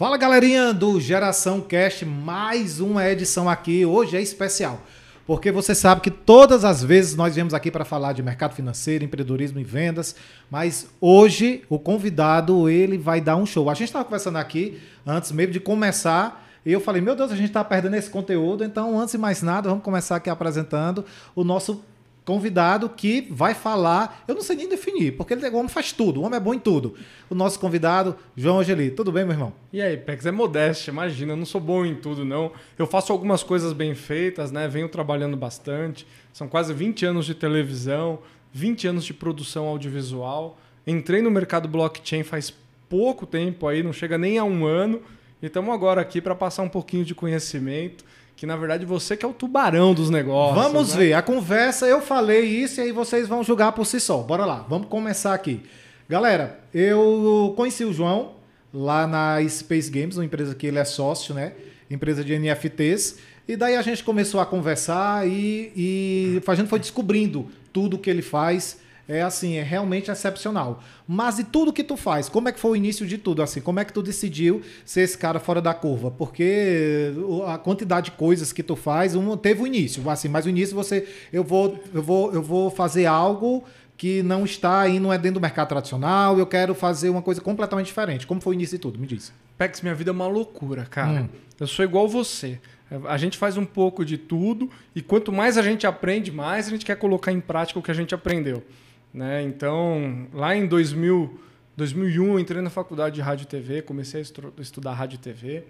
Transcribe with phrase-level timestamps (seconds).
[0.00, 3.84] Fala galerinha do Geração Cast, mais uma edição aqui.
[3.84, 4.80] Hoje é especial,
[5.26, 9.04] porque você sabe que todas as vezes nós viemos aqui para falar de mercado financeiro,
[9.04, 10.16] empreendedorismo e vendas,
[10.50, 13.68] mas hoje o convidado ele vai dar um show.
[13.68, 16.48] A gente estava conversando aqui antes mesmo de começar.
[16.64, 19.42] E eu falei, meu Deus, a gente está perdendo esse conteúdo, então antes de mais
[19.42, 21.04] nada, vamos começar aqui apresentando
[21.34, 21.84] o nosso
[22.30, 26.20] convidado que vai falar, eu não sei nem definir, porque ele, o homem faz tudo,
[26.20, 26.94] o homem é bom em tudo.
[27.28, 28.92] O nosso convidado, João Angeli.
[28.92, 29.52] Tudo bem, meu irmão?
[29.72, 32.52] E aí, Pex, é modéstia, imagina, eu não sou bom em tudo, não.
[32.78, 34.68] Eu faço algumas coisas bem feitas, né?
[34.68, 36.06] Venho trabalhando bastante.
[36.32, 38.20] São quase 20 anos de televisão,
[38.52, 40.56] 20 anos de produção audiovisual.
[40.86, 42.54] Entrei no mercado blockchain faz
[42.88, 45.02] pouco tempo aí, não chega nem a um ano.
[45.42, 48.04] E estamos agora aqui para passar um pouquinho de conhecimento
[48.40, 50.64] que na verdade você que é o tubarão dos negócios.
[50.64, 50.98] Vamos né?
[50.98, 54.16] ver, a conversa, eu falei isso e aí vocês vão julgar por si só.
[54.22, 55.60] Bora lá, vamos começar aqui.
[56.08, 58.36] Galera, eu conheci o João
[58.72, 61.52] lá na Space Games, uma empresa que ele é sócio, né?
[61.90, 63.18] Empresa de NFTs.
[63.46, 68.08] E daí a gente começou a conversar e, e a gente foi descobrindo tudo que
[68.08, 68.79] ele faz
[69.10, 70.82] é assim, é realmente excepcional.
[71.06, 72.28] Mas e tudo que tu faz?
[72.28, 73.42] Como é que foi o início de tudo?
[73.42, 76.12] Assim, como é que tu decidiu ser esse cara fora da curva?
[76.12, 77.12] Porque
[77.48, 80.76] a quantidade de coisas que tu faz, um, teve o início, assim, mas o início
[80.76, 83.64] você, eu vou, eu vou, eu vou fazer algo
[83.96, 87.40] que não está aí, não é dentro do mercado tradicional, eu quero fazer uma coisa
[87.40, 88.26] completamente diferente.
[88.28, 88.98] Como foi o início de tudo?
[88.98, 89.32] Me diz.
[89.58, 91.22] Pex, minha vida é uma loucura, cara.
[91.22, 91.28] Hum.
[91.58, 92.60] Eu sou igual você.
[93.06, 96.70] A gente faz um pouco de tudo e quanto mais a gente aprende, mais a
[96.70, 98.64] gente quer colocar em prática o que a gente aprendeu.
[99.12, 99.42] Né?
[99.42, 101.40] Então, lá em 2000,
[101.76, 105.64] 2001, eu entrei na faculdade de rádio e TV, comecei a estudar rádio e TV.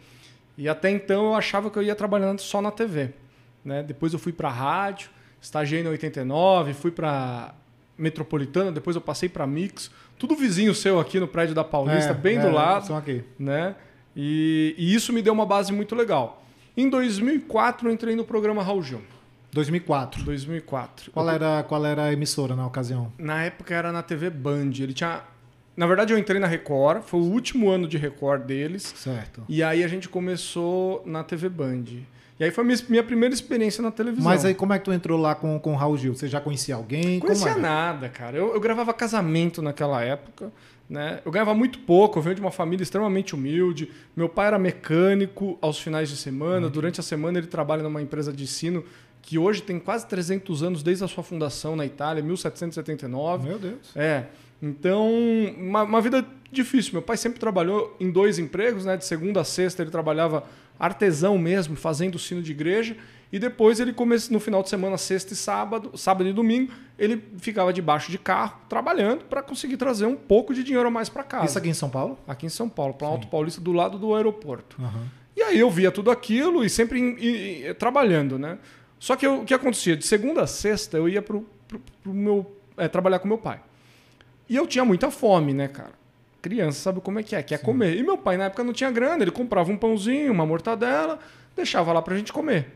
[0.59, 3.11] E até então eu achava que eu ia trabalhando só na TV.
[3.65, 3.83] Né?
[3.83, 7.55] Depois eu fui para a rádio, estagiei na 89, fui para
[7.97, 12.15] Metropolitana, depois eu passei para Mix, tudo vizinho seu aqui no prédio da Paulista, é,
[12.15, 12.87] bem é, do lado.
[12.87, 13.25] São aqui.
[13.39, 13.75] Né?
[14.15, 16.45] E, e, isso me deu uma base muito legal.
[16.77, 19.03] Em 2004 eu entrei no programa Raul Gil.
[19.53, 20.23] 2004.
[20.23, 21.11] 2004.
[21.11, 23.13] Qual era, qual era a emissora na ocasião?
[23.19, 24.71] Na época era na TV Band.
[24.79, 25.23] Ele tinha.
[25.77, 28.83] Na verdade, eu entrei na Record, foi o último ano de Record deles.
[28.97, 29.43] Certo.
[29.49, 31.85] E aí a gente começou na TV Band.
[32.39, 34.25] E aí foi minha, minha primeira experiência na televisão.
[34.25, 36.15] Mas aí como é que tu entrou lá com, com o Raul Gil?
[36.15, 37.21] Você já conhecia alguém?
[37.21, 38.37] Conhecia nada, cara.
[38.37, 40.51] Eu, eu gravava casamento naquela época.
[40.89, 41.21] Né?
[41.25, 43.93] Eu ganhava muito pouco, eu venho de uma família extremamente humilde.
[44.17, 46.67] Meu pai era mecânico aos finais de semana.
[46.67, 46.73] Uhum.
[46.73, 48.85] Durante a semana ele trabalha numa empresa de ensino
[49.23, 53.49] que hoje tem quase 300 anos desde a sua fundação na Itália, 1779.
[53.49, 53.97] Meu Deus.
[53.97, 54.27] É.
[54.63, 55.11] Então,
[55.57, 56.93] uma, uma, vida difícil.
[56.93, 58.97] Meu pai sempre trabalhou em dois empregos, né?
[58.97, 60.45] De segunda a sexta ele trabalhava
[60.79, 62.97] artesão mesmo, fazendo sino de igreja.
[63.33, 67.23] E depois ele começou no final de semana, sexta e sábado, sábado e domingo, ele
[67.39, 71.23] ficava debaixo de carro trabalhando para conseguir trazer um pouco de dinheiro a mais para
[71.23, 71.45] casa.
[71.45, 72.19] Isso aqui em São Paulo?
[72.27, 74.77] Aqui em São Paulo, para Alto Paulista, do lado do aeroporto.
[74.81, 75.07] Uhum.
[75.37, 78.59] E aí eu via tudo aquilo e sempre em, em, em, trabalhando, né?
[79.01, 79.97] Só que eu, o que acontecia?
[79.97, 83.61] De segunda a sexta eu ia pro, pro, pro meu, é, trabalhar com meu pai.
[84.47, 85.99] E eu tinha muita fome, né, cara?
[86.43, 87.65] Criança sabe como é que é, quer Sim.
[87.65, 87.97] comer.
[87.97, 91.19] E meu pai na época não tinha grana, ele comprava um pãozinho, uma mortadela,
[91.57, 92.69] deixava lá pra gente comer.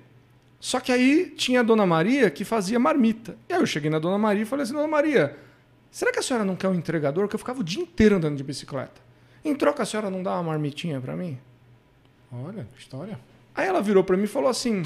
[0.59, 3.37] Só que aí tinha a Dona Maria que fazia marmita.
[3.47, 5.37] E aí eu cheguei na Dona Maria e falei assim: Dona Maria,
[5.91, 7.29] será que a senhora não quer um entregador?
[7.29, 9.03] Que eu ficava o dia inteiro andando de bicicleta.
[9.45, 11.39] Em troca, a senhora não dá uma marmitinha para mim?
[12.33, 13.21] Olha, história.
[13.55, 14.85] Aí ela virou para mim e falou assim: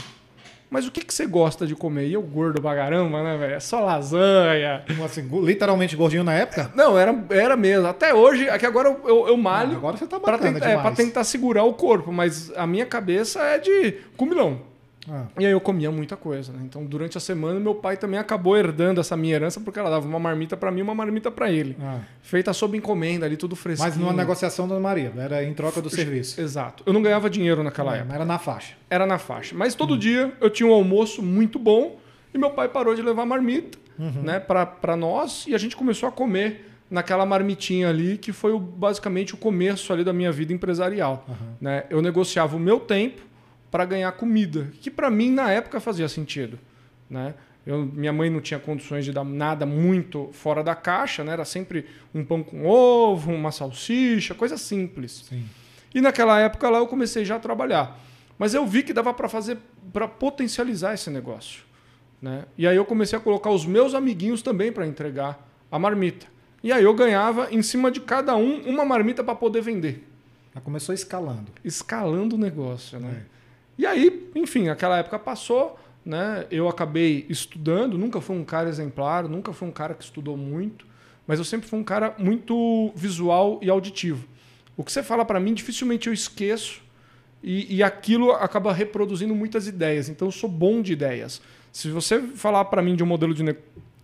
[0.71, 2.07] mas o que, que você gosta de comer?
[2.07, 3.55] E eu gordo pra caramba, né, velho?
[3.55, 4.85] É só lasanha.
[5.05, 6.71] Assim, literalmente gordinho na época?
[6.75, 7.87] Não, era, era mesmo.
[7.87, 9.77] Até hoje, que agora eu, eu, eu malho.
[9.77, 12.87] agora você tá bacana pra, tentar, é, pra tentar segurar o corpo, mas a minha
[12.87, 14.68] cabeça é de comilão.
[15.11, 15.27] Ah.
[15.39, 16.61] E aí eu comia muita coisa, né?
[16.65, 20.07] Então, durante a semana, meu pai também acabou herdando essa minha herança, porque ela dava
[20.07, 21.77] uma marmita para mim e uma marmita para ele.
[21.81, 22.01] Ah.
[22.23, 23.89] Feita sob encomenda ali, tudo fresquinho.
[23.89, 26.41] Mas numa negociação da Maria, era em troca do serviço.
[26.41, 26.83] Exato.
[26.87, 28.15] Eu não ganhava dinheiro naquela é, época.
[28.15, 28.75] Era na faixa.
[28.91, 29.55] Era na faixa.
[29.57, 29.99] Mas todo uhum.
[29.99, 31.99] dia eu tinha um almoço muito bom
[32.33, 34.23] e meu pai parou de levar marmita uhum.
[34.23, 38.59] né, para nós e a gente começou a comer naquela marmitinha ali, que foi o,
[38.59, 41.25] basicamente o começo ali da minha vida empresarial.
[41.29, 41.35] Uhum.
[41.61, 41.85] Né?
[41.91, 43.21] Eu negociava o meu tempo
[43.71, 46.59] para ganhar comida, que para mim na época fazia sentido,
[47.09, 47.35] né?
[47.67, 51.33] Eu, minha mãe não tinha condições de dar nada muito fora da caixa, né?
[51.33, 51.85] Era sempre
[52.15, 55.25] um pão com ovo, uma salsicha, coisa simples.
[55.29, 55.45] Sim.
[55.95, 57.99] E naquela época lá eu comecei já a trabalhar.
[58.39, 59.59] Mas eu vi que dava para fazer,
[59.93, 61.63] para potencializar esse negócio.
[62.23, 62.45] Né?
[62.57, 66.27] E aí eu comecei a colocar os meus amiguinhos também para entregar a marmita.
[66.63, 70.09] E aí eu ganhava em cima de cada um uma marmita para poder vender.
[70.55, 71.53] Já começou escalando.
[71.63, 73.25] Escalando o negócio, né?
[73.35, 73.38] É.
[73.79, 76.47] E aí, enfim, aquela época passou, né?
[76.51, 80.85] Eu acabei estudando, nunca fui um cara exemplar, nunca fui um cara que estudou muito,
[81.27, 84.27] mas eu sempre fui um cara muito visual e auditivo.
[84.77, 86.83] O que você fala para mim, dificilmente eu esqueço
[87.43, 90.09] e, e aquilo acaba reproduzindo muitas ideias.
[90.09, 91.41] Então eu sou bom de ideias.
[91.73, 93.55] Se você falar para mim de um modelo de, ne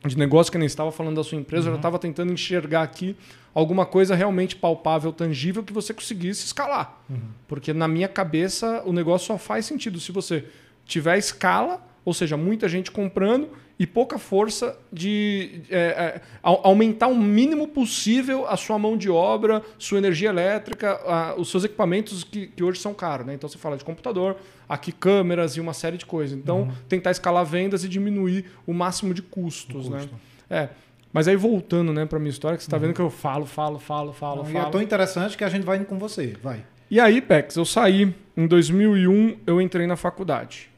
[0.07, 1.71] de negócio que nem estava falando da sua empresa, uhum.
[1.71, 3.17] eu já estava tentando enxergar aqui
[3.55, 7.01] alguma coisa realmente palpável, tangível que você conseguisse escalar.
[7.09, 7.21] Uhum.
[7.47, 10.45] Porque na minha cabeça o negócio só faz sentido se você
[10.85, 13.49] tiver escala, ou seja, muita gente comprando
[13.79, 19.63] e pouca força de é, é, aumentar o mínimo possível a sua mão de obra,
[19.79, 23.27] sua energia elétrica, a, os seus equipamentos que, que, hoje são caros.
[23.27, 23.35] Né?
[23.35, 24.37] Então você fala de computador,
[24.69, 26.39] aqui câmeras e uma série de coisas.
[26.39, 26.73] Então uhum.
[26.89, 29.89] tentar escalar vendas e diminuir o máximo de custos.
[29.89, 30.09] Né?
[30.49, 30.69] É.
[31.15, 32.83] Mas aí voltando né, para minha história, que você está uhum.
[32.83, 34.65] vendo que eu falo, falo, falo, falo, Não, falo.
[34.65, 36.37] E é tão interessante que a gente vai indo com você.
[36.43, 36.63] Vai.
[36.91, 38.15] E aí, Pex, eu saí.
[38.37, 40.69] Em 2001, eu entrei na faculdade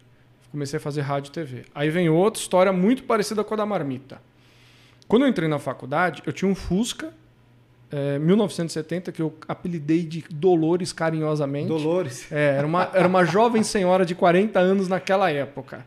[0.56, 1.64] comecei a fazer rádio e TV.
[1.74, 4.22] Aí vem outra história muito parecida com a da marmita.
[5.06, 7.12] Quando eu entrei na faculdade, eu tinha um Fusca,
[7.92, 11.68] é, 1970, que eu apelidei de Dolores carinhosamente.
[11.68, 12.32] Dolores?
[12.32, 15.84] É, era uma, era uma jovem senhora de 40 anos naquela época.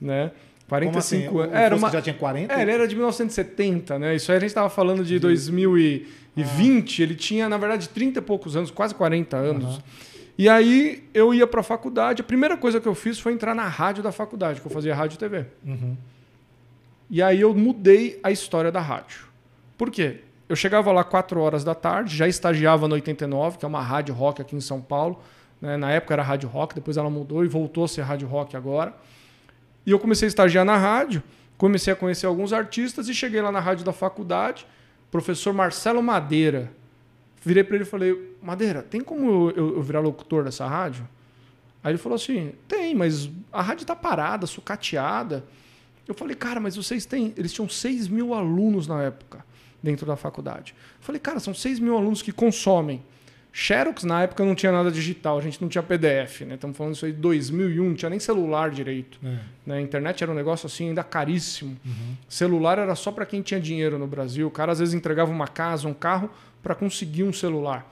[0.00, 0.30] Né?
[0.68, 1.48] 45 Como assim?
[1.48, 1.60] anos.
[1.60, 2.52] Era uma, já tinha 40?
[2.52, 4.14] É, ele era de 1970, né?
[4.14, 6.08] Isso aí a gente estava falando de 2020.
[6.36, 7.02] Ah.
[7.02, 9.76] Ele tinha, na verdade, 30 e poucos anos, quase 40 anos.
[9.76, 9.82] Uhum.
[10.36, 12.22] E aí eu ia para a faculdade.
[12.22, 14.94] A primeira coisa que eu fiz foi entrar na rádio da faculdade, que eu fazia
[14.94, 15.46] rádio e TV.
[15.64, 15.96] Uhum.
[17.10, 19.26] E aí eu mudei a história da rádio.
[19.76, 20.20] Por quê?
[20.48, 24.14] Eu chegava lá 4 horas da tarde, já estagiava no 89, que é uma rádio
[24.14, 25.20] rock aqui em São Paulo.
[25.60, 25.76] Né?
[25.76, 28.94] Na época era rádio rock, depois ela mudou e voltou a ser rádio rock agora.
[29.86, 31.22] E eu comecei a estagiar na rádio,
[31.56, 34.66] comecei a conhecer alguns artistas e cheguei lá na rádio da faculdade.
[35.10, 36.72] Professor Marcelo Madeira,
[37.42, 41.06] virei para ele e falei: Madeira, tem como eu, eu, virar locutor dessa rádio?
[41.82, 45.44] Aí ele falou assim: tem, mas a rádio tá parada, sucateada.
[46.06, 47.32] Eu falei, cara, mas vocês têm.
[47.36, 49.44] Eles tinham 6 mil alunos na época
[49.82, 50.74] dentro da faculdade.
[50.98, 53.02] Eu falei, cara, são 6 mil alunos que consomem.
[53.56, 56.56] Xerox na época não tinha nada digital, a gente não tinha PDF, né?
[56.56, 59.16] Estamos falando isso aí de 2001, não tinha nem celular direito.
[59.24, 59.38] É.
[59.64, 59.76] Né?
[59.76, 61.76] A internet era um negócio assim ainda caríssimo.
[61.86, 62.16] Uhum.
[62.28, 64.48] Celular era só para quem tinha dinheiro no Brasil.
[64.48, 66.28] O cara às vezes entregava uma casa, um carro
[66.64, 67.88] para conseguir um celular.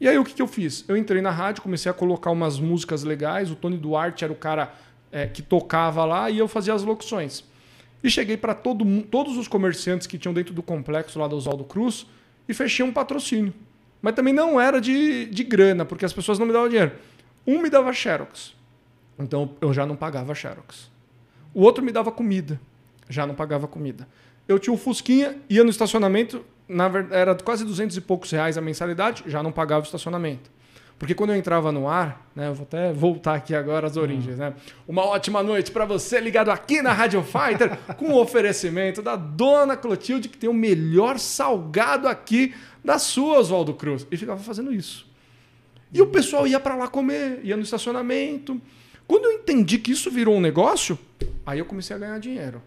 [0.00, 0.84] E aí o que, que eu fiz?
[0.88, 3.52] Eu entrei na rádio, comecei a colocar umas músicas legais.
[3.52, 4.74] O Tony Duarte era o cara
[5.12, 7.44] é, que tocava lá e eu fazia as locuções.
[8.02, 11.62] E cheguei para todo, todos os comerciantes que tinham dentro do complexo lá do Oswaldo
[11.62, 12.04] Cruz
[12.48, 13.54] e fechei um patrocínio.
[14.00, 16.92] Mas também não era de, de grana, porque as pessoas não me davam dinheiro.
[17.46, 18.54] Um me dava Xerox.
[19.18, 20.90] Então eu já não pagava Xerox.
[21.52, 22.60] O outro me dava comida.
[23.08, 24.06] Já não pagava comida.
[24.46, 28.56] Eu tinha um Fusquinha, ia no estacionamento, na verdade, era quase 200 e poucos reais
[28.56, 30.50] a mensalidade, já não pagava o estacionamento.
[30.98, 34.34] Porque quando eu entrava no ar, né, eu vou até voltar aqui agora às origens,
[34.34, 34.46] uhum.
[34.46, 34.54] né?
[34.86, 39.76] Uma ótima noite para você ligado aqui na Rádio Fighter com o oferecimento da Dona
[39.76, 42.52] Clotilde, que tem o melhor salgado aqui
[42.88, 44.06] da sua, Oswaldo Cruz.
[44.10, 45.06] E ficava fazendo isso.
[45.92, 48.58] E o pessoal ia para lá comer, ia no estacionamento.
[49.06, 50.98] Quando eu entendi que isso virou um negócio,
[51.44, 52.62] aí eu comecei a ganhar dinheiro.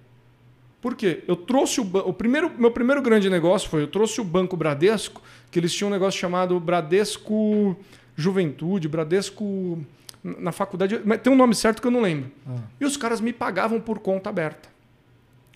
[0.79, 1.23] Por quê?
[1.27, 5.23] Eu trouxe o, o primeiro, meu primeiro grande negócio foi eu trouxe o Banco Bradesco,
[5.49, 7.75] que eles tinham um negócio chamado Bradesco
[8.15, 9.83] Juventude, Bradesco
[10.23, 12.29] na faculdade, tem um nome certo que eu não lembro.
[12.47, 12.57] Ah.
[12.79, 14.69] E os caras me pagavam por conta aberta.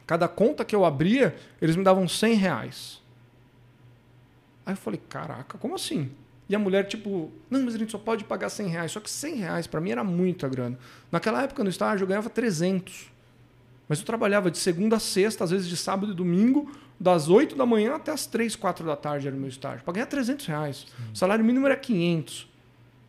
[0.07, 3.04] Cada conta que eu abria, eles me davam 100 reais.
[4.65, 6.09] Aí eu falei, caraca, como assim?
[6.47, 8.91] E a mulher, tipo, não, mas a gente só pode pagar 100 reais.
[8.91, 10.77] Só que 100 reais para mim era muita grana.
[11.11, 13.11] Naquela época no estágio eu ganhava 300.
[13.87, 17.55] Mas eu trabalhava de segunda a sexta, às vezes de sábado e domingo, das 8
[17.55, 19.83] da manhã até as 3, 4 da tarde era o meu estágio.
[19.83, 20.87] Para ganhar 300 reais.
[21.13, 22.49] O salário mínimo era 500.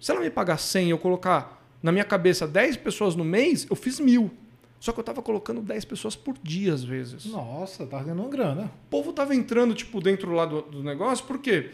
[0.01, 3.67] Se ela me pagar 100 e eu colocar na minha cabeça 10 pessoas no mês,
[3.69, 4.31] eu fiz mil.
[4.79, 7.25] Só que eu tava colocando 10 pessoas por dia, às vezes.
[7.27, 8.65] Nossa, tá ganhando grana.
[8.87, 11.71] O povo tava entrando, tipo, dentro lá do, do negócio, porque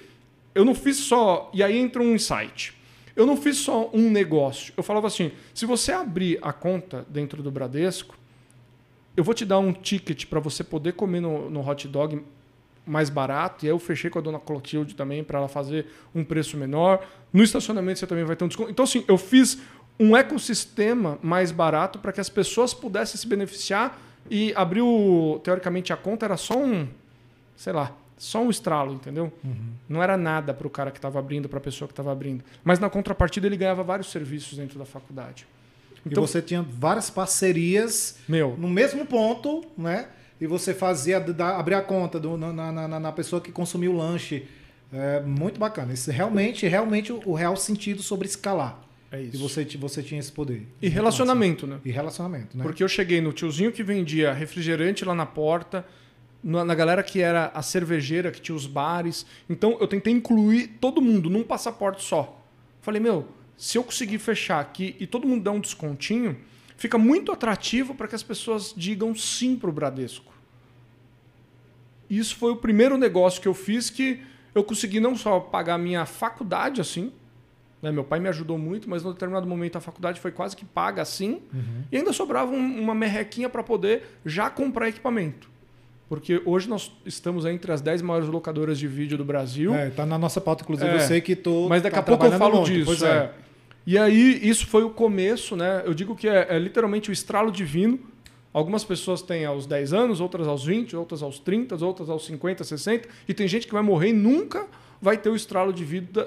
[0.55, 1.51] eu não fiz só.
[1.53, 2.75] E aí entra um insight.
[3.15, 4.73] Eu não fiz só um negócio.
[4.77, 8.17] Eu falava assim: se você abrir a conta dentro do Bradesco,
[9.17, 12.23] eu vou te dar um ticket para você poder comer no, no, hot dog
[12.87, 13.65] mais barato.
[13.65, 17.07] E aí eu fechei com a dona Clotilde também para ela fazer um preço menor.
[17.33, 18.71] No estacionamento você também vai ter um desconto.
[18.71, 19.61] Então, assim, eu fiz
[19.99, 25.97] um ecossistema mais barato para que as pessoas pudessem se beneficiar e abriu, teoricamente, a
[25.97, 26.89] conta era só um,
[27.57, 29.33] sei lá, só um estralo, entendeu?
[29.43, 29.73] Uhum.
[29.89, 32.45] Não era nada para o cara que estava abrindo, para a pessoa que estava abrindo.
[32.63, 35.47] Mas na contrapartida ele ganhava vários serviços dentro da faculdade.
[36.07, 38.57] Então, e você tinha várias parcerias meu.
[38.59, 40.09] no mesmo ponto, né?
[40.41, 43.97] E você fazia da, abrir a conta do, na, na, na, pessoa que consumiu o
[43.97, 44.49] lanche.
[44.93, 45.93] É muito bacana.
[45.93, 48.82] Isso realmente, realmente o, o real sentido sobre escalar.
[49.13, 49.37] É isso.
[49.37, 50.67] E você, você tinha esse poder.
[50.81, 51.79] E relacionamento, né?
[51.85, 52.65] E relacionamento, né?
[52.65, 55.87] Porque eu cheguei no tiozinho que vendia refrigerante lá na porta,
[56.43, 59.27] na, galera que era a cervejeira, que tinha os bares.
[59.51, 62.43] Então eu tentei incluir todo mundo num passaporte só.
[62.81, 66.39] Falei, meu, se eu conseguir fechar aqui e todo mundo der um descontinho,
[66.77, 70.33] fica muito atrativo para que as pessoas digam sim para o Bradesco.
[72.09, 74.23] Isso foi o primeiro negócio que eu fiz que
[74.55, 77.13] eu consegui não só pagar minha faculdade assim,
[77.83, 77.91] né?
[77.91, 81.03] Meu pai me ajudou muito, mas num determinado momento a faculdade foi quase que paga
[81.03, 81.83] assim, uhum.
[81.91, 85.51] e ainda sobrava um, uma merrequinha para poder já comprar equipamento.
[86.09, 89.75] Porque hoje nós estamos entre as 10 maiores locadoras de vídeo do Brasil.
[89.75, 91.69] É, tá na nossa pauta, inclusive, é, eu sei que tô.
[91.69, 93.05] Mas daqui tá a pouco eu falo disso.
[93.05, 93.09] É.
[93.09, 93.31] é.
[93.87, 95.83] E aí, isso foi o começo, né?
[95.85, 97.99] Eu digo que é, é literalmente o estralo divino.
[98.53, 102.63] Algumas pessoas têm aos 10 anos, outras aos 20, outras aos 30, outras aos 50,
[102.63, 103.09] 60.
[103.27, 104.67] E tem gente que vai morrer e nunca
[105.01, 105.75] vai ter o estralo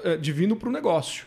[0.02, 1.26] eh, divino para o negócio.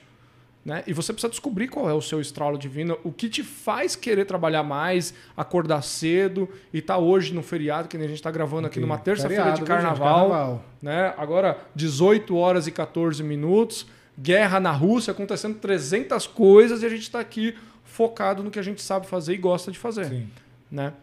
[0.63, 0.83] Né?
[0.85, 4.25] E você precisa descobrir qual é o seu estralo divino, o que te faz querer
[4.25, 8.67] trabalhar mais, acordar cedo e estar tá hoje no feriado, que a gente está gravando
[8.67, 10.65] aqui numa terça-feira de carnaval, carnaval.
[10.81, 11.13] Né?
[11.17, 13.87] Agora, 18 horas e 14 minutos,
[14.17, 18.63] guerra na Rússia, acontecendo 300 coisas e a gente está aqui focado no que a
[18.63, 20.05] gente sabe fazer e gosta de fazer.
[20.05, 20.27] Sim.
[20.69, 20.93] Né?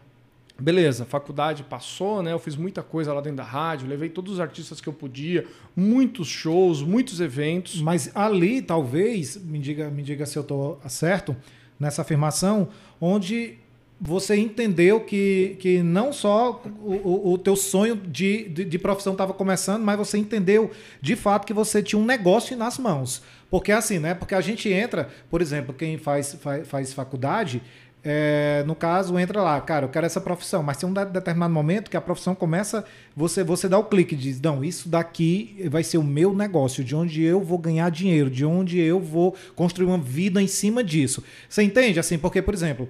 [0.59, 2.33] Beleza, faculdade passou, né?
[2.33, 5.45] Eu fiz muita coisa lá dentro da rádio, levei todos os artistas que eu podia,
[5.75, 7.79] muitos shows, muitos eventos.
[7.79, 11.35] Mas ali, talvez, me diga, me diga se eu estou certo
[11.79, 13.59] nessa afirmação, onde
[13.99, 19.33] você entendeu que, que não só o, o teu sonho de, de, de profissão estava
[19.33, 20.69] começando, mas você entendeu
[21.01, 23.23] de fato que você tinha um negócio nas mãos.
[23.49, 24.13] Porque assim, né?
[24.13, 27.61] Porque a gente entra, por exemplo, quem faz, faz, faz faculdade,
[28.09, 31.91] é, no caso, entra lá, cara, eu quero essa profissão, mas tem um determinado momento
[31.91, 35.83] que a profissão começa, você, você dá o clique e diz, não, isso daqui vai
[35.83, 39.87] ser o meu negócio, de onde eu vou ganhar dinheiro, de onde eu vou construir
[39.87, 41.21] uma vida em cima disso.
[41.49, 41.99] Você entende?
[41.99, 42.87] Assim, porque, por exemplo,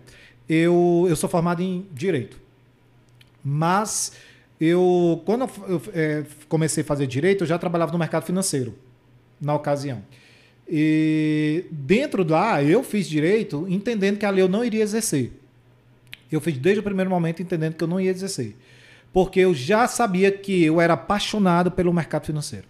[0.48, 2.40] eu, eu sou formado em Direito,
[3.44, 4.12] mas
[4.62, 8.78] eu, quando eu, eu é, comecei a fazer Direito, eu já trabalhava no mercado financeiro,
[9.42, 10.04] na ocasião.
[10.70, 15.32] E dentro lá, eu fiz direito entendendo que a lei eu não iria exercer.
[16.32, 18.56] Eu fiz desde o primeiro momento entendendo que eu não ia exercer.
[19.14, 22.66] Porque eu já sabia que eu era apaixonado pelo mercado financeiro.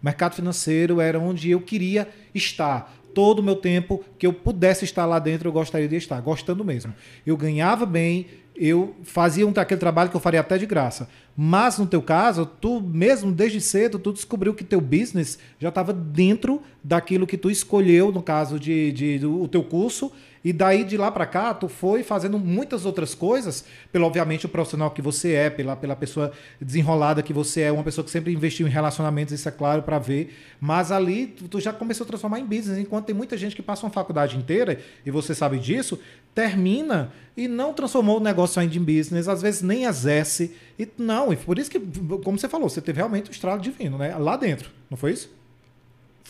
[0.00, 2.96] O mercado financeiro era onde eu queria estar.
[3.12, 6.64] Todo o meu tempo que eu pudesse estar lá dentro, eu gostaria de estar, gostando
[6.64, 6.94] mesmo.
[7.26, 8.28] Eu ganhava bem,
[8.60, 11.08] eu fazia um, aquele trabalho que eu faria até de graça.
[11.34, 15.94] Mas no teu caso, tu mesmo desde cedo, tu descobriu que teu business já estava
[15.94, 20.12] dentro daquilo que tu escolheu, no caso de, de, do teu curso,
[20.42, 24.48] e daí de lá para cá, tu foi fazendo muitas outras coisas, pelo obviamente o
[24.48, 28.32] profissional que você é, pela, pela pessoa desenrolada que você é, uma pessoa que sempre
[28.32, 30.34] investiu em relacionamentos, isso é claro para ver.
[30.58, 33.62] Mas ali tu, tu, já começou a transformar em business, enquanto tem muita gente que
[33.62, 35.98] passa uma faculdade inteira, e você sabe disso,
[36.34, 40.56] termina e não transformou o negócio ainda em business, às vezes nem exerce.
[40.78, 41.78] E não, e por isso que,
[42.24, 44.16] como você falou, você teve realmente o estralo divino, né?
[44.16, 45.39] Lá dentro, não foi isso?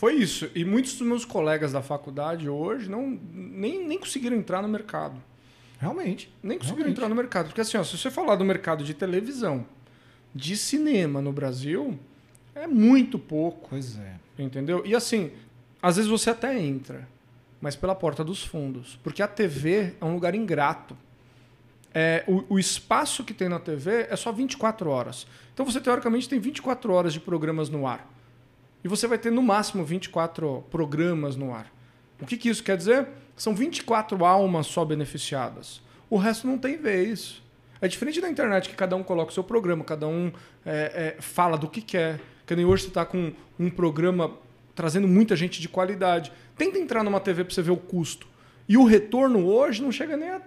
[0.00, 0.50] Foi isso.
[0.54, 5.23] E muitos dos meus colegas da faculdade hoje não, nem, nem conseguiram entrar no mercado.
[5.78, 6.33] Realmente.
[6.42, 6.97] Nem conseguiram Realmente.
[6.97, 7.47] entrar no mercado.
[7.49, 9.66] Porque assim, ó, se você falar do mercado de televisão,
[10.35, 11.99] de cinema no Brasil,
[12.54, 13.69] é muito pouco.
[13.69, 14.14] Pois é.
[14.38, 14.83] Entendeu?
[14.87, 15.33] E assim,
[15.83, 17.07] às vezes você até entra,
[17.61, 18.99] mas pela porta dos fundos.
[19.02, 20.97] Porque a TV é um lugar ingrato.
[21.92, 25.26] É, o, o, espaço que tem na TV é só 24 horas.
[25.52, 28.11] Então você, teoricamente, tem 24 horas de programas no ar.
[28.82, 31.70] E você vai ter no máximo 24 programas no ar.
[32.20, 33.08] O que, que isso quer dizer?
[33.37, 35.80] São 24 almas só beneficiadas.
[36.08, 37.42] O resto não tem vez.
[37.80, 40.32] É diferente da internet que cada um coloca o seu programa, cada um
[40.64, 42.20] é, é, fala do que quer.
[42.46, 44.32] Que nem hoje você está com um programa
[44.75, 46.32] trazendo muita gente de qualidade.
[46.56, 48.26] Tenta entrar numa TV para você ver o custo.
[48.68, 50.40] E o retorno hoje não chega nem a.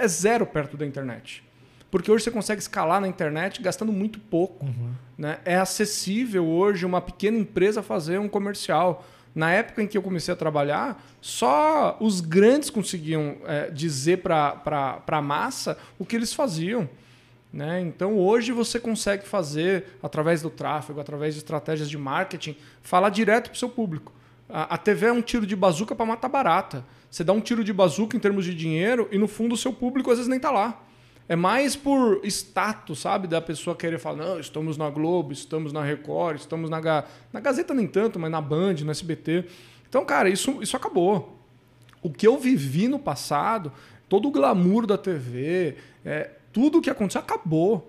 [0.00, 1.44] é zero perto da internet.
[1.90, 4.64] Porque hoje você consegue escalar na internet gastando muito pouco.
[4.64, 4.92] Uhum.
[5.18, 5.38] Né?
[5.44, 9.04] É acessível hoje uma pequena empresa fazer um comercial.
[9.34, 15.02] Na época em que eu comecei a trabalhar, só os grandes conseguiam é, dizer para
[15.06, 16.88] a massa o que eles faziam.
[17.52, 17.80] Né?
[17.80, 23.50] Então hoje você consegue fazer, através do tráfego, através de estratégias de marketing, falar direto
[23.50, 24.12] para o seu público.
[24.48, 26.84] A, a TV é um tiro de bazuca para matar barata.
[27.10, 29.72] Você dá um tiro de bazuca em termos de dinheiro e no fundo o seu
[29.72, 30.80] público às vezes nem está lá.
[31.30, 33.28] É mais por status, sabe?
[33.28, 37.72] Da pessoa querer falar, não, estamos na Globo, estamos na Record, estamos na, na Gazeta
[37.72, 39.44] nem tanto, mas na Band, no SBT.
[39.88, 41.38] Então, cara, isso, isso acabou.
[42.02, 43.70] O que eu vivi no passado,
[44.08, 47.88] todo o glamour da TV, é, tudo o que aconteceu acabou.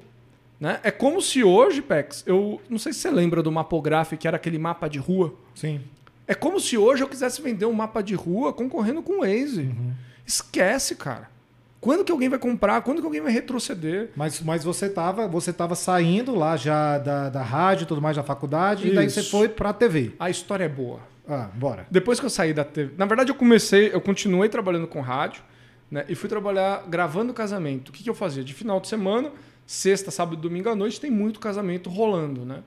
[0.59, 0.79] Né?
[0.83, 4.37] É como se hoje, Pex, eu não sei se você lembra do Mapograph, que era
[4.37, 5.33] aquele mapa de rua.
[5.55, 5.81] Sim.
[6.27, 9.61] É como se hoje eu quisesse vender um mapa de rua concorrendo com o Waze.
[9.61, 9.93] Uhum.
[10.27, 11.40] Esquece, cara.
[11.81, 12.79] Quando que alguém vai comprar?
[12.83, 14.11] Quando que alguém vai retroceder?
[14.15, 18.15] Mas, mas você estava você tava saindo lá já da, da rádio e tudo mais
[18.15, 19.31] da faculdade, e daí você Isso.
[19.31, 20.13] foi pra TV.
[20.19, 20.99] A história é boa.
[21.27, 21.87] Ah, bora.
[21.89, 22.93] Depois que eu saí da TV.
[22.97, 25.41] Na verdade, eu comecei, eu continuei trabalhando com rádio,
[25.89, 26.05] né?
[26.07, 27.89] E fui trabalhar gravando casamento.
[27.89, 28.43] O que, que eu fazia?
[28.43, 29.31] De final de semana,
[29.65, 32.61] sexta, sábado e domingo à noite, tem muito casamento rolando, né?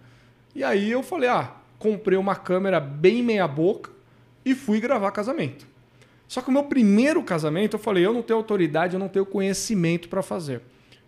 [0.54, 3.90] E aí eu falei, ah, comprei uma câmera bem meia-boca
[4.44, 5.66] e fui gravar casamento.
[6.26, 9.26] Só que o meu primeiro casamento, eu falei, eu não tenho autoridade, eu não tenho
[9.26, 10.62] conhecimento para fazer.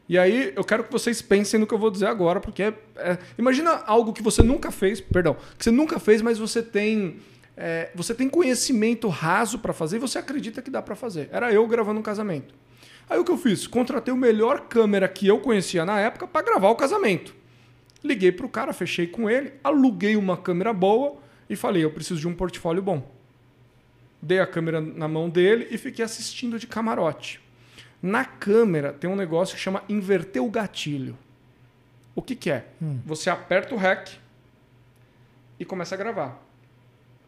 [0.08, 2.74] E aí eu quero que vocês pensem no que eu vou dizer agora, porque é,
[2.96, 7.16] é- imagina algo que você nunca fez, perdão, que você nunca fez, mas você tem
[7.56, 11.28] é, você tem conhecimento raso para fazer e você acredita que dá para fazer.
[11.32, 12.54] Era eu gravando um casamento.
[13.08, 13.66] Aí o que eu fiz?
[13.66, 17.34] Contratei o melhor câmera que eu conhecia na época para gravar o casamento.
[18.04, 21.16] Liguei pro cara, fechei com ele, aluguei uma câmera boa
[21.48, 23.15] e falei, eu preciso de um portfólio bom.
[24.20, 27.40] Dei a câmera na mão dele e fiquei assistindo de camarote.
[28.02, 31.16] Na câmera tem um negócio que chama inverter o gatilho.
[32.14, 32.66] O que, que é?
[33.04, 34.18] Você aperta o REC
[35.58, 36.42] e começa a gravar.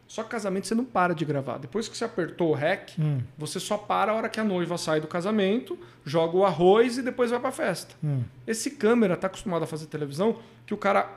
[0.07, 1.59] Só que casamento você não para de gravar.
[1.59, 3.21] Depois que você apertou o REC, Hum.
[3.37, 7.03] você só para a hora que a noiva sai do casamento, joga o arroz e
[7.03, 7.93] depois vai pra festa.
[8.03, 8.23] Hum.
[8.47, 11.07] Esse câmera tá acostumado a fazer televisão que o cara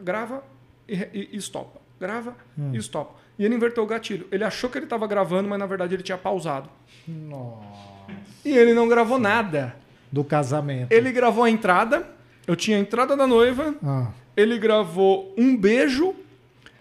[0.00, 0.42] grava
[0.88, 1.78] e, e, e estopa.
[2.00, 2.34] Grava
[2.72, 3.20] e estopa.
[3.40, 4.28] E ele inverteu o gatilho.
[4.30, 6.68] Ele achou que ele estava gravando, mas na verdade ele tinha pausado.
[7.08, 8.12] Nossa.
[8.44, 9.74] E ele não gravou nada.
[10.12, 10.92] Do casamento.
[10.92, 12.06] Ele gravou a entrada.
[12.46, 13.74] Eu tinha a entrada da noiva.
[13.82, 14.08] Ah.
[14.36, 16.14] Ele gravou um beijo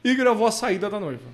[0.04, 1.30] e gravou a saída da noiva.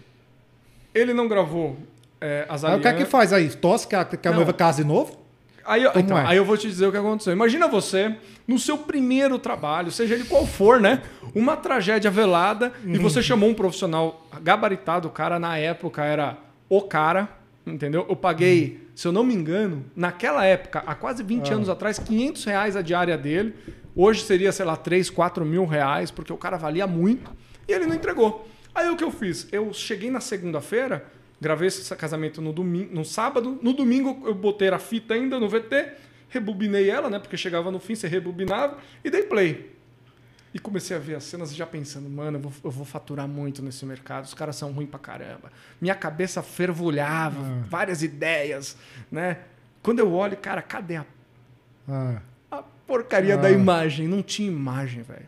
[0.93, 1.75] Ele não gravou
[2.21, 3.11] é, as Aí o que é que alianças.
[3.11, 3.49] faz aí?
[3.49, 5.24] Tosse que a, que a noiva case de novo?
[5.65, 6.25] Aí, então, é?
[6.27, 7.33] aí eu vou te dizer o que aconteceu.
[7.33, 8.15] Imagina você,
[8.47, 11.01] no seu primeiro trabalho, seja ele qual for, né?
[11.33, 15.07] Uma tragédia velada e você chamou um profissional gabaritado.
[15.07, 16.37] O cara, na época, era
[16.69, 17.27] o cara,
[17.65, 18.05] entendeu?
[18.07, 22.43] Eu paguei, se eu não me engano, naquela época, há quase 20 anos atrás, 500
[22.45, 23.55] reais a diária dele.
[23.95, 27.31] Hoje seria, sei lá, 3, 4 mil reais, porque o cara valia muito.
[27.67, 28.47] E ele não entregou.
[28.73, 29.47] Aí o que eu fiz?
[29.51, 31.05] Eu cheguei na segunda-feira,
[31.39, 33.59] gravei esse casamento no, domingo, no sábado.
[33.61, 35.93] No domingo eu botei a fita ainda no VT,
[36.29, 37.19] rebobinei ela, né?
[37.19, 39.73] Porque chegava no fim, você rebobinava, e dei play.
[40.53, 43.61] E comecei a ver as cenas já pensando, mano, eu vou, eu vou faturar muito
[43.61, 45.51] nesse mercado, os caras são ruins pra caramba.
[45.81, 48.77] Minha cabeça fervulhava, várias ideias,
[49.11, 49.39] né?
[49.83, 51.05] Quando eu olho, cara, cadê a,
[51.89, 52.21] Ah.
[52.49, 53.37] a porcaria Ah.
[53.37, 54.07] da imagem?
[54.07, 55.27] Não tinha imagem, velho.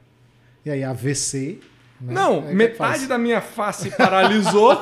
[0.65, 1.59] E aí, AVC.
[1.99, 2.13] Né?
[2.13, 4.77] Não, o que metade da minha face paralisou,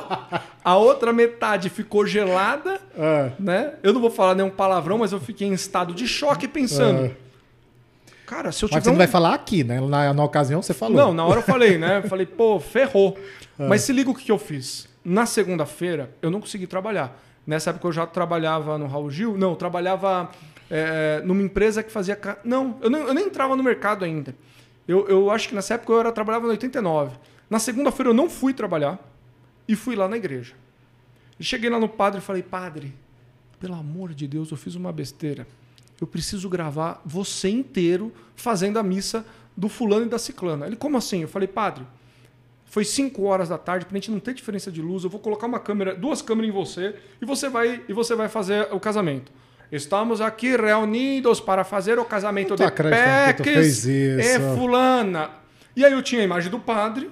[0.63, 3.31] a outra metade ficou gelada, Ah.
[3.39, 3.73] né?
[3.83, 7.11] Eu não vou falar nenhum palavrão, mas eu fiquei em estado de choque pensando.
[7.13, 7.25] Ah.
[8.25, 9.79] Cara, se eu Mas tiver você não um- vai falar aqui, né?
[9.79, 10.95] Na, na ocasião você falou.
[10.97, 12.01] Não, na hora eu falei, né?
[12.03, 13.17] Eu falei, pô, ferrou.
[13.59, 13.67] Ah.
[13.69, 14.87] Mas se liga o que eu fiz.
[15.03, 17.21] Na segunda-feira, eu não consegui trabalhar.
[17.45, 19.37] Nessa época eu já trabalhava no Raul Gil.
[19.37, 20.31] Não, eu trabalhava
[20.71, 22.19] é, numa empresa que fazia.
[22.43, 24.33] Não, eu, nem- eu nem entrava no mercado ainda.
[24.87, 27.17] Eu, eu acho que nessa época eu era, trabalhava no 89.
[27.49, 28.99] Na segunda-feira eu não fui trabalhar
[29.67, 30.53] e fui lá na igreja.
[31.39, 32.93] E cheguei lá no padre e falei, padre,
[33.59, 35.47] pelo amor de Deus, eu fiz uma besteira.
[35.99, 40.67] Eu preciso gravar você inteiro fazendo a missa do fulano e da ciclana.
[40.67, 41.21] Ele, como assim?
[41.21, 41.85] Eu falei, padre,
[42.65, 45.47] foi 5 horas da tarde, pra gente não ter diferença de luz, eu vou colocar
[45.47, 49.31] uma câmera, duas câmeras em você e você vai e você vai fazer o casamento.
[49.71, 55.29] Estamos aqui reunidos para fazer o casamento Não tô de Peques e fulana.
[55.75, 57.09] E aí eu tinha a imagem do padre.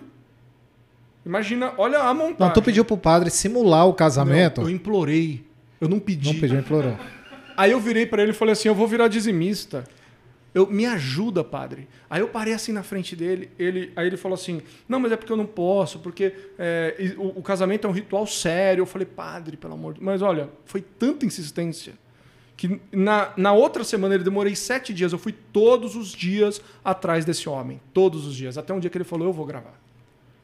[1.26, 2.36] Imagina, olha a montagem.
[2.40, 4.62] Não, tu pediu pro padre simular o casamento.
[4.62, 5.46] Não, eu implorei.
[5.80, 6.34] Eu não pedi.
[6.34, 6.98] Não pediu, implorou.
[7.56, 9.84] Aí eu virei pra ele e falei assim: eu vou virar dizimista.
[10.54, 11.88] Eu, me ajuda, padre.
[12.08, 15.18] Aí eu parei assim na frente dele, ele, aí ele falou assim: não, mas é
[15.18, 18.82] porque eu não posso, porque é, o, o casamento é um ritual sério.
[18.84, 20.06] Eu falei, padre, pelo amor de Deus.
[20.06, 21.94] Mas olha, foi tanta insistência
[22.56, 25.12] que na, na outra semana ele demorei sete dias.
[25.12, 27.82] Eu fui todos os dias atrás desse homem.
[27.94, 28.58] Todos os dias.
[28.58, 29.80] Até um dia que ele falou: eu vou gravar.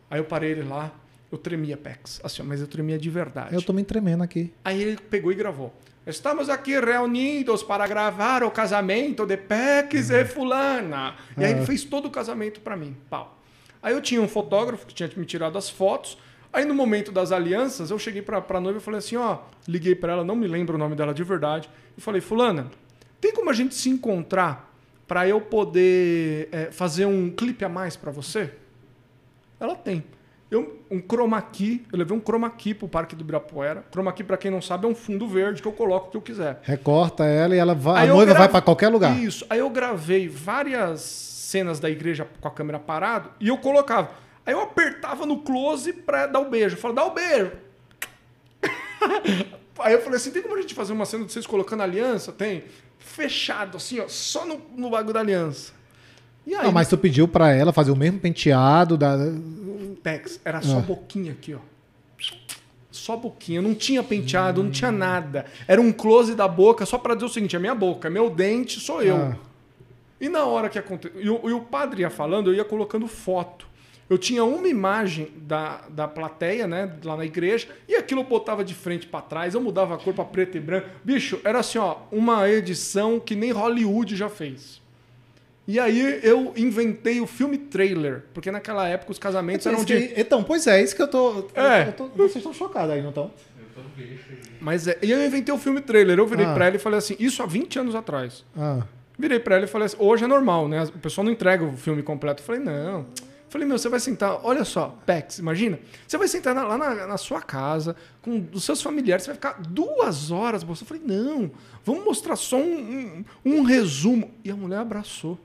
[0.10, 0.91] Aí eu parei ele lá,
[1.32, 2.19] eu tremia, Pex.
[2.24, 3.54] Assim, mas eu tremia de verdade.
[3.54, 4.52] Eu tô me tremendo aqui.
[4.65, 5.74] Aí ele pegou e gravou.
[6.08, 11.15] Estamos aqui reunidos para gravar o casamento de Pex e fulana.
[11.38, 12.98] E aí ele fez todo o casamento para mim.
[13.10, 13.38] Pau.
[13.82, 16.17] Aí eu tinha um fotógrafo que tinha me tirado as fotos.
[16.51, 19.93] Aí no momento das alianças, eu cheguei para a noiva e falei assim, ó, liguei
[19.93, 22.67] para ela, não me lembro o nome dela de verdade, e falei, fulana,
[23.21, 24.73] tem como a gente se encontrar
[25.07, 28.51] para eu poder é, fazer um clipe a mais para você?
[29.59, 30.03] Ela tem.
[30.49, 33.83] Eu, um chroma key, eu levei um chroma key pro Parque do Ibirapuera.
[33.91, 36.17] Chroma key, para quem não sabe, é um fundo verde que eu coloco o que
[36.17, 36.59] eu quiser.
[36.63, 39.15] Recorta ela e ela vai, Aí a noiva grave- vai pra qualquer lugar.
[39.19, 39.45] Isso.
[39.49, 44.09] Aí eu gravei várias cenas da igreja com a câmera parada e eu colocava.
[44.49, 46.75] Aí eu apertava no close pra dar o beijo.
[46.75, 47.51] Eu falava, dá o beijo.
[49.77, 52.31] Aí eu falei assim: tem como a gente fazer uma cena de vocês colocando aliança?
[52.31, 52.63] Tem.
[52.97, 55.71] Fechado, assim, ó, só no, no bagulho da aliança.
[56.47, 59.15] E aí, não, mas tu pediu pra ela fazer o mesmo penteado da.
[60.01, 60.81] Tex, era só ah.
[60.81, 61.59] boquinha aqui, ó.
[62.89, 64.65] Só boquinha, não tinha penteado, hum.
[64.65, 65.45] não tinha nada.
[65.67, 68.31] Era um close da boca, só para dizer o seguinte: é minha boca, é meu
[68.31, 69.15] dente, sou eu.
[69.15, 69.35] Ah.
[70.19, 71.21] E na hora que aconteceu.
[71.21, 73.68] E, e o padre ia falando, eu ia colocando foto.
[74.10, 78.63] Eu tinha uma imagem da, da plateia, né, lá na igreja, e aquilo eu botava
[78.63, 80.88] de frente para trás, eu mudava a cor para preto e branco.
[81.04, 84.82] Bicho, era assim, ó, uma edição que nem Hollywood já fez.
[85.67, 90.13] E aí eu inventei o filme trailer, porque naquela época os casamentos é eram de.
[90.17, 91.48] Então, pois é, isso que eu tô.
[91.54, 91.89] É.
[91.89, 93.32] Eu tô vocês estão chocados aí, não estão?
[94.60, 96.17] Mas é, e eu inventei o filme trailer.
[96.17, 96.54] Eu virei ah.
[96.56, 98.43] pra ela e falei assim, isso há 20 anos atrás.
[98.58, 98.82] Ah.
[99.17, 100.84] Virei pra ela e falei assim, hoje é normal, né?
[100.84, 102.41] O pessoal não entrega o filme completo.
[102.41, 103.06] Eu falei, não.
[103.49, 105.79] Falei, meu, você vai sentar, olha só, Pex, imagina.
[106.07, 109.35] Você vai sentar na, lá na, na, sua casa, com os seus familiares, você vai
[109.35, 110.62] ficar duas horas.
[110.62, 111.49] Eu falei, não,
[111.83, 114.31] vamos mostrar só um, um, um resumo.
[114.43, 115.39] E a mulher abraçou.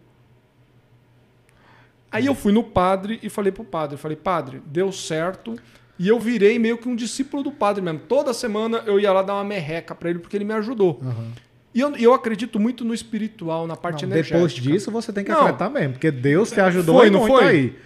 [2.13, 5.57] Aí eu fui no padre e falei pro padre, falei, padre, deu certo.
[5.99, 8.01] E eu virei meio que um discípulo do padre mesmo.
[8.01, 11.01] Toda semana eu ia lá dar uma merreca para ele, porque ele me ajudou.
[11.03, 11.33] Uhum.
[11.75, 14.37] E eu, eu, acredito muito no espiritual, na parte não, energética.
[14.37, 15.41] Depois disso, você tem que não.
[15.41, 17.45] acreditar mesmo, porque Deus te ajudou foi, não foi?
[17.45, 17.77] aí.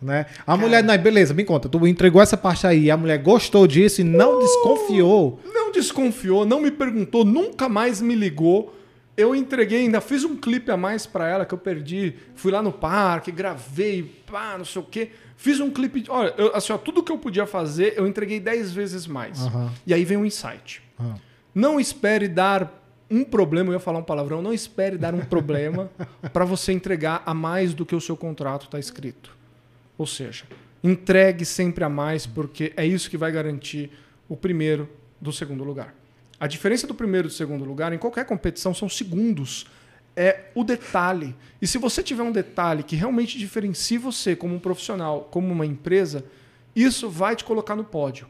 [0.00, 0.26] Né?
[0.42, 0.58] A Cara.
[0.58, 4.04] mulher, não, beleza, me conta, tu entregou essa parte aí, a mulher gostou disso e
[4.04, 5.40] não uh, desconfiou.
[5.44, 8.74] Não desconfiou, não me perguntou, nunca mais me ligou.
[9.16, 12.14] Eu entreguei, ainda fiz um clipe a mais para ela que eu perdi.
[12.36, 15.10] Fui lá no parque, gravei, pá, não sei o quê.
[15.36, 16.04] Fiz um clipe.
[16.08, 19.40] Olha, eu, assim, ó, tudo que eu podia fazer, eu entreguei 10 vezes mais.
[19.40, 19.70] Uhum.
[19.84, 20.80] E aí vem um insight.
[21.00, 21.14] Uhum.
[21.52, 22.72] Não espere dar
[23.10, 25.90] um problema, eu ia falar um palavrão, não espere dar um problema
[26.32, 29.37] para você entregar a mais do que o seu contrato está escrito.
[29.98, 30.44] Ou seja,
[30.82, 33.90] entregue sempre a mais, porque é isso que vai garantir
[34.28, 34.88] o primeiro
[35.20, 35.94] do segundo lugar.
[36.38, 39.66] A diferença do primeiro e do segundo lugar em qualquer competição são segundos.
[40.16, 41.34] É o detalhe.
[41.60, 45.66] E se você tiver um detalhe que realmente diferencie você como um profissional, como uma
[45.66, 46.24] empresa,
[46.74, 48.28] isso vai te colocar no pódio.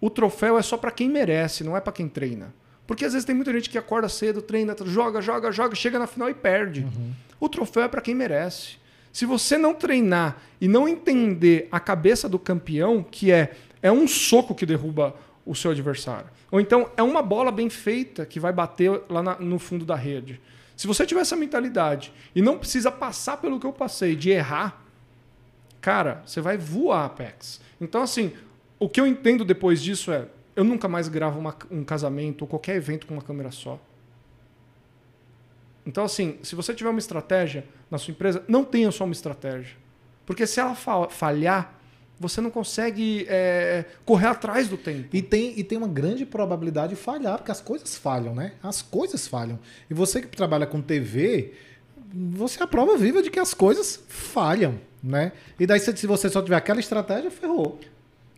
[0.00, 2.54] O troféu é só para quem merece, não é para quem treina.
[2.86, 6.06] Porque às vezes tem muita gente que acorda cedo, treina, joga, joga, joga, chega na
[6.06, 6.82] final e perde.
[6.82, 7.12] Uhum.
[7.40, 8.76] O troféu é para quem merece.
[9.12, 14.08] Se você não treinar e não entender a cabeça do campeão, que é é um
[14.08, 15.14] soco que derruba
[15.46, 19.38] o seu adversário, ou então é uma bola bem feita que vai bater lá na,
[19.38, 20.40] no fundo da rede.
[20.76, 24.82] Se você tiver essa mentalidade e não precisa passar pelo que eu passei de errar,
[25.80, 27.60] cara, você vai voar, Apex.
[27.80, 28.32] Então, assim,
[28.78, 32.48] o que eu entendo depois disso é: eu nunca mais gravo uma, um casamento ou
[32.48, 33.78] qualquer evento com uma câmera só.
[35.88, 39.74] Então, assim, se você tiver uma estratégia na sua empresa, não tenha só uma estratégia.
[40.26, 41.80] Porque se ela falhar,
[42.20, 45.08] você não consegue é, correr atrás do tempo.
[45.16, 48.52] E tem, e tem uma grande probabilidade de falhar, porque as coisas falham, né?
[48.62, 49.58] As coisas falham.
[49.88, 51.54] E você que trabalha com TV,
[52.12, 55.32] você é a prova viva de que as coisas falham, né?
[55.58, 57.80] E daí, se você só tiver aquela estratégia, ferrou.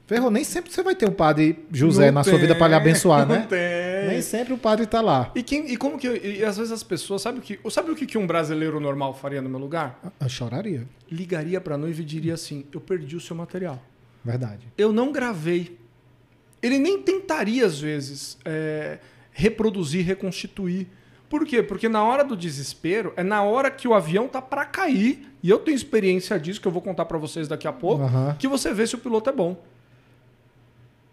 [0.06, 2.68] Ferrou, nem sempre você vai ter o padre José não na tem, sua vida para
[2.68, 3.44] lhe abençoar, né?
[3.48, 3.89] Tem.
[4.08, 5.30] Nem sempre o padre está lá.
[5.34, 6.08] E, quem, e como que.
[6.08, 7.22] E às vezes as pessoas.
[7.22, 10.00] Sabe o que, sabe o que um brasileiro normal faria no meu lugar?
[10.20, 10.86] Eu choraria.
[11.10, 13.82] Ligaria para a noiva e diria assim: Eu perdi o seu material.
[14.24, 14.66] Verdade.
[14.76, 15.78] Eu não gravei.
[16.62, 18.98] Ele nem tentaria, às vezes, é,
[19.32, 20.88] reproduzir, reconstituir.
[21.28, 21.62] Por quê?
[21.62, 25.48] Porque na hora do desespero, é na hora que o avião tá para cair, e
[25.48, 28.34] eu tenho experiência disso, que eu vou contar para vocês daqui a pouco, uhum.
[28.34, 29.56] que você vê se o piloto é bom.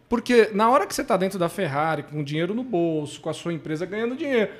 [0.09, 3.33] Porque na hora que você está dentro da Ferrari, com dinheiro no bolso, com a
[3.33, 4.51] sua empresa ganhando dinheiro,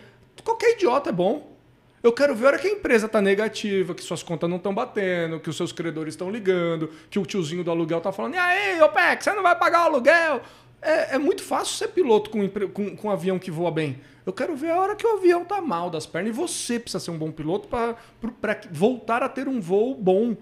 [0.44, 1.56] qualquer idiota é bom.
[2.04, 4.74] Eu quero ver a hora que a empresa está negativa, que suas contas não estão
[4.74, 8.38] batendo, que os seus credores estão ligando, que o tiozinho do aluguel está falando: e
[8.38, 10.42] aí, OPEC, você não vai pagar o aluguel?
[10.82, 14.00] É, é muito fácil ser piloto com, com, com, um avião que voa bem.
[14.26, 17.04] Eu quero ver a hora que o avião tá mal das pernas e você precisa
[17.04, 20.36] ser um bom piloto para voltar a ter um voo bom.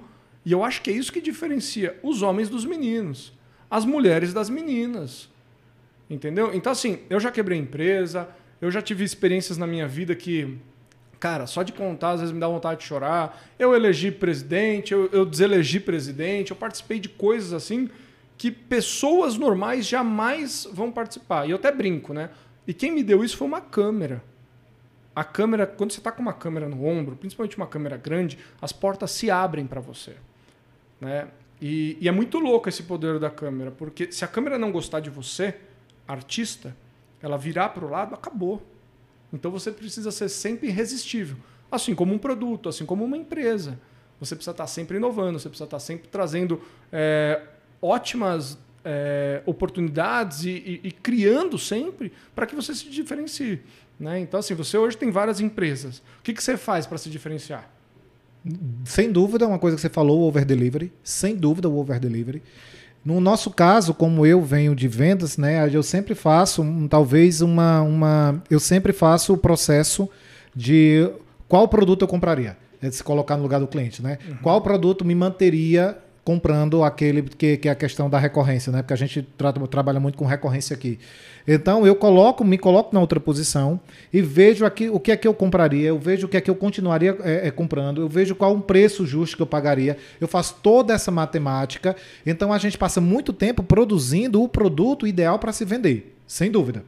[0.44, 3.34] E eu acho que é isso que diferencia os homens dos meninos
[3.76, 5.30] as mulheres das meninas.
[6.10, 6.54] Entendeu?
[6.54, 8.30] Então, assim, eu já quebrei empresa,
[8.62, 10.58] eu já tive experiências na minha vida que,
[11.20, 13.44] cara, só de contar às vezes me dá vontade de chorar.
[13.60, 17.90] Eu elegi presidente, eu, eu deselegi presidente, eu participei de coisas assim
[18.38, 21.46] que pessoas normais jamais vão participar.
[21.46, 22.30] E eu até brinco, né?
[22.66, 24.24] E quem me deu isso foi uma câmera.
[25.14, 28.72] A câmera, quando você está com uma câmera no ombro, principalmente uma câmera grande, as
[28.72, 30.16] portas se abrem para você.
[31.00, 31.28] Né?
[31.68, 35.00] E, e, é muito louco esse poder da câmera, porque se a câmera não gostar
[35.00, 35.56] de você,
[36.08, 36.78] artista,
[37.20, 38.62] ela virar para o lado, acabou.
[39.34, 41.38] Então você precisa ser sempre irresistível.
[41.72, 43.80] Assim como um produto, assim como uma empresa.
[44.20, 47.42] Você precisa estar sempre inovando, você precisa estar sempre trazendo é,
[47.82, 53.60] ótimas é, oportunidades e, e, e, criando sempre para que você se diferencie.
[54.00, 54.20] Né?
[54.20, 55.98] Então, assim, você hoje tem várias empresas.
[56.20, 57.75] O que, que você faz para se diferenciar?
[58.84, 60.92] Sem dúvida, uma coisa que você falou, o over delivery.
[61.04, 62.42] Sem dúvida, o over delivery.
[63.04, 67.82] No nosso caso, como eu venho de vendas, né, eu sempre faço, um, talvez uma,
[67.82, 70.10] uma, eu sempre faço o processo
[70.56, 71.08] de
[71.48, 74.18] qual produto eu compraria, é de se colocar no lugar do cliente, né?
[74.28, 74.38] Uhum.
[74.42, 75.96] Qual produto me manteria
[76.26, 78.82] comprando aquele que, que é a questão da recorrência, né?
[78.82, 80.98] Porque a gente tra trabalha muito com recorrência aqui.
[81.48, 83.80] Então eu coloco, me coloco na outra posição
[84.12, 86.50] e vejo aqui o que é que eu compraria, eu vejo o que é que
[86.50, 89.98] eu continuaria é, é, comprando, eu vejo qual um preço justo que eu pagaria.
[90.20, 91.96] Eu faço toda essa matemática.
[92.26, 96.84] Então a gente passa muito tempo produzindo o produto ideal para se vender, sem dúvida.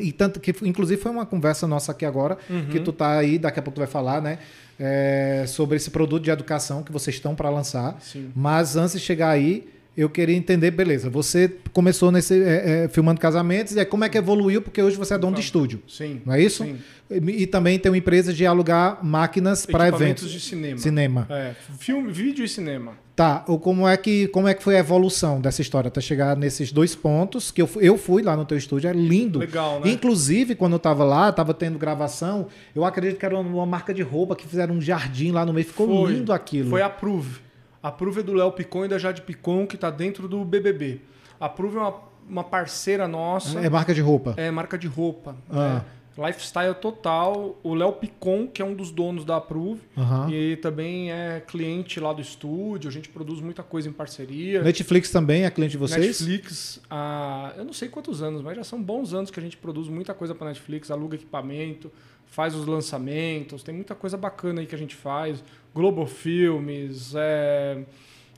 [0.00, 2.66] E tanto que, inclusive, foi uma conversa nossa aqui agora, uhum.
[2.66, 4.38] que tu tá aí, daqui a pouco tu vai falar, né?
[4.78, 7.98] É, sobre esse produto de educação que vocês estão para lançar.
[8.00, 8.30] Sim.
[8.34, 13.20] Mas antes de chegar aí, eu queria entender, beleza, você começou nesse é, é, filmando
[13.20, 15.82] casamentos, e aí como é que evoluiu, porque hoje você é dono de estúdio.
[15.86, 16.22] Sim.
[16.24, 16.64] Não é isso?
[16.64, 16.78] Sim.
[17.10, 20.30] E, e também tem uma empresa de alugar máquinas para eventos.
[20.30, 20.78] de cinema.
[20.78, 21.26] Cinema.
[21.28, 22.92] É, filme, vídeo e cinema.
[23.14, 26.34] Tá, ou como é que como é que foi a evolução dessa história até chegar
[26.34, 29.38] nesses dois pontos que eu, eu fui lá no teu estúdio, é lindo.
[29.38, 29.90] Legal, né?
[29.90, 33.92] Inclusive, quando eu tava lá, tava tendo gravação, eu acredito que era uma, uma marca
[33.92, 36.70] de roupa que fizeram um jardim lá no meio, ficou foi, lindo aquilo.
[36.70, 37.51] Foi a Prove.
[37.82, 41.00] A Prove é do Léo Picon e da Jade Picon, que está dentro do BBB.
[41.40, 41.94] A Prove é uma,
[42.28, 43.58] uma parceira nossa.
[43.58, 44.34] É marca de roupa?
[44.36, 45.34] É marca de roupa.
[45.50, 45.82] Ah.
[45.98, 46.02] É.
[46.16, 47.58] Lifestyle total.
[47.62, 50.30] O Léo Picon, que é um dos donos da Approve, uhum.
[50.30, 52.88] e também é cliente lá do estúdio.
[52.88, 54.62] A gente produz muita coisa em parceria.
[54.62, 56.20] Netflix também é cliente de vocês?
[56.20, 59.56] Netflix, ah, eu não sei quantos anos, mas já são bons anos que a gente
[59.56, 61.90] produz muita coisa para Netflix, aluga equipamento,
[62.32, 65.44] faz os lançamentos, tem muita coisa bacana aí que a gente faz.
[65.74, 67.84] Globo Filmes, é...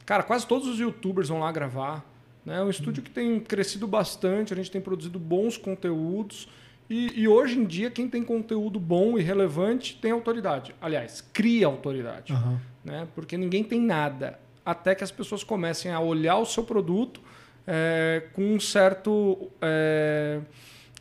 [0.05, 2.05] cara, quase todos os youtubers vão lá gravar.
[2.45, 2.57] Né?
[2.57, 6.49] É um estúdio que tem crescido bastante, a gente tem produzido bons conteúdos.
[6.91, 10.75] E, e, hoje em dia, quem tem conteúdo bom e relevante tem autoridade.
[10.83, 12.33] Aliás, cria autoridade.
[12.33, 12.59] Uhum.
[12.85, 13.07] Né?
[13.15, 14.41] Porque ninguém tem nada.
[14.67, 17.21] Até que as pessoas comecem a olhar o seu produto
[17.65, 20.41] é, com um certo é,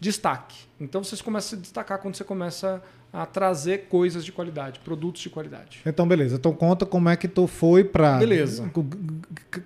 [0.04, 0.58] destaque.
[0.80, 5.22] Então você começa a se destacar quando você começa a trazer coisas de qualidade, produtos
[5.22, 5.82] de qualidade.
[5.86, 6.36] Então, beleza.
[6.36, 8.18] Então, conta como é que tu foi para.
[8.18, 8.70] Beleza.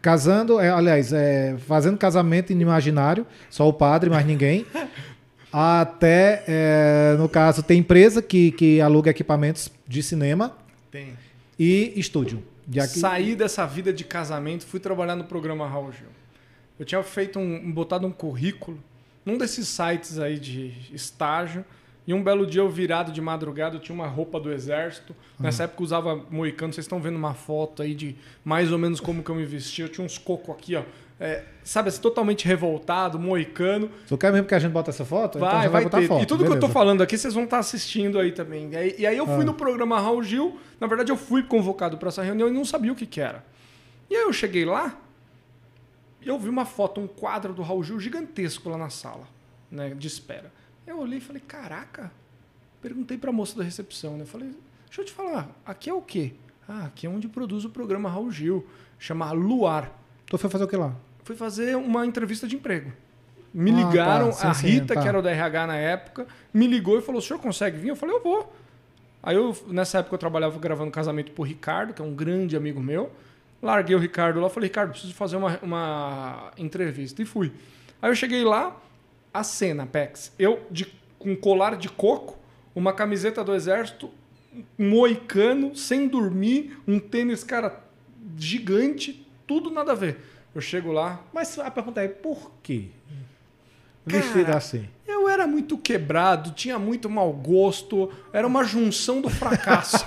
[0.01, 4.65] Casando, é, aliás, é, fazendo casamento imaginário, só o padre, mais ninguém.
[5.51, 10.55] até, é, no caso, tem empresa que, que aluga equipamentos de cinema.
[10.91, 11.13] Tem.
[11.57, 12.43] E estúdio.
[12.67, 12.99] De aqui...
[12.99, 16.09] Saí dessa vida de casamento, fui trabalhar no programa Raul Gil.
[16.77, 18.77] Eu tinha feito um, botado um currículo
[19.27, 21.65] num desses sites aí de estágio
[22.07, 25.13] e um belo dia eu virado de madrugada, eu tinha uma roupa do exército.
[25.37, 25.65] Nessa uhum.
[25.65, 26.71] época eu usava moicano.
[26.71, 29.83] Vocês estão vendo uma foto aí de mais ou menos como que eu me vestia.
[29.83, 30.83] Eu tinha uns cocos aqui, ó.
[31.19, 33.91] É, sabe assim, totalmente revoltado, moicano.
[34.07, 35.37] Tu quer mesmo que a gente bota essa foto?
[35.37, 36.07] Vai, então vai, vai ter.
[36.07, 36.59] Foto, e tudo beleza.
[36.59, 38.69] que eu tô falando aqui, vocês vão estar tá assistindo aí também.
[38.71, 39.45] E aí, e aí eu fui ah.
[39.45, 40.57] no programa Raul Gil.
[40.79, 43.43] Na verdade, eu fui convocado para essa reunião e não sabia o que, que era.
[44.09, 44.97] E aí eu cheguei lá
[46.21, 49.27] e eu vi uma foto, um quadro do Raul Gil gigantesco lá na sala,
[49.69, 50.51] né, de espera.
[50.85, 52.11] Eu olhei e falei, caraca.
[52.81, 54.25] Perguntei para a moça da recepção, né?
[54.25, 54.49] Falei,
[54.85, 56.33] deixa eu te falar, aqui é o quê?
[56.67, 58.65] Ah, aqui é onde produz o programa Raul Gil,
[58.99, 59.91] chama Luar.
[60.25, 60.93] Tu foi fazer o que lá?
[61.23, 62.91] Fui fazer uma entrevista de emprego.
[63.53, 64.35] Me ah, ligaram, tá.
[64.35, 65.01] sim, a Rita, sim, tá.
[65.01, 67.89] que era o da RH na época, me ligou e falou: o senhor consegue vir?
[67.89, 68.53] Eu falei, eu vou.
[69.23, 72.81] Aí eu, nessa época, eu trabalhava gravando casamento pro Ricardo, que é um grande amigo
[72.81, 73.11] meu.
[73.61, 77.21] Larguei o Ricardo lá, falei, Ricardo, preciso fazer uma, uma entrevista.
[77.21, 77.51] E fui.
[78.01, 78.79] Aí eu cheguei lá,
[79.33, 80.33] a cena, Pex.
[80.37, 80.85] Eu de,
[81.17, 82.37] com colar de coco,
[82.75, 84.11] uma camiseta do exército,
[84.77, 87.83] moicano, sem dormir, um tênis, cara,
[88.37, 90.17] gigante, tudo nada a ver.
[90.53, 91.23] Eu chego lá.
[91.33, 92.89] Mas a pergunta é, por quê?
[94.07, 94.87] Vestido assim.
[95.07, 100.05] Eu era muito quebrado, tinha muito mau gosto, era uma junção do fracasso.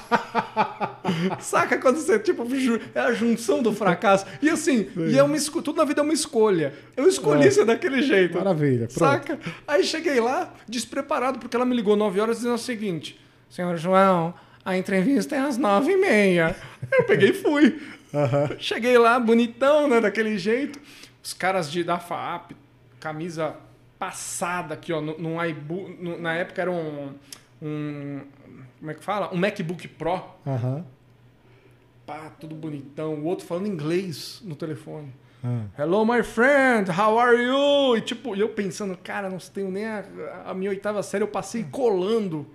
[1.41, 2.47] Saca quando você, tipo,
[2.95, 4.27] é a junção do fracasso.
[4.43, 6.75] E assim, e é uma tudo na vida é uma escolha.
[6.97, 7.51] Eu escolhi é.
[7.51, 8.37] ser daquele jeito.
[8.37, 8.89] Maravilha.
[8.89, 8.99] Pronto.
[8.99, 9.39] Saca?
[9.67, 14.35] Aí cheguei lá, despreparado, porque ela me ligou 9 horas dizendo o seguinte: Senhor João,
[14.65, 16.57] a entrevista é às 9 e meia.
[16.93, 17.81] Eu peguei e fui.
[18.13, 18.59] Uhum.
[18.59, 20.01] Cheguei lá, bonitão, né?
[20.01, 20.79] Daquele jeito.
[21.23, 22.53] Os caras de, da FAP,
[22.99, 23.57] camisa
[24.01, 26.19] passada aqui, ó, num iBook.
[26.19, 27.13] Na época era um,
[27.61, 28.23] um.
[28.79, 29.33] Como é que fala?
[29.33, 30.23] Um MacBook Pro.
[30.47, 30.83] Uhum.
[32.07, 33.15] Pá, tudo bonitão.
[33.17, 35.13] O outro falando inglês no telefone.
[35.45, 35.69] Uhum.
[35.79, 37.97] Hello, my friend, how are you?
[37.99, 40.05] E tipo, eu pensando, cara, não tenho nem a,
[40.47, 42.47] a minha oitava série, eu passei colando.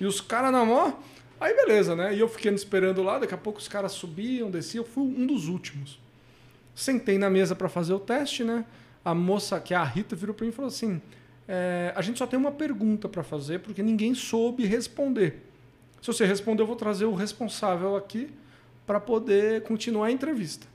[0.00, 0.98] E os caras na mão.
[1.38, 2.14] Aí beleza, né?
[2.14, 5.26] E eu fiquei esperando lá, daqui a pouco os caras subiam, desciam, eu fui um
[5.26, 6.00] dos últimos.
[6.74, 8.64] Sentei na mesa para fazer o teste, né?
[9.04, 11.00] A moça, que é a Rita, virou para mim e falou assim:
[11.46, 15.42] é, a gente só tem uma pergunta para fazer porque ninguém soube responder.
[16.00, 18.30] Se você responder, eu vou trazer o responsável aqui
[18.86, 20.66] para poder continuar a entrevista.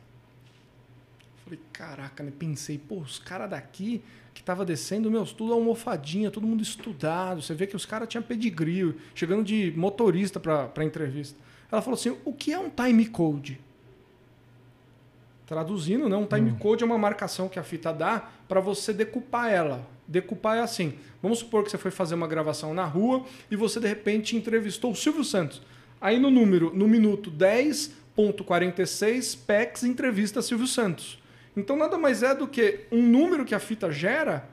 [1.43, 2.31] Falei, caraca, né?
[2.37, 7.41] Pensei, pô, os caras daqui que tava descendo, meu, tudo almofadinha, todo mundo estudado.
[7.41, 11.37] Você vê que os caras tinham pedigree, chegando de motorista para a entrevista.
[11.71, 13.59] Ela falou assim: o que é um time code?
[15.49, 16.15] Traduzindo, né?
[16.15, 16.55] um time hum.
[16.59, 19.83] code é uma marcação que a fita dá para você decupar ela.
[20.07, 23.79] Decupar é assim: vamos supor que você foi fazer uma gravação na rua e você
[23.79, 25.63] de repente entrevistou o Silvio Santos.
[25.99, 31.19] Aí no número, no minuto 10.46, PEX entrevista Silvio Santos.
[31.57, 34.47] Então nada mais é do que um número que a fita gera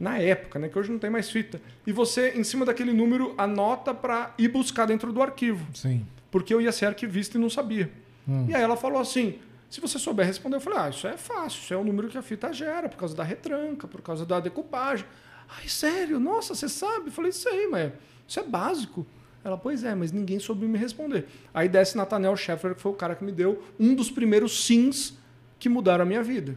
[0.00, 3.34] na época, né, que hoje não tem mais fita, e você em cima daquele número
[3.36, 5.66] anota para ir buscar dentro do arquivo.
[5.74, 6.06] Sim.
[6.30, 7.90] Porque eu ia ser arquivista e não sabia.
[8.26, 8.46] Hum.
[8.48, 9.38] E aí ela falou assim:
[9.70, 12.16] se você souber responder, eu falei: ah, isso é fácil, isso é o número que
[12.16, 15.06] a fita gera, por causa da retranca, por causa da decupagem.
[15.48, 16.18] Ai, sério?
[16.18, 17.06] Nossa, você sabe?
[17.06, 17.92] Eu falei: sei, mas
[18.26, 19.06] isso é básico.
[19.44, 21.26] Ela, pois é, mas ninguém soube me responder.
[21.54, 25.16] Aí desce Nathaniel Scheffler, que foi o cara que me deu um dos primeiros sims
[25.58, 26.56] que mudaram a minha vida.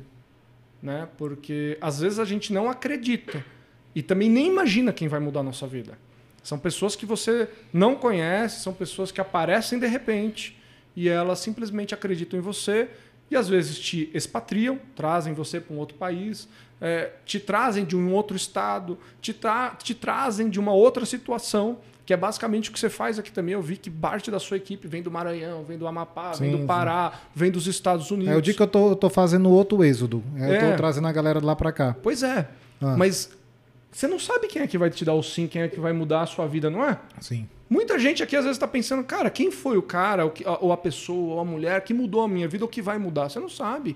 [0.82, 1.08] Né?
[1.17, 3.45] Porque às vezes a gente não acredita
[3.93, 5.97] e também nem imagina quem vai mudar a nossa vida.
[6.43, 10.60] São pessoas que você não conhece, são pessoas que aparecem de repente
[10.95, 12.89] e elas simplesmente acreditam em você
[13.30, 16.47] e às vezes te expatriam, trazem você para um outro país,
[16.82, 21.77] é, te trazem de um outro estado, te, tra te trazem de uma outra situação
[22.06, 23.54] que é basicamente o que você faz aqui também.
[23.54, 26.60] Eu vi que parte da sua equipe vem do Maranhão, vem do Amapá, sim, vem
[26.60, 27.17] do Pará, sim.
[27.34, 28.34] vem dos Estados Unidos.
[28.34, 30.21] É o dia que eu tô, tô fazendo outro êxodo.
[30.36, 30.75] É, eu tô é.
[30.75, 31.95] trazendo a galera de lá para cá.
[32.04, 32.49] Pois é.
[32.82, 32.97] Ah.
[32.97, 33.30] Mas
[33.91, 35.93] você não sabe quem é que vai te dar o sim, quem é que vai
[35.93, 36.97] mudar a sua vida, não é?
[37.19, 37.47] Sim.
[37.71, 40.29] Muita gente aqui às vezes está pensando, cara, quem foi o cara,
[40.60, 43.29] ou a pessoa, ou a mulher que mudou a minha vida, ou que vai mudar?
[43.29, 43.95] Você não sabe.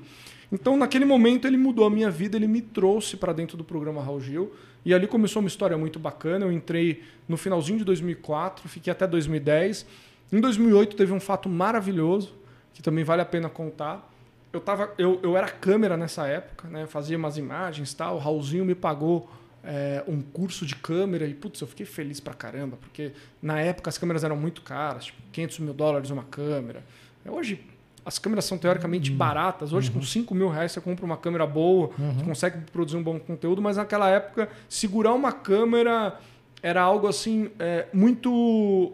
[0.49, 4.01] Então, naquele momento, ele mudou a minha vida, ele me trouxe para dentro do programa
[4.01, 4.53] Raul Gil.
[4.85, 6.45] E ali começou uma história muito bacana.
[6.45, 9.85] Eu entrei no finalzinho de 2004, fiquei até 2010.
[10.31, 12.33] Em 2008 teve um fato maravilhoso,
[12.73, 14.09] que também vale a pena contar.
[14.53, 16.87] Eu, tava, eu, eu era câmera nessa época, né?
[16.87, 18.15] fazia umas imagens tal.
[18.15, 19.29] O Raulzinho me pagou
[19.65, 23.89] é, um curso de câmera e, putz, eu fiquei feliz pra caramba, porque na época
[23.89, 26.83] as câmeras eram muito caras, tipo 500 mil dólares uma câmera.
[27.27, 27.65] Hoje
[28.05, 29.17] as câmeras são teoricamente uhum.
[29.17, 29.73] baratas.
[29.73, 29.95] Hoje, uhum.
[29.95, 32.25] com 5 mil reais, você compra uma câmera boa, uhum.
[32.25, 36.19] consegue produzir um bom conteúdo, mas naquela época, segurar uma câmera
[36.61, 38.93] era algo assim é, muito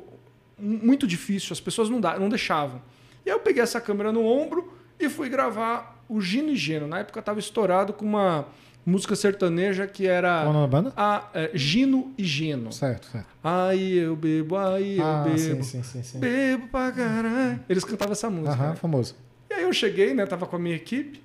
[0.58, 1.52] muito difícil.
[1.52, 2.82] As pessoas não, da, não deixavam.
[3.26, 6.88] E aí eu peguei essa câmera no ombro e fui gravar o Gino e Geno.
[6.88, 8.46] Na época estava estourado com uma
[8.86, 10.44] música sertaneja que era.
[10.44, 10.94] Qual a banda?
[10.96, 12.72] A, é, Gino e Geno.
[12.72, 13.28] Certo, certo.
[13.44, 15.38] Aí eu bebo, aí eu ah, bebo.
[15.38, 16.20] Sim, sim, sim, sim.
[16.20, 17.60] Bebo pra caralho.
[17.70, 18.54] Eles cantavam essa música.
[18.54, 18.76] Aham, né?
[18.76, 19.16] famoso.
[19.50, 20.26] E aí eu cheguei, né?
[20.26, 21.22] Tava com a minha equipe.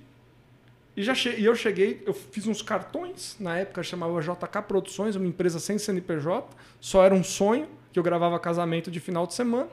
[0.95, 1.29] E, já che...
[1.29, 5.77] e eu cheguei, eu fiz uns cartões, na época chamava JK Produções, uma empresa sem
[5.77, 6.47] CNPJ,
[6.81, 9.67] só era um sonho, que eu gravava casamento de final de semana.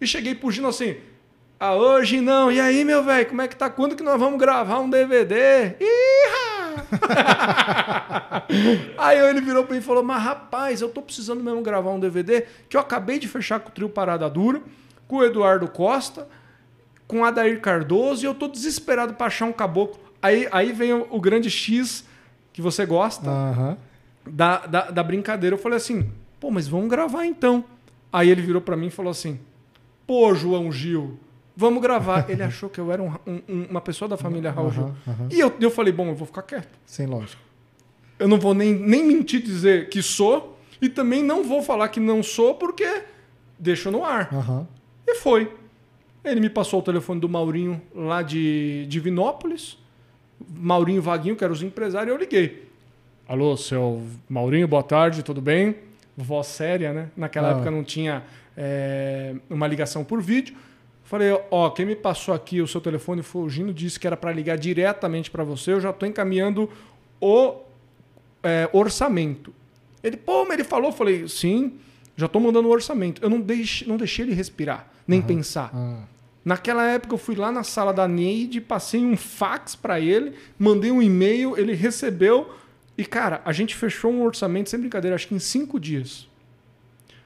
[0.00, 0.96] E cheguei pro Gino assim,
[1.58, 3.68] ah, hoje não, e aí, meu velho, como é que tá?
[3.68, 5.76] Quando que nós vamos gravar um DVD?
[5.78, 6.59] Ih,
[8.98, 12.00] Aí ele virou para mim e falou: Mas rapaz, eu tô precisando mesmo gravar um
[12.00, 14.62] DVD que eu acabei de fechar com o trio Parada Dura,
[15.06, 16.28] com o Eduardo Costa,
[17.06, 20.00] com o Adair Cardoso, e eu tô desesperado para achar um caboclo.
[20.22, 22.04] Aí, aí vem o, o grande X
[22.52, 23.76] que você gosta uhum.
[24.26, 25.54] da, da, da brincadeira.
[25.54, 27.64] Eu falei assim: pô, mas vamos gravar então.
[28.12, 29.40] Aí ele virou para mim e falou assim:
[30.06, 31.18] pô, João Gil
[31.60, 32.28] vamos gravar.
[32.28, 34.84] Ele achou que eu era um, um, uma pessoa da família Raul Gil.
[34.84, 36.78] Uhum, E eu, eu falei, bom, eu vou ficar quieto.
[36.86, 37.42] Sim, lógico.
[38.18, 42.00] Eu não vou nem, nem mentir dizer que sou e também não vou falar que
[42.00, 43.02] não sou porque
[43.58, 44.32] deixo no ar.
[44.32, 44.66] Uhum.
[45.06, 45.52] E foi.
[46.24, 49.78] Ele me passou o telefone do Maurinho lá de Divinópolis.
[50.48, 52.70] Maurinho Vaguinho, que era os empresários, e eu liguei.
[53.28, 55.76] Alô, seu Maurinho, boa tarde, tudo bem?
[56.16, 57.10] Voz séria, né?
[57.14, 57.52] Naquela ah.
[57.52, 58.22] época não tinha
[58.56, 60.56] é, uma ligação por vídeo.
[61.10, 64.16] Falei, ó, quem me passou aqui o seu telefone foi o Gino, disse que era
[64.16, 66.70] para ligar diretamente para você, eu já estou encaminhando
[67.20, 67.56] o
[68.44, 69.52] é, orçamento.
[70.04, 71.80] Ele, pô, mas ele falou, falei, sim,
[72.16, 73.20] já estou mandando o orçamento.
[73.24, 75.26] Eu não deixei, não deixei ele respirar, nem uhum.
[75.26, 75.74] pensar.
[75.74, 76.00] Uhum.
[76.44, 80.92] Naquela época eu fui lá na sala da Neide, passei um fax para ele, mandei
[80.92, 82.54] um e-mail, ele recebeu
[82.96, 86.29] e, cara, a gente fechou um orçamento, sem brincadeira, acho que em cinco dias.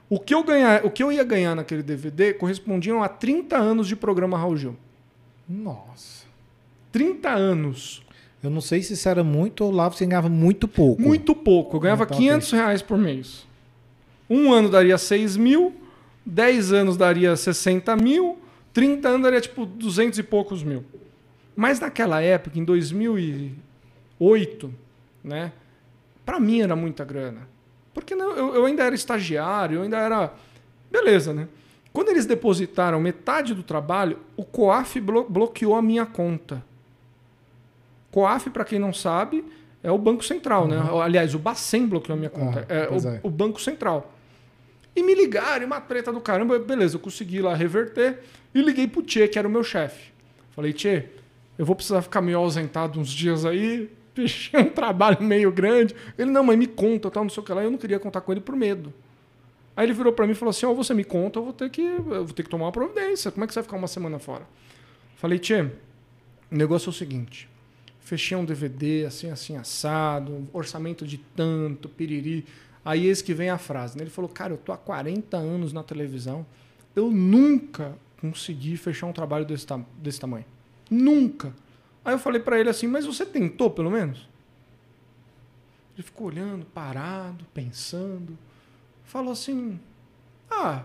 [0.09, 3.89] O que, eu ganhar, o que eu ia ganhar naquele DVD correspondiam a 30 anos
[3.89, 4.77] de programa Raul Gil.
[5.49, 6.25] Nossa.
[6.93, 8.05] 30 anos.
[8.43, 11.01] Eu não sei se isso era muito ou lá você ganhava muito pouco.
[11.01, 11.77] Muito pouco.
[11.77, 13.47] Eu ganhava então, 500 reais por mês.
[14.29, 15.75] Um ano daria 6 mil,
[16.25, 18.39] 10 anos daria 60 mil,
[18.73, 20.85] 30 anos daria tipo 200 e poucos mil.
[21.57, 24.75] Mas naquela época, em 2008,
[25.23, 25.53] né?
[26.25, 27.47] Para mim era muita grana.
[27.95, 30.33] Porque não, eu, eu ainda era estagiário, eu ainda era.
[30.91, 31.49] Beleza, né?
[31.93, 36.63] Quando eles depositaram metade do trabalho, o COAF blo bloqueou a minha conta.
[38.11, 39.45] COAF, para quem não sabe,
[39.83, 40.79] é o Banco Central, né?
[40.79, 41.01] Uhum.
[41.01, 42.67] Aliás, o Bacen bloqueou a minha conta.
[42.69, 43.21] Ah, é, o, é.
[43.23, 44.13] o Banco Central.
[44.97, 46.59] E me ligaram, uma treta do caramba.
[46.59, 48.21] Beleza, eu consegui lá reverter
[48.55, 50.13] e liguei pro Tchê, que era o meu chefe.
[50.51, 51.07] Falei, Tchê,
[51.59, 53.91] eu vou precisar ficar meio ausentado uns dias aí.
[54.15, 55.95] Fechei um trabalho meio grande.
[56.17, 57.63] Ele, não, mas me conta, tal, não sei o que lá.
[57.63, 58.93] Eu não queria contar com ele por medo.
[59.77, 61.69] Aí ele virou para mim e falou assim: Ó, você me conta, eu vou ter
[61.69, 63.31] que eu vou ter que tomar uma providência.
[63.31, 64.47] Como é que você vai ficar uma semana fora?
[65.17, 65.71] Falei, Tchê, o
[66.57, 67.49] negócio é o seguinte:
[68.01, 72.47] fechei um DVD assim, assim, assado, orçamento de tanto, piriri.
[72.85, 74.05] Aí eis que vem a frase, né?
[74.05, 76.45] Ele falou, cara, eu tô há 40 anos na televisão,
[76.95, 80.45] eu nunca consegui fechar um trabalho desse, ta desse tamanho.
[80.91, 81.55] Nunca.
[82.05, 84.29] Aí eu falei para ele assim, mas você tentou pelo menos?
[85.95, 88.37] Ele ficou olhando, parado, pensando.
[89.05, 89.81] Falou assim,
[90.51, 90.85] ah,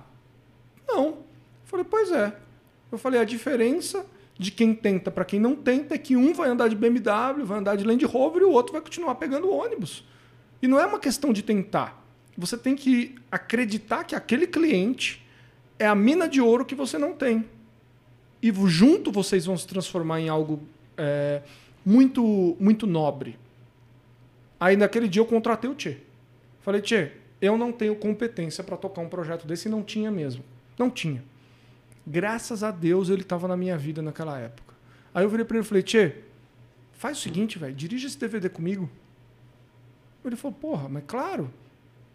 [0.88, 1.06] não.
[1.08, 1.26] Eu
[1.66, 2.36] falei, pois é.
[2.92, 4.06] Eu falei, a diferença
[4.38, 7.60] de quem tenta para quem não tenta é que um vai andar de BMW, vai
[7.60, 10.06] andar de Land Rover e o outro vai continuar pegando ônibus.
[10.62, 12.02] E não é uma questão de tentar.
[12.38, 15.26] Você tem que acreditar que aquele cliente
[15.78, 17.46] é a mina de ouro que você não tem.
[18.42, 20.62] E junto vocês vão se transformar em algo
[21.00, 21.42] é,
[21.86, 23.38] muito, muito nobre.
[24.60, 25.98] Aí naquele dia eu contratei o Tchê.
[26.62, 30.44] Falei, Tchê, eu não tenho competência para tocar um projeto desse e não tinha mesmo.
[30.78, 31.24] Não tinha.
[32.06, 34.74] Graças a Deus ele estava na minha vida naquela época.
[35.14, 36.16] Aí eu virei para ele e falei, Tchê,
[36.94, 38.90] faz o seguinte, velho, dirige esse DVD comigo.
[40.24, 41.50] Ele falou, porra, mas claro.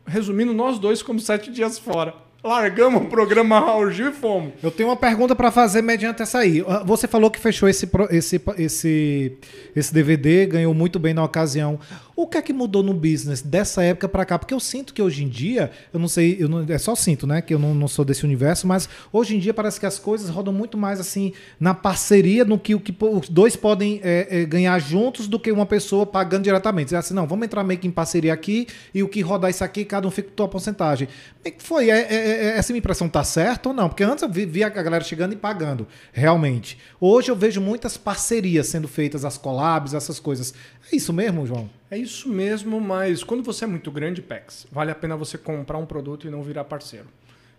[0.06, 2.14] Resumindo, nós dois como sete dias fora.
[2.44, 4.52] Largamos o programa Raul Gil e fomos.
[4.62, 6.62] Eu tenho uma pergunta para fazer mediante essa aí.
[6.68, 9.32] Ah, Você falou que fechou esse, esse, esse,
[9.74, 11.80] esse DVD, ganhou muito bem na ocasião.
[12.16, 14.38] O que é que mudou no business dessa época para cá?
[14.38, 17.26] Porque eu sinto que hoje em dia, eu não sei, eu não, é só sinto,
[17.26, 17.42] né?
[17.42, 20.28] Que eu não, não sou desse universo, mas hoje em dia parece que as coisas
[20.30, 24.44] rodam muito mais assim na parceria, no que, o que os dois podem é, é,
[24.44, 26.86] ganhar juntos do que uma pessoa pagando diretamente.
[26.86, 29.64] Dizer assim, não, vamos entrar meio que em parceria aqui e o que rodar isso
[29.64, 31.08] aqui, cada um fica com a tua porcentagem.
[31.44, 31.90] É que foi?
[31.90, 33.88] É, é- é- essa minha impressão tá certa ou não?
[33.88, 36.78] Porque antes eu vi- via a galera chegando e pagando, realmente.
[37.00, 40.54] Hoje eu vejo muitas parcerias sendo feitas, as collabs, essas coisas.
[40.92, 41.68] É isso mesmo, João?
[41.90, 45.78] É isso mesmo, mas quando você é muito grande, PEX, vale a pena você comprar
[45.78, 47.06] um produto e não virar parceiro.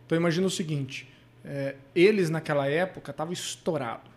[0.05, 1.07] Então imagina o seguinte:
[1.43, 4.11] é, eles naquela época estavam estourados,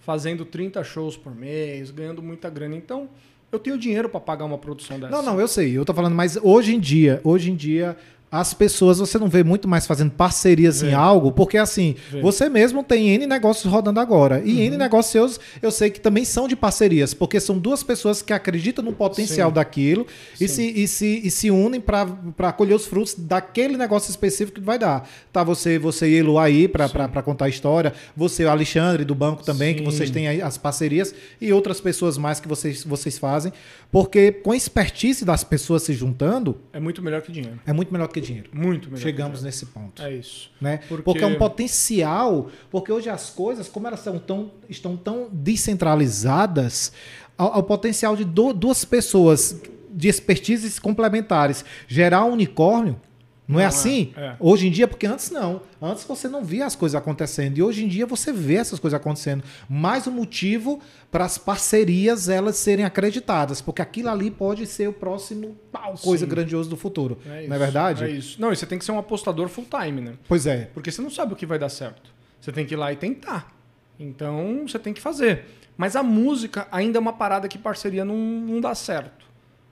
[0.00, 2.76] fazendo 30 shows por mês, ganhando muita grana.
[2.76, 3.08] Então
[3.50, 5.12] eu tenho dinheiro para pagar uma produção dessa.
[5.12, 5.76] Não, não, eu sei.
[5.76, 7.96] Eu tô falando, mas hoje em dia, hoje em dia,
[8.40, 10.94] as pessoas, você não vê muito mais fazendo parcerias em Vê.
[10.94, 12.20] algo, porque assim, Vê.
[12.20, 14.42] você mesmo tem N negócios rodando agora.
[14.44, 18.22] E N negócios seus, eu sei que também são de parcerias, porque são duas pessoas
[18.22, 19.54] que acreditam no potencial Sim.
[19.54, 20.04] daquilo
[20.40, 24.64] e se, e, se, e se unem para colher os frutos daquele negócio específico que
[24.66, 25.08] vai dar.
[25.32, 29.44] Tá você, você e Elu aí para contar a história, você, o Alexandre do banco
[29.44, 29.84] também, que Sim.
[29.84, 33.52] vocês têm aí as parcerias e outras pessoas mais que vocês, vocês fazem,
[33.92, 37.60] porque com a expertise das pessoas se juntando, É muito melhor que dinheiro.
[37.64, 38.23] é muito melhor que dinheiro.
[38.52, 39.02] Muito melhor.
[39.02, 39.94] Chegamos nesse ponto.
[39.96, 40.16] dinheiro.
[40.16, 40.50] É isso.
[40.60, 40.80] Né?
[40.88, 41.24] Porque- Porque...
[41.24, 46.92] é um potencial, porque hoje as coisas, como elas são tão, estão tão descentralizadas,
[47.36, 49.60] ao, ao potencial de du- duas pessoas
[49.90, 53.00] de expertises complementares gerar um unicórnio,
[53.46, 54.12] não, é Não, é, assim?
[54.16, 54.36] é.
[54.40, 55.60] Hoje em dia, porque antes não.
[55.80, 57.58] Antes você não via as coisas acontecendo.
[57.58, 59.44] E hoje em dia você vê essas coisas acontecendo.
[59.68, 60.80] Mais um motivo
[61.10, 63.60] para as parcerias elas serem acreditadas.
[63.60, 66.30] Porque aquilo ali pode ser o próximo pau, coisa Sim.
[66.30, 67.18] grandiosa do futuro.
[67.26, 67.48] É isso.
[67.50, 68.04] não é verdade?
[68.04, 68.40] É isso.
[68.40, 70.14] Não, e você tem que ser um apostador full time, né?
[70.26, 70.70] Pois é.
[70.72, 72.14] Porque você não sabe o que vai dar certo.
[72.40, 73.54] Você tem que ir lá e tentar.
[73.98, 75.44] Então você tem que fazer.
[75.76, 79.24] Mas a música ainda é uma parada que parceria não, não dá certo.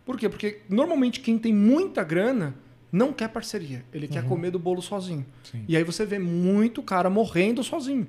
[0.04, 0.28] Por quê?
[0.28, 2.54] Porque normalmente quem tem muita grana
[2.92, 3.82] não quer parceria.
[3.92, 5.24] Ele quer comer do bolo sozinho.
[5.42, 5.64] Sim.
[5.66, 8.06] E aí você vê muito cara morrendo sozinho.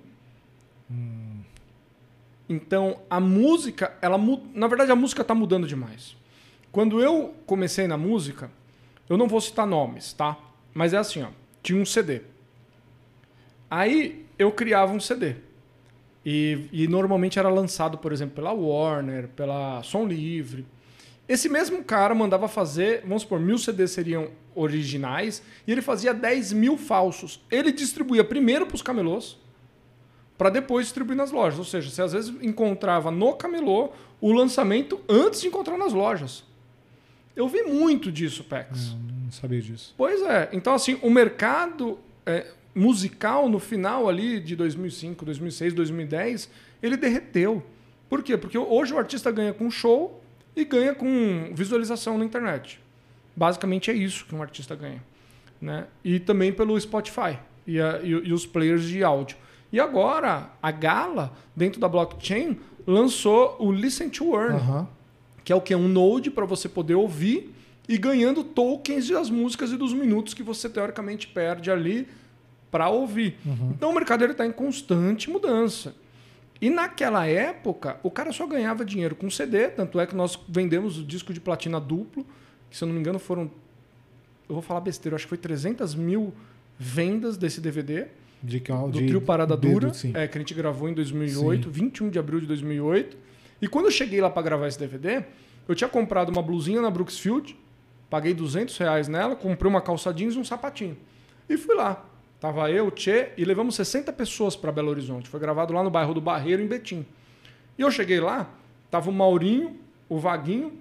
[2.50, 4.18] Então a música, ela
[4.54, 6.18] na verdade a música está mudando demais.
[6.70, 8.52] Quando eu comecei na música,
[9.10, 10.38] eu não vou citar nomes, tá?
[10.74, 11.30] Mas é assim, ó,
[11.62, 12.22] tinha um CD.
[13.70, 15.36] Aí eu criava um CD.
[16.26, 20.66] E, e normalmente era lançado, por exemplo, pela Warner, pela Som Livre.
[21.28, 26.54] Esse mesmo cara mandava fazer, vamos supor, mil CDs seriam originais, e ele fazia 10
[26.54, 27.39] mil falsos.
[27.49, 29.38] Ele distribuía primeiro para os camelôs,
[30.38, 31.60] para depois distribuir nas lojas.
[31.60, 36.43] Ou seja, você às vezes encontrava no camelô o lançamento antes de encontrar nas lojas.
[37.36, 38.95] Eu vi muito disso, Pex.
[39.24, 39.93] Não sabia disso.
[39.97, 40.49] Pois é.
[40.54, 46.49] Então, assim, o mercado é, musical no final ali de 2005, 2006, 2010,
[46.82, 47.64] ele derreteu.
[48.10, 48.38] Por quê?
[48.38, 50.22] Porque hoje o artista ganha com show
[50.56, 52.80] e ganha com visualização na internet.
[53.36, 55.04] Basicamente é isso que um artista ganha.
[55.62, 55.86] Né?
[56.04, 59.38] E também pelo Spotify e, a, e, e os players de áudio.
[59.72, 64.88] E agora, a Gala, dentro da blockchain, lançou o Listen to Earn, Aham.
[65.44, 65.74] que é o que?
[65.74, 67.54] Um node para você poder ouvir
[67.88, 72.08] e ganhando tokens das músicas e dos minutos que você teoricamente perde ali
[72.70, 73.38] para ouvir.
[73.72, 75.96] Então o mercado está em constante mudança.
[76.62, 80.98] E naquela época, o cara só ganhava dinheiro com CD, tanto é que nós vendemos
[80.98, 82.26] o disco de platina duplo,
[82.74, 83.43] que se eu não me engano foram,
[84.49, 86.34] eu vou falar besteira, eu acho que foi 300 mil
[86.80, 88.07] vendas desse DVD
[88.41, 90.11] De, que- do de- trio Parada Dura, sim.
[90.15, 93.15] é, que a gente gravou em 2008, 21 de abril de 2008.
[93.61, 95.24] E quando eu cheguei lá para gravar esse DVD,
[95.67, 97.55] eu tinha comprado uma blusinha na Brooksfield,
[98.09, 100.97] paguei 200 reais nela, comprei uma calça jeans e um sapatinho.
[101.47, 102.03] E fui lá.
[102.39, 105.30] Tava eu, o Tchê, e levamos 60 pessoas para Belo Horizonte.
[105.30, 107.05] Foi gravado lá no bairro do Barreiro, em Betim.
[107.78, 108.49] E eu cheguei lá,
[108.91, 109.78] tava o Maurinho,
[110.09, 110.74] o Vaguinho,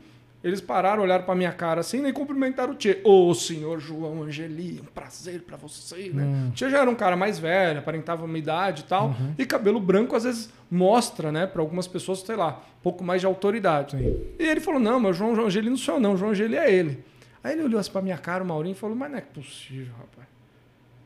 [0.43, 3.01] eles pararam, olharam para minha cara assim e cumprimentaram o Tchê.
[3.05, 6.49] Ô, senhor João Angeli, um prazer para você, né?
[6.49, 9.14] O Tchê já era um cara mais velho, aparentava uma idade e tal.
[9.38, 13.20] E cabelo branco, às vezes, mostra, né, para algumas pessoas, sei lá, um pouco mais
[13.20, 13.97] de autoridade.
[13.97, 14.20] Sim.
[14.38, 16.57] E ele falou: não, mas o João Angeli não sou eu, não, o João Angeli
[16.57, 17.05] é ele.
[17.45, 19.93] Aí ele olhou assim pra minha cara, o Maurinho, e falou: mas não é possível,
[19.99, 20.28] rapaz.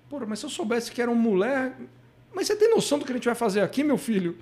[0.08, 1.72] Porra, mas se eu soubesse que era um mulher.
[2.34, 4.36] Mas você tem noção do que a gente vai fazer aqui, meu filho?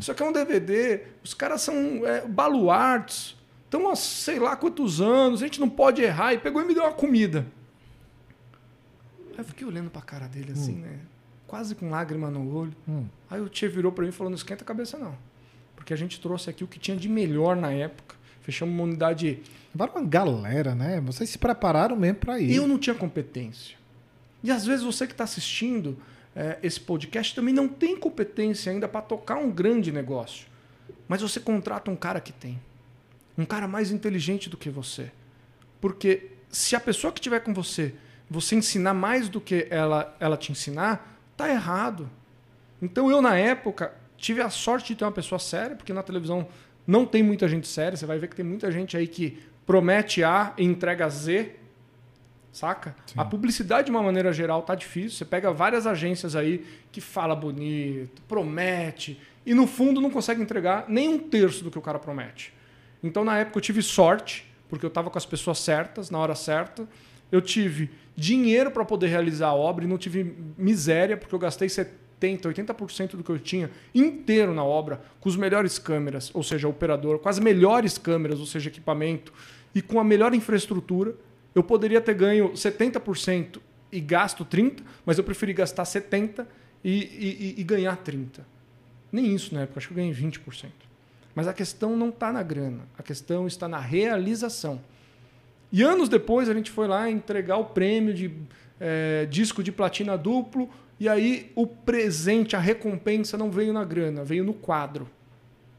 [0.00, 3.36] Isso aqui é um DVD, os caras são é, baluartes,
[3.68, 6.32] estão há sei lá quantos anos, a gente não pode errar.
[6.32, 7.46] E pegou e me deu uma comida.
[9.32, 10.98] Aí eu fiquei olhando pra cara dele assim, né?
[11.46, 12.74] Quase com lágrima no olho.
[12.88, 13.06] Hum.
[13.30, 15.16] Aí o Tchê virou pra mim e falou: não esquenta a cabeça, não.
[15.76, 18.16] Porque a gente trouxe aqui o que tinha de melhor na época.
[18.42, 19.42] Fechamos uma unidade.
[19.74, 21.00] Agora uma galera, né?
[21.00, 22.54] Vocês se prepararam mesmo pra ir.
[22.54, 23.76] Eu não tinha competência.
[24.42, 25.96] E às vezes você que está assistindo
[26.34, 30.46] é, esse podcast também não tem competência ainda para tocar um grande negócio.
[31.06, 32.60] Mas você contrata um cara que tem.
[33.38, 35.10] Um cara mais inteligente do que você.
[35.80, 37.94] Porque se a pessoa que estiver com você,
[38.28, 42.10] você ensinar mais do que ela, ela te ensinar, tá errado.
[42.82, 46.48] Então eu, na época, tive a sorte de ter uma pessoa séria, porque na televisão
[46.86, 47.96] não tem muita gente séria.
[47.96, 51.54] Você vai ver que tem muita gente aí que promete A e entrega Z.
[52.50, 52.96] Saca?
[53.16, 55.18] A publicidade, de uma maneira geral, tá difícil.
[55.18, 60.86] Você pega várias agências aí que fala bonito, promete, e no fundo não consegue entregar
[60.88, 62.52] nem um terço do que o cara promete.
[63.02, 66.34] Então, na época, eu tive sorte, porque eu estava com as pessoas certas, na hora
[66.34, 66.88] certa.
[67.30, 71.68] Eu tive dinheiro para poder realizar a obra e não tive miséria, porque eu gastei
[71.68, 76.66] 70, 80% do que eu tinha inteiro na obra, com as melhores câmeras, ou seja,
[76.66, 79.32] operador, com as melhores câmeras, ou seja, equipamento,
[79.74, 81.14] e com a melhor infraestrutura.
[81.54, 86.46] Eu poderia ter ganho 70% e gasto 30%, mas eu preferi gastar 70%
[86.84, 88.40] e, e, e ganhar 30%.
[89.10, 90.87] Nem isso na época, acho que eu ganhei 20%.
[91.38, 94.80] Mas a questão não está na grana, a questão está na realização.
[95.70, 98.32] E anos depois a gente foi lá entregar o prêmio de
[98.80, 100.68] é, disco de platina duplo,
[100.98, 105.08] e aí o presente, a recompensa não veio na grana, veio no quadro.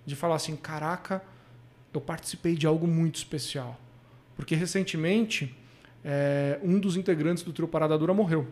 [0.05, 1.21] De falar assim: caraca,
[1.93, 3.77] eu participei de algo muito especial.
[4.37, 5.53] Porque recentemente
[6.05, 8.47] é, um dos integrantes do trio Parada Dura morreu.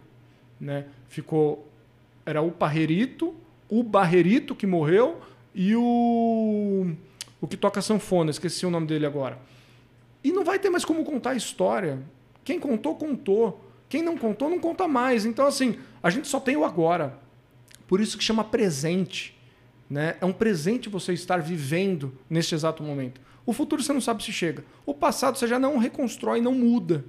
[0.59, 0.87] Né?
[1.07, 1.71] Ficou.
[2.25, 3.33] Era o Parrerito,
[3.69, 5.21] o Barrerito que morreu
[5.57, 6.91] e o.
[7.41, 9.39] O que toca sanfona, esqueci o nome dele agora.
[10.23, 11.99] E não vai ter mais como contar a história.
[12.43, 13.63] Quem contou, contou.
[13.89, 15.25] Quem não contou, não conta mais.
[15.25, 17.19] Então, assim, a gente só tem o agora.
[17.87, 19.35] Por isso que chama presente.
[19.89, 20.15] Né?
[20.19, 23.21] É um presente você estar vivendo neste exato momento.
[23.45, 24.63] O futuro você não sabe se chega.
[24.85, 27.05] O passado você já não reconstrói, não muda.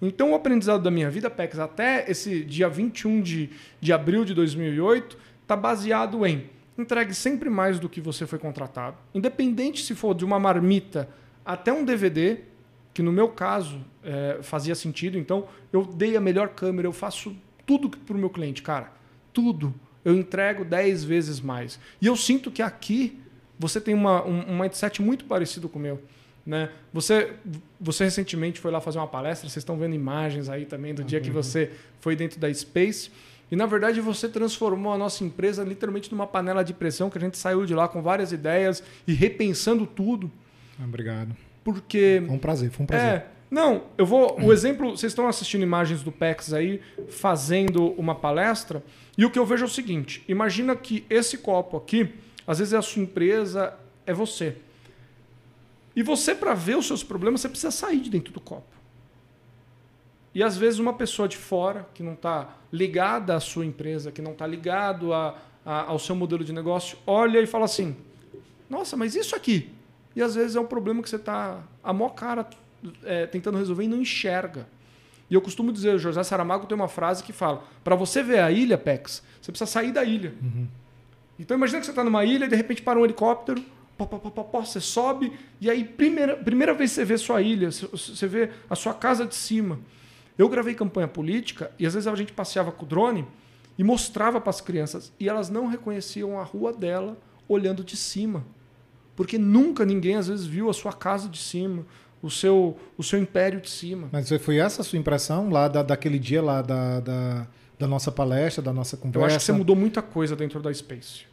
[0.00, 4.34] Então, o aprendizado da minha vida, Pex, até esse dia 21 de, de abril de
[4.34, 8.96] 2008, está baseado em entregue sempre mais do que você foi contratado.
[9.14, 11.08] Independente se for de uma marmita
[11.44, 12.38] até um DVD,
[12.92, 15.18] que no meu caso é, fazia sentido.
[15.18, 18.92] Então, eu dei a melhor câmera, eu faço tudo para o meu cliente, cara.
[19.32, 19.74] Tudo.
[20.04, 21.78] Eu entrego 10 vezes mais.
[22.00, 23.18] E eu sinto que aqui
[23.58, 26.02] você tem uma, um, um mindset muito parecido com o meu.
[26.44, 26.70] Né?
[26.92, 27.32] Você,
[27.80, 31.20] você recentemente foi lá fazer uma palestra, vocês estão vendo imagens aí também do dia
[31.20, 33.10] que você foi dentro da Space.
[33.50, 37.20] E na verdade você transformou a nossa empresa literalmente numa panela de pressão que a
[37.20, 40.30] gente saiu de lá com várias ideias e repensando tudo.
[40.82, 41.36] Obrigado.
[41.62, 42.22] Porque.
[42.26, 43.08] Foi um prazer, foi um prazer.
[43.08, 43.26] É.
[43.50, 44.40] Não, eu vou.
[44.40, 48.82] O exemplo, vocês estão assistindo imagens do PEX aí, fazendo uma palestra,
[49.16, 52.14] e o que eu vejo é o seguinte: imagina que esse copo aqui,
[52.46, 53.74] às vezes é a sua empresa,
[54.06, 54.56] é você.
[55.94, 58.73] E você, para ver os seus problemas, você precisa sair de dentro do copo.
[60.34, 64.20] E às vezes uma pessoa de fora, que não está ligada à sua empresa, que
[64.20, 67.96] não está ligado a, a, ao seu modelo de negócio, olha e fala assim:
[68.68, 69.70] Nossa, mas isso aqui
[70.16, 72.46] E às vezes é um problema que você está a maior cara
[73.04, 74.66] é, tentando resolver e não enxerga.
[75.30, 78.40] E eu costumo dizer, o José Saramago tem uma frase que fala: para você ver
[78.40, 80.34] a ilha, Pex, você precisa sair da ilha.
[80.42, 80.66] Uhum.
[81.38, 83.62] Então imagina que você está numa ilha e de repente para um helicóptero,
[83.96, 88.26] pó, pó, pó, você sobe e aí primeira, primeira vez você vê sua ilha, você
[88.26, 89.78] vê a sua casa de cima.
[90.36, 93.26] Eu gravei campanha política e às vezes a gente passeava com o drone
[93.78, 97.16] e mostrava para as crianças e elas não reconheciam a rua dela
[97.48, 98.44] olhando de cima.
[99.16, 101.86] Porque nunca ninguém às vezes viu a sua casa de cima,
[102.20, 104.08] o seu, o seu império de cima.
[104.10, 107.46] Mas foi essa a sua impressão lá da, daquele dia lá da, da,
[107.78, 109.20] da, nossa palestra, da nossa conversa?
[109.20, 111.26] Eu acho que você mudou muita coisa dentro da Space.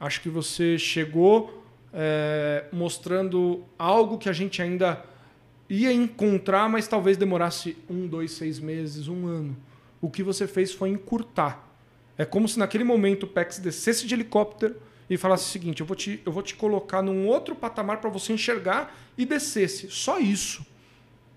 [0.00, 1.62] Acho que você chegou
[1.92, 5.02] é, mostrando algo que a gente ainda
[5.68, 9.56] ia encontrar, mas talvez demorasse um, dois, seis meses, um ano.
[10.00, 11.66] O que você fez foi encurtar.
[12.16, 14.76] É como se naquele momento o PEX descesse de helicóptero
[15.08, 18.10] e falasse o seguinte: eu vou te, eu vou te colocar num outro patamar para
[18.10, 19.88] você enxergar e descesse.
[19.90, 20.64] Só isso.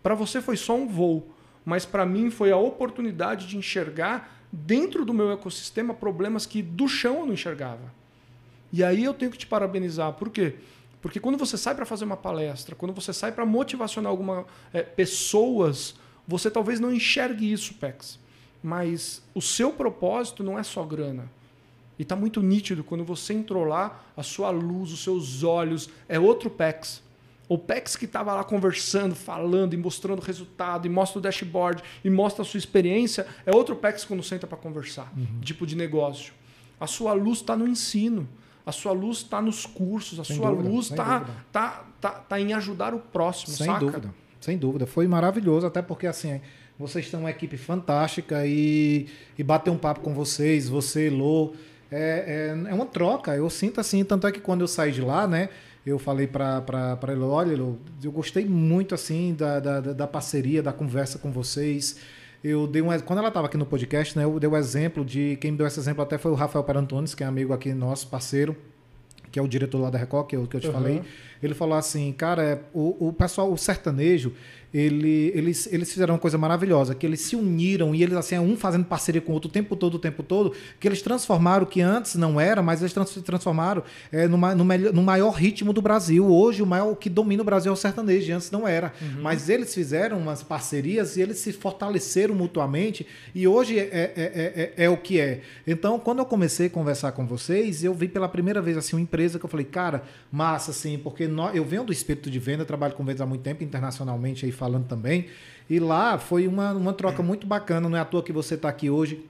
[0.02, 1.28] Para você foi só um voo,
[1.66, 6.88] mas para mim foi a oportunidade de enxergar dentro do meu ecossistema problemas que do
[6.88, 7.94] chão eu não enxergava.
[8.72, 10.14] E aí eu tenho que te parabenizar.
[10.14, 10.52] Por quê?
[10.52, 10.70] Porque
[11.22, 15.96] quando você sai para fazer uma palestra, quando você sai para motivacionar algumas é, pessoas,
[16.28, 18.20] você talvez não enxergue isso, Pex.
[18.62, 21.30] Mas o seu propósito não é só grana.
[21.98, 26.18] E está muito nítido quando você entrou lá, a sua luz, os seus olhos, é
[26.18, 27.04] outro PEX.
[27.48, 31.84] O PEX que estava lá conversando, falando e mostrando o resultado, e mostra o dashboard,
[32.04, 35.42] e mostra a sua experiência, é outro PEX quando senta para conversar, uhum.
[35.42, 36.32] tipo de negócio.
[36.80, 38.30] A sua luz está no ensino,
[38.70, 42.40] a sua luz está nos cursos, a sem sua dúvida, luz está tá, tá, tá
[42.40, 43.80] em ajudar o próximo, sem saca?
[43.80, 44.86] dúvida, sem dúvida.
[44.86, 46.40] Foi maravilhoso, até porque assim,
[46.78, 49.08] vocês têm uma equipe fantástica e,
[49.38, 51.54] e bater um papo com vocês, você, Lô,
[51.92, 53.36] é, é, é, uma troca.
[53.36, 55.50] Eu sinto assim, tanto é que quando eu saí de lá, né?
[55.86, 61.18] Eu falei para ele, olha, eu gostei muito assim da, da, da, parceria, da conversa
[61.18, 61.98] com vocês.
[62.44, 64.24] Eu dei um, quando ela estava aqui no podcast, né?
[64.24, 66.64] Eu dei o um exemplo de quem me deu esse exemplo até foi o Rafael
[66.64, 68.56] Parantones, que é amigo aqui nosso, parceiro,
[69.32, 70.74] que é o diretor lá da Record, que eu, que eu te uhum.
[70.74, 71.02] falei.
[71.44, 74.34] Ele falou assim, cara, é, o, o pessoal, o sertanejo,
[74.74, 78.56] ele, eles, eles fizeram uma coisa maravilhosa, que eles se uniram e eles, assim, um
[78.56, 81.68] fazendo parceria com o outro o tempo todo, o tempo todo, que eles transformaram o
[81.68, 85.74] que antes não era, mas eles trans, transformaram é, numa, no, melhor, no maior ritmo
[85.74, 86.26] do Brasil.
[86.26, 88.94] Hoje, o maior o que domina o Brasil é o sertanejo, antes não era.
[89.02, 89.22] Uhum.
[89.22, 94.74] Mas eles fizeram umas parcerias e eles se fortaleceram mutuamente e hoje é, é, é,
[94.78, 95.42] é, é o que é.
[95.66, 99.02] Então, quando eu comecei a conversar com vocês, eu vi pela primeira vez assim, uma
[99.02, 102.66] empresa que eu falei, cara, massa, assim, porque nós, eu venho do espírito de venda,
[102.66, 105.28] trabalho com vendas há muito tempo, internacionalmente aí falando também.
[105.70, 108.68] E lá foi uma, uma troca muito bacana, não é à toa que você está
[108.70, 109.24] aqui hoje.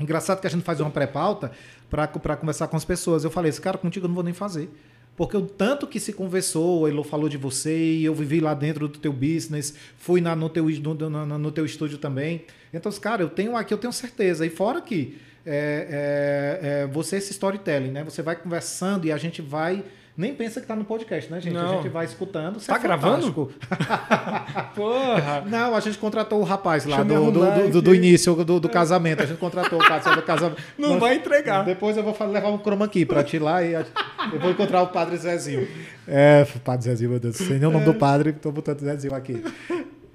[0.00, 1.52] Engraçado que a gente faz uma pré-pauta
[1.88, 3.24] para conversar com as pessoas.
[3.24, 4.68] Eu falei, esse cara contigo eu não vou nem fazer.
[5.16, 8.52] Porque o tanto que se conversou, o Elo falou de você e eu vivi lá
[8.52, 12.44] dentro do teu business, fui na, no, teu, no, no teu estúdio também.
[12.72, 14.44] Então, cara, eu tenho aqui, eu tenho certeza.
[14.44, 18.04] E fora que é, é, é, você é esse storytelling, né?
[18.04, 19.84] Você vai conversando e a gente vai
[20.16, 21.52] nem pensa que tá no podcast, né, gente?
[21.52, 21.72] Não.
[21.72, 22.58] A gente vai escutando.
[22.58, 23.32] Tá é gravando?
[24.74, 25.44] Porra!
[25.46, 29.22] Não, a gente contratou o rapaz lá do, do, do, do, início do, do casamento.
[29.22, 30.62] A gente contratou o cara do casamento.
[30.78, 31.64] Não Nós, vai entregar.
[31.64, 34.86] Depois eu vou levar um croma aqui pra ti lá e eu vou encontrar o
[34.86, 35.68] padre Zezinho.
[36.08, 37.36] É, padre Zezinho, meu Deus.
[37.36, 39.44] Sem nem o nome do padre, tô botando Zezinho aqui.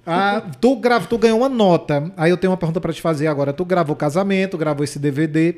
[0.04, 2.12] Ah, tu, grava, tu ganhou uma nota.
[2.18, 3.54] Aí eu tenho uma pergunta para te fazer agora.
[3.54, 5.58] Tu gravou casamento, gravou esse DVD.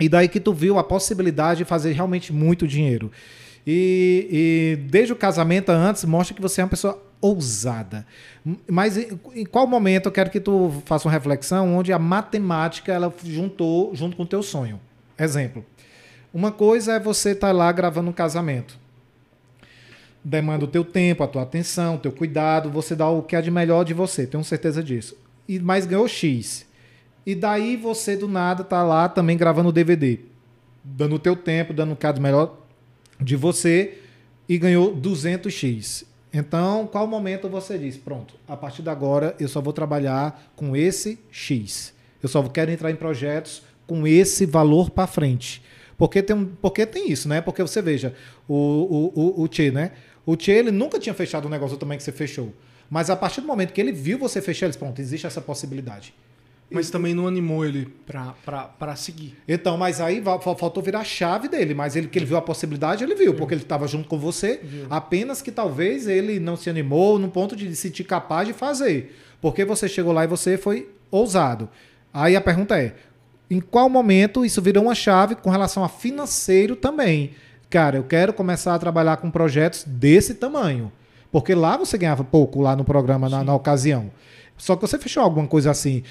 [0.00, 3.10] E daí que tu viu a possibilidade de fazer realmente muito dinheiro.
[3.66, 8.06] E, e, desde o casamento antes mostra que você é uma pessoa ousada.
[8.68, 13.12] Mas em, qual momento eu quero que tu faça uma reflexão onde a matemática ela
[13.24, 14.80] juntou junto com o teu sonho?
[15.18, 15.64] Exemplo.
[16.32, 18.78] Uma coisa é você estar tá lá gravando um casamento.
[20.22, 23.40] Demanda o teu tempo, a tua atenção, o teu cuidado, você dá o que é
[23.40, 25.16] de melhor de você, tenho certeza disso.
[25.48, 26.66] E mais ganhou X.
[27.24, 30.20] E daí você do nada tá lá também gravando o DVD,
[30.84, 32.65] dando o teu tempo, dando o que é de melhor
[33.20, 33.98] de você
[34.48, 36.04] e ganhou 200x.
[36.32, 40.76] Então, qual momento você diz, pronto, a partir de agora eu só vou trabalhar com
[40.76, 41.94] esse X.
[42.22, 45.62] Eu só quero entrar em projetos com esse valor para frente.
[45.96, 47.40] Porque tem, porque tem isso, né?
[47.40, 48.14] Porque você veja,
[48.46, 49.92] o, o, o, o Tchê, né?
[50.26, 52.52] O Tchê, ele nunca tinha fechado um negócio também que você fechou.
[52.90, 55.40] Mas a partir do momento que ele viu você fechar, ele disse, pronto, existe essa
[55.40, 56.12] possibilidade.
[56.70, 59.36] Mas também não animou ele para seguir.
[59.46, 61.74] Então, mas aí faltou virar a chave dele.
[61.74, 64.60] Mas ele que ele viu a possibilidade, ele viu, porque ele estava junto com você.
[64.62, 64.86] Viu.
[64.90, 69.16] Apenas que talvez ele não se animou no ponto de se sentir capaz de fazer.
[69.40, 71.68] Porque você chegou lá e você foi ousado.
[72.12, 72.96] Aí a pergunta é:
[73.48, 77.32] em qual momento isso virou uma chave com relação a financeiro também?
[77.68, 80.90] cara, eu quero começar a trabalhar com projetos desse tamanho.
[81.30, 84.10] Porque lá você ganhava pouco lá no programa, na, na ocasião.
[84.56, 86.02] Só que você fechou alguma coisa assim.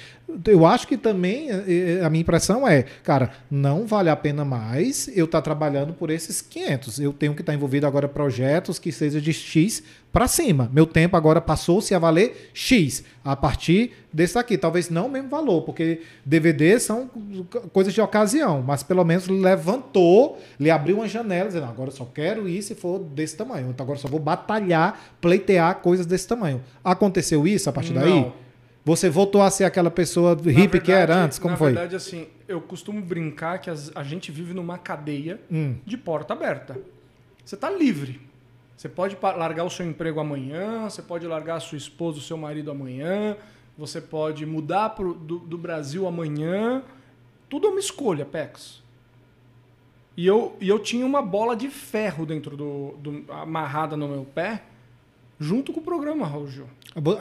[0.44, 1.64] Eu acho que também eh,
[2.00, 5.92] eh, a minha impressão é, cara, não vale a pena mais eu estar tá trabalhando
[5.92, 6.98] por esses 500.
[6.98, 10.68] Eu tenho que estar tá envolvido agora projetos que seja de X para cima.
[10.72, 14.58] Meu tempo agora passou-se a valer X a partir desse aqui.
[14.58, 17.08] Talvez não o mesmo valor, porque DVD são
[17.72, 22.48] coisas de ocasião, mas pelo menos levantou, lhe abriu uma janela, dizendo, agora só quero
[22.48, 23.70] ir se for desse tamanho.
[23.70, 26.60] Então agora só vou batalhar, pleitear coisas desse tamanho.
[26.82, 28.32] Aconteceu isso a partir daí?
[28.86, 31.40] Você voltou a ser aquela pessoa hippie que era antes?
[31.40, 31.72] Como na foi?
[31.72, 35.74] Na verdade, assim, eu costumo brincar que a gente vive numa cadeia hum.
[35.84, 36.78] de porta aberta.
[37.44, 38.20] Você está livre.
[38.76, 42.36] Você pode largar o seu emprego amanhã, você pode largar a sua esposa, o seu
[42.36, 43.36] marido amanhã,
[43.76, 46.80] você pode mudar pro, do, do Brasil amanhã.
[47.48, 48.84] Tudo é uma escolha, Pex.
[50.16, 54.24] E eu, e eu tinha uma bola de ferro dentro do, do amarrada no meu
[54.24, 54.62] pé,
[55.40, 56.68] junto com o programa, Raul Gil.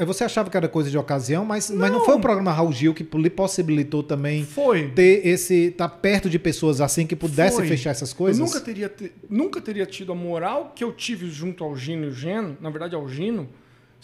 [0.06, 2.72] Você achava que era coisa de ocasião, mas não, mas não foi o programa Raul
[2.72, 4.90] Gil que lhe possibilitou também foi.
[4.92, 5.66] ter esse.
[5.66, 7.68] estar tá perto de pessoas assim que pudesse foi.
[7.68, 8.40] fechar essas coisas?
[8.40, 8.94] Eu nunca teria,
[9.30, 12.70] nunca teria tido a moral que eu tive junto ao Gino e o Geno, na
[12.70, 13.50] verdade ao Gino,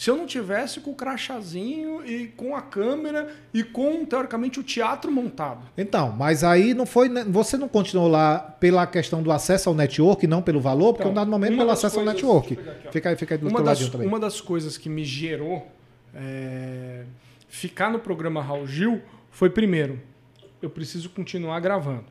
[0.02, 4.64] se eu não tivesse com o crachazinho e com a câmera e com, teoricamente, o
[4.64, 5.62] teatro montado.
[5.78, 7.08] Então, mas aí não foi.
[7.08, 11.04] Né, você não continuou lá pela questão do acesso ao network, não pelo valor, porque
[11.04, 12.54] então, um dado momento pelo acesso coisas, ao network.
[12.54, 14.08] Aqui, fica aí, fica aí do uma das, também.
[14.08, 15.72] Uma das coisas que me gerou
[16.16, 17.04] é,
[17.48, 20.02] ficar no programa Raul Gil foi, primeiro,
[20.64, 22.06] eu preciso continuar gravando.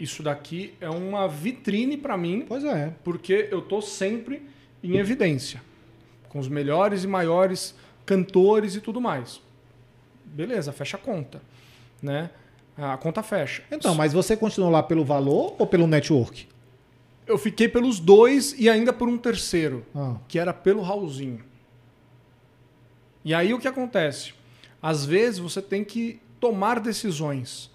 [0.00, 2.46] Isso daqui é uma vitrine para mim.
[2.48, 2.94] Pois é.
[3.04, 4.48] Porque eu tô sempre
[4.82, 5.67] em evidência.
[6.28, 7.74] Com os melhores e maiores
[8.04, 9.40] cantores e tudo mais.
[10.24, 11.40] Beleza, fecha a conta.
[12.02, 12.30] Né?
[12.76, 13.62] A conta fecha.
[13.70, 16.46] Então, mas você continuou lá pelo valor ou pelo network?
[17.26, 20.16] Eu fiquei pelos dois e ainda por um terceiro, ah.
[20.26, 21.44] que era pelo Raulzinho.
[23.24, 24.32] E aí o que acontece?
[24.80, 27.70] Às vezes você tem que tomar decisões.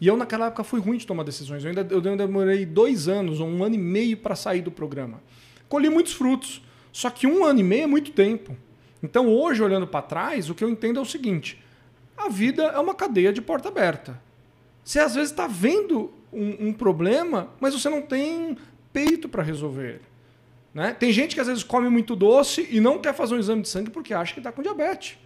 [0.00, 1.64] E eu naquela época fui ruim de tomar decisões.
[1.64, 5.20] Eu ainda eu demorei dois anos ou um ano e meio para sair do programa.
[5.68, 6.62] Colhi muitos frutos.
[6.94, 8.56] Só que um ano e meio é muito tempo.
[9.02, 11.60] Então hoje, olhando para trás, o que eu entendo é o seguinte:
[12.16, 14.22] a vida é uma cadeia de porta aberta.
[14.84, 18.56] Você às vezes está vendo um, um, problema, mas você não tem
[18.92, 20.02] peito para resolver ele.
[20.72, 20.94] Né?
[20.94, 23.68] Tem gente que às vezes come muito doce e não quer fazer um exame de
[23.68, 25.18] sangue porque acha que está com diabetes.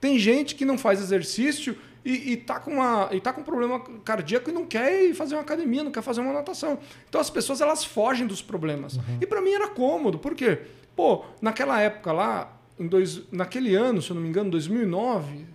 [0.00, 3.78] Tem gente que não faz exercício e, está com, uma, e tá com um problema
[4.04, 6.78] cardíaco e não quer ir fazer uma academia, não quer fazer uma natação.
[7.08, 8.96] Então as pessoas elas fogem dos problemas.
[8.96, 9.18] Uhum.
[9.20, 10.18] E para mim era cômodo.
[10.18, 10.62] Por quê?
[10.96, 15.46] Pô, naquela época lá, em dois, naquele ano, se eu não me engano, 2009,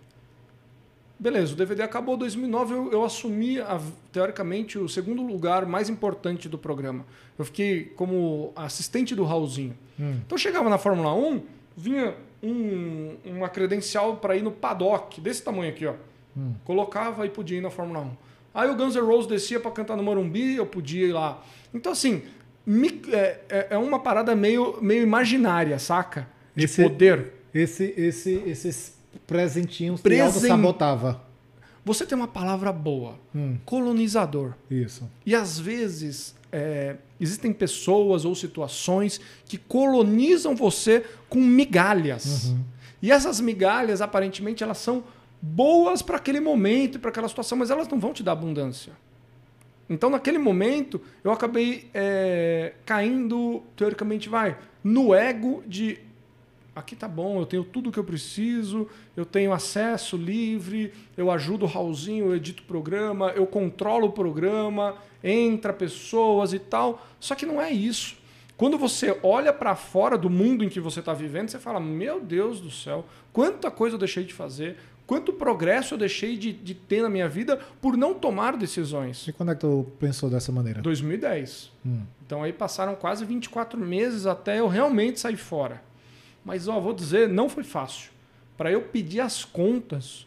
[1.22, 3.80] Beleza, o DVD acabou em 2009, eu, eu assumi, a,
[4.12, 7.06] teoricamente, o segundo lugar mais importante do programa.
[7.38, 9.78] Eu fiquei como assistente do Raulzinho.
[10.00, 10.16] Hum.
[10.26, 11.44] Então chegava na Fórmula 1,
[11.78, 15.94] vinha um, uma credencial para ir no paddock, desse tamanho aqui, ó.
[16.36, 16.56] Hum.
[16.66, 18.12] Colocava e podia ir na Fórmula 1.
[18.56, 21.40] Aí o Guns N' Roses descia para cantar no Morumbi, eu podia ir lá.
[21.72, 22.24] Então, assim,
[23.12, 26.28] é, é, é uma parada meio, meio imaginária, saca?
[26.56, 27.34] De esse, poder.
[27.54, 28.96] Esse, esse, esses
[29.28, 30.42] presentinhos Presen...
[30.42, 31.22] que sabotava.
[31.84, 33.58] Você tem uma palavra boa, hum.
[33.66, 34.54] colonizador.
[34.70, 35.10] Isso.
[35.26, 42.46] E às vezes é, existem pessoas ou situações que colonizam você com migalhas.
[42.46, 42.60] Uhum.
[43.02, 45.04] E essas migalhas, aparentemente, elas são
[45.42, 48.94] boas para aquele momento, para aquela situação, mas elas não vão te dar abundância.
[49.92, 56.00] Então, naquele momento, eu acabei é, caindo, teoricamente, vai, no ego de
[56.74, 58.88] aqui tá bom, eu tenho tudo o que eu preciso,
[59.18, 64.12] eu tenho acesso livre, eu ajudo o Raulzinho, eu edito o programa, eu controlo o
[64.14, 67.06] programa, entra pessoas e tal.
[67.20, 68.16] Só que não é isso.
[68.56, 72.22] Quando você olha para fora do mundo em que você está vivendo, você fala: Meu
[72.22, 76.74] Deus do céu, quanta coisa eu deixei de fazer, quanto progresso eu deixei de, de
[76.74, 79.28] ter na minha vida por não tomar decisões.
[79.28, 80.82] E quando é que tu pensou dessa maneira?
[80.82, 81.72] 2010.
[81.86, 82.04] Hum.
[82.26, 85.82] Então aí passaram quase 24 meses até eu realmente sair fora.
[86.44, 88.12] Mas, ó, vou dizer, não foi fácil.
[88.58, 90.26] Para eu pedir as contas.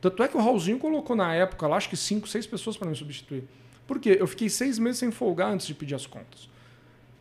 [0.00, 2.88] Tanto é que o Raulzinho colocou na época lá, acho que cinco, seis pessoas para
[2.88, 3.44] me substituir.
[3.86, 4.16] Por quê?
[4.18, 6.48] Eu fiquei seis meses sem folgar antes de pedir as contas.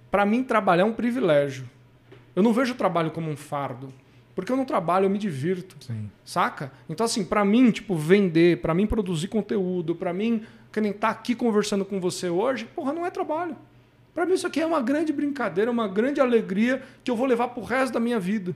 [0.09, 1.69] Para mim, trabalhar é um privilégio.
[2.35, 3.93] Eu não vejo o trabalho como um fardo.
[4.35, 5.75] Porque eu não trabalho, eu me divirto.
[5.79, 6.09] Sim.
[6.25, 6.71] Saca?
[6.89, 11.09] Então, assim, para mim, tipo, vender, para mim produzir conteúdo, para mim, que nem tá
[11.09, 13.55] aqui conversando com você hoje, porra, não é trabalho.
[14.13, 17.49] Para mim, isso aqui é uma grande brincadeira, uma grande alegria que eu vou levar
[17.49, 18.55] para o resto da minha vida.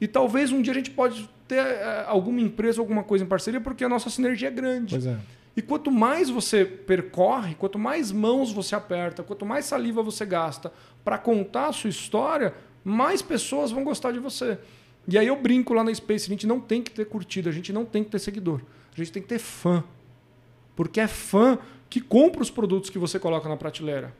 [0.00, 3.60] E talvez um dia a gente pode ter é, alguma empresa, alguma coisa em parceria,
[3.60, 4.94] porque a nossa sinergia é grande.
[4.94, 5.16] Pois é.
[5.56, 10.72] E quanto mais você percorre, quanto mais mãos você aperta, quanto mais saliva você gasta
[11.04, 14.58] para contar a sua história, mais pessoas vão gostar de você.
[15.08, 17.52] E aí eu brinco lá na Space, a gente não tem que ter curtida, a
[17.52, 18.60] gente não tem que ter seguidor.
[18.92, 19.82] A gente tem que ter fã.
[20.76, 21.58] Porque é fã
[21.90, 24.14] que compra os produtos que você coloca na prateleira.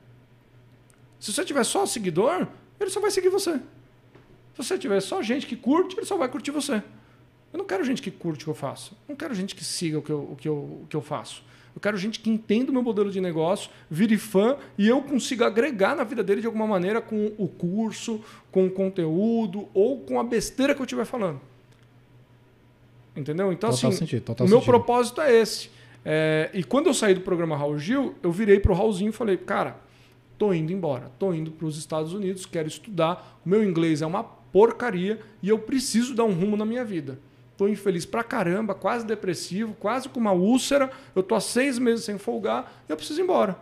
[1.18, 2.48] Se você tiver só seguidor,
[2.80, 3.52] ele só vai seguir você.
[3.54, 6.82] Se você tiver só gente que curte, ele só vai curtir você.
[7.52, 8.96] Eu não quero gente que curte o que eu faço.
[9.08, 11.44] Não quero gente que siga o que eu, o que eu, o que eu faço.
[11.74, 15.46] Eu quero gente que entenda o meu modelo de negócio, vire fã e eu consiga
[15.46, 18.20] agregar na vida dele de alguma maneira com o curso,
[18.50, 21.40] com o conteúdo ou com a besteira que eu estiver falando.
[23.16, 23.52] Entendeu?
[23.52, 24.64] Então, total assim, sentido, o meu sentido.
[24.64, 25.70] propósito é esse.
[26.04, 29.36] É, e quando eu saí do programa Raul Gil, eu virei pro Raulzinho e falei,
[29.36, 29.76] cara,
[30.36, 34.06] tô indo embora, tô indo para os Estados Unidos, quero estudar, o meu inglês é
[34.06, 37.18] uma porcaria e eu preciso dar um rumo na minha vida.
[37.56, 42.04] Tô infeliz pra caramba, quase depressivo, quase com uma úlcera, eu tô há seis meses
[42.04, 43.56] sem folgar eu preciso ir embora.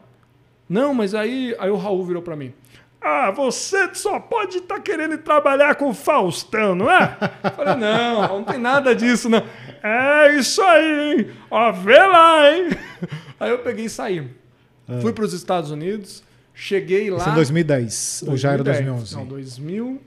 [0.68, 2.54] Não, mas aí, aí o Raul virou para mim.
[3.00, 7.16] Ah, você só pode estar tá querendo trabalhar com o Faustão, não é?
[7.42, 9.42] Eu falei, não, não tem nada disso, não.
[9.82, 11.30] É isso aí, hein?
[11.50, 12.70] Ó, vê lá, hein?
[13.40, 14.28] Aí eu peguei e saí.
[14.86, 15.00] Ah.
[15.00, 16.22] Fui para os Estados Unidos,
[16.52, 17.18] cheguei lá.
[17.18, 19.16] Isso em 2010, 2010, ou já era 2011?
[19.16, 20.00] Não, 2000.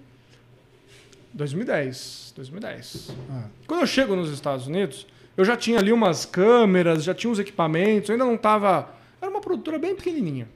[1.34, 2.22] 2010.
[2.36, 3.12] 2010.
[3.32, 3.44] Ah.
[3.68, 7.40] Quando eu chego nos Estados Unidos, eu já tinha ali umas câmeras, já tinha uns
[7.40, 8.90] equipamentos, ainda não estava.
[9.22, 10.48] Era uma produtora bem pequenininha.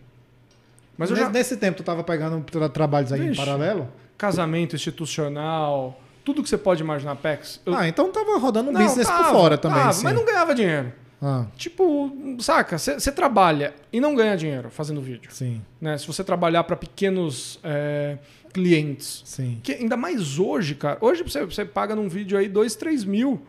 [0.98, 1.30] Mas nesse, já...
[1.30, 3.88] nesse tempo, tu estava pegando tra trabalhos aí Vixe, em paralelo?
[4.18, 7.62] Casamento institucional, tudo que você pode imaginar, PEX.
[7.66, 7.76] Eu...
[7.76, 9.80] Ah, então tava rodando um não, business tava, por fora também.
[9.80, 10.92] Tava, mas não ganhava dinheiro.
[11.22, 11.46] Ah.
[11.56, 15.32] Tipo, saca, você trabalha e não ganha dinheiro fazendo vídeo.
[15.32, 15.62] Sim.
[15.82, 15.98] Né?
[15.98, 18.18] Se você trabalhar para pequenos é,
[18.58, 19.22] clientes.
[19.24, 19.60] Sim.
[19.62, 20.97] Que ainda mais hoje, cara.
[20.99, 23.39] Hoje você, você paga num vídeo aí 2, 3 mil.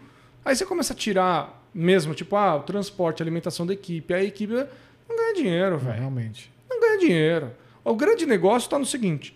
[0.44, 4.12] Aí você começa a tirar mesmo, tipo, ah, o transporte, a alimentação da equipe.
[4.12, 5.98] A equipe não ganha dinheiro, velho.
[5.98, 6.52] Realmente.
[6.68, 7.52] Não ganha dinheiro.
[7.82, 9.34] O grande negócio está no seguinte.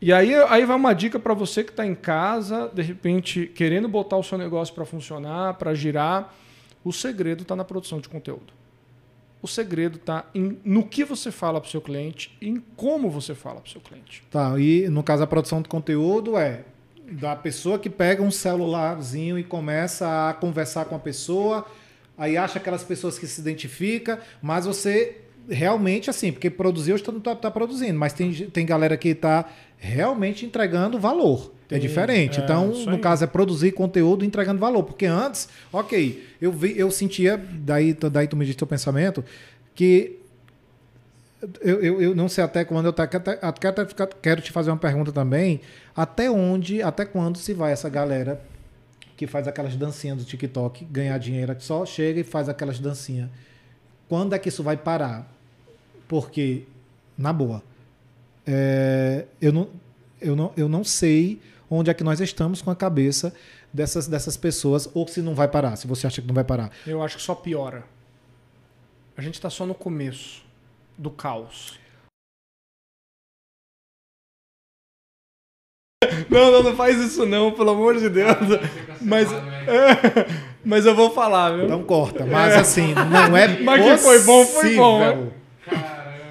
[0.00, 3.88] E aí, aí vai uma dica para você que está em casa, de repente, querendo
[3.88, 6.34] botar o seu negócio para funcionar, para girar.
[6.84, 8.52] O segredo está na produção de conteúdo.
[9.46, 10.24] O segredo está
[10.64, 13.70] no que você fala para o seu cliente e em como você fala para o
[13.70, 14.24] seu cliente.
[14.28, 16.64] Tá, e no caso a produção de conteúdo é
[17.12, 21.64] da pessoa que pega um celularzinho e começa a conversar com a pessoa,
[22.18, 27.14] aí acha aquelas pessoas que se identifica, mas você realmente assim, porque produzir hoje todo
[27.14, 29.46] mundo está tá produzindo, mas tem, tem galera que está
[29.78, 31.52] realmente entregando valor.
[31.66, 32.40] É tem, é diferente.
[32.40, 34.84] É, então, no caso, é produzir conteúdo entregando valor.
[34.84, 39.24] Porque antes, ok, eu, vi, eu sentia, daí, daí tu me disse teu pensamento,
[39.74, 40.18] que
[41.60, 44.76] eu, eu, eu, não sei até quando eu até, até, até quero te fazer uma
[44.76, 45.60] pergunta também.
[45.94, 48.40] Até onde, até quando se vai essa galera
[49.16, 53.30] que faz aquelas dancinhas do TikTok ganhar dinheiro, que só chega e faz aquelas dancinhas.
[54.08, 55.35] Quando é que isso vai parar?
[56.08, 56.64] Porque,
[57.16, 57.62] na boa,
[58.46, 59.68] é, eu, não,
[60.20, 63.34] eu, não, eu não sei onde é que nós estamos com a cabeça
[63.72, 66.70] dessas, dessas pessoas, ou se não vai parar, se você acha que não vai parar.
[66.86, 67.84] Eu acho que só piora.
[69.16, 70.44] A gente está só no começo
[70.96, 71.78] do caos.
[76.30, 78.36] Não, não, não faz isso não, pelo amor de Deus.
[79.00, 80.26] Mas, é,
[80.64, 81.68] mas eu vou falar, viu?
[81.68, 83.86] Não corta, mas assim, não é mas possível.
[83.86, 85.00] Mas que foi bom, foi bom.
[85.00, 85.32] Né?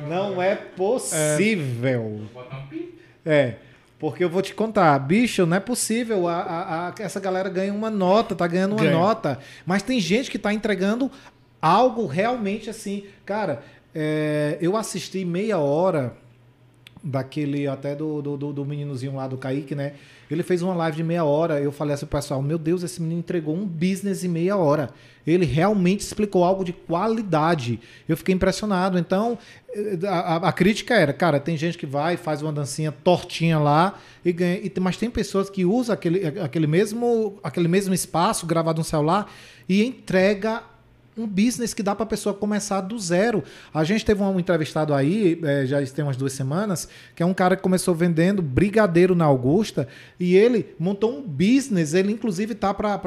[0.08, 2.22] Não é possível.
[3.26, 3.38] É.
[3.38, 3.58] é.
[3.98, 6.28] Porque eu vou te contar, bicho, não é possível.
[6.28, 8.92] A, a, a, essa galera ganha uma nota, tá ganhando uma ganha.
[8.92, 9.40] nota.
[9.66, 11.10] Mas tem gente que tá entregando
[11.62, 13.06] algo realmente assim.
[13.26, 16.16] Cara, é, eu assisti meia hora
[17.06, 19.94] daquele até do, do, do, meninozinho lá do Kaique, né?
[20.30, 21.62] Ele fez uma live de meia hora.
[21.62, 24.90] Eu falei assim pessoal: Meu Deus, esse menino entregou um business em meia hora.
[25.26, 27.80] Ele realmente explicou algo de qualidade.
[28.10, 28.98] Eu fiquei impressionado.
[28.98, 29.38] Então,
[30.08, 34.32] a, a, crítica era: Cara, tem gente que vai, faz uma dancinha tortinha lá, e
[34.32, 38.84] ganha, e, mas tem pessoas que usam aquele, aquele, mesmo, aquele mesmo espaço gravado no
[38.84, 39.32] celular
[39.70, 40.64] e entrega
[41.18, 43.44] um business que dá para a pessoa começar do zero.
[43.74, 47.34] A gente teve um entrevistado aí, é, já tem umas duas semanas, que é um
[47.34, 49.88] cara que começou vendendo brigadeiro na Augusta
[50.20, 51.94] e ele montou um business.
[51.94, 53.02] Ele, inclusive, tá para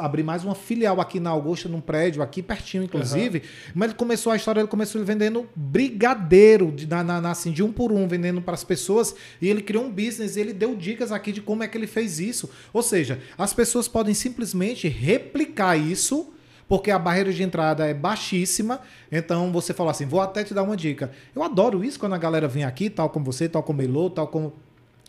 [0.00, 3.38] abrir mais uma filial aqui na Augusta, num prédio, aqui pertinho, inclusive.
[3.38, 3.72] Uhum.
[3.74, 7.72] Mas ele começou a história, ele começou vendendo brigadeiro, de, na, na, assim, de um
[7.72, 9.14] por um, vendendo para as pessoas.
[9.40, 11.86] E ele criou um business e ele deu dicas aqui de como é que ele
[11.86, 12.48] fez isso.
[12.72, 16.32] Ou seja, as pessoas podem simplesmente replicar isso
[16.68, 18.80] porque a barreira de entrada é baixíssima.
[19.10, 21.10] Então você fala assim: vou até te dar uma dica.
[21.34, 24.26] Eu adoro isso quando a galera vem aqui, tal como você, tal como Elô, tal
[24.28, 24.52] como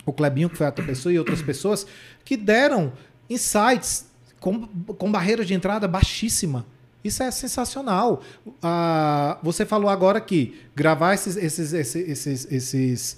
[0.06, 1.86] o Clebinho, que foi a outra pessoa, e outras pessoas,
[2.24, 2.94] que deram
[3.30, 4.08] insights
[4.40, 6.66] com, com barreira de entrada baixíssima.
[7.04, 8.22] Isso é sensacional.
[8.62, 13.18] Ah, você falou agora que gravar esses, esses, esses, esses, esses,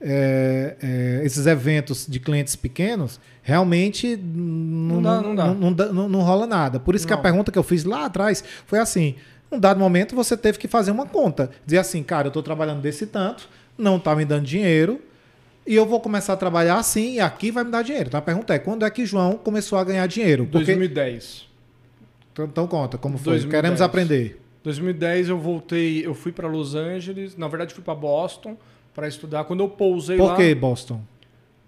[0.00, 5.46] é, é, esses eventos de clientes pequenos realmente não, Não dá, não dá.
[5.46, 6.80] Não, não não- não rola nada.
[6.80, 9.14] Por isso que a pergunta que eu fiz lá atrás foi assim:
[9.50, 11.50] num dado momento você teve que fazer uma conta.
[11.66, 15.00] Dizer assim, cara, eu estou trabalhando desse tanto, não está me dando dinheiro.
[15.66, 18.08] E eu vou começar a trabalhar assim e aqui vai me dar dinheiro.
[18.08, 20.44] Então a pergunta é: quando é que João começou a ganhar dinheiro?
[20.44, 21.46] Porque- 2010.
[22.32, 23.34] Então, então conta, como foi?
[23.34, 23.50] 2010.
[23.60, 24.40] Queremos aprender.
[24.64, 28.56] 2010 eu voltei, eu fui para Los Angeles, na verdade fui para Boston
[28.94, 29.44] para estudar.
[29.44, 31.00] Quando eu pousei Por lá, que Boston?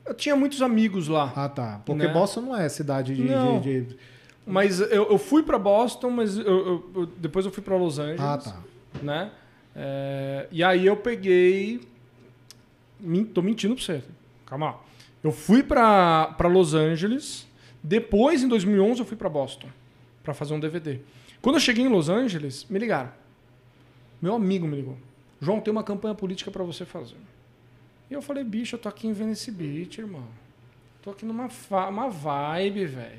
[0.07, 1.33] eu tinha muitos amigos lá.
[1.37, 1.81] Ah, tá.
[1.85, 2.13] Porque Né?
[2.13, 3.23] Boston não é cidade de.
[3.25, 3.61] Não.
[3.61, 3.97] de- de-
[4.47, 7.99] Mas eu, eu fui para Boston, mas eu- eu- eu- depois eu fui para Los
[7.99, 8.21] Angeles.
[8.21, 8.59] Ah, tá.
[9.03, 9.31] né?
[9.75, 11.81] É, e aí eu peguei.
[13.35, 14.03] Tô mentindo pra você.
[14.47, 14.67] Calma.
[14.67, 14.81] lá.
[15.25, 17.47] Eu fui pra Los Angeles.
[17.83, 19.69] Depois, em 2011, eu fui pra Boston
[20.23, 20.99] pra fazer um DVD.
[21.41, 23.11] Quando eu cheguei em Los Angeles, me ligaram.
[24.21, 24.97] Meu amigo me ligou.
[25.43, 27.17] João, tem uma campanha política pra você fazer.
[28.09, 30.23] E eu falei, bicho, eu tô aqui em Venice Beach, irmão.
[31.03, 31.49] Tô aqui numa
[31.89, 33.19] uma vibe, velho.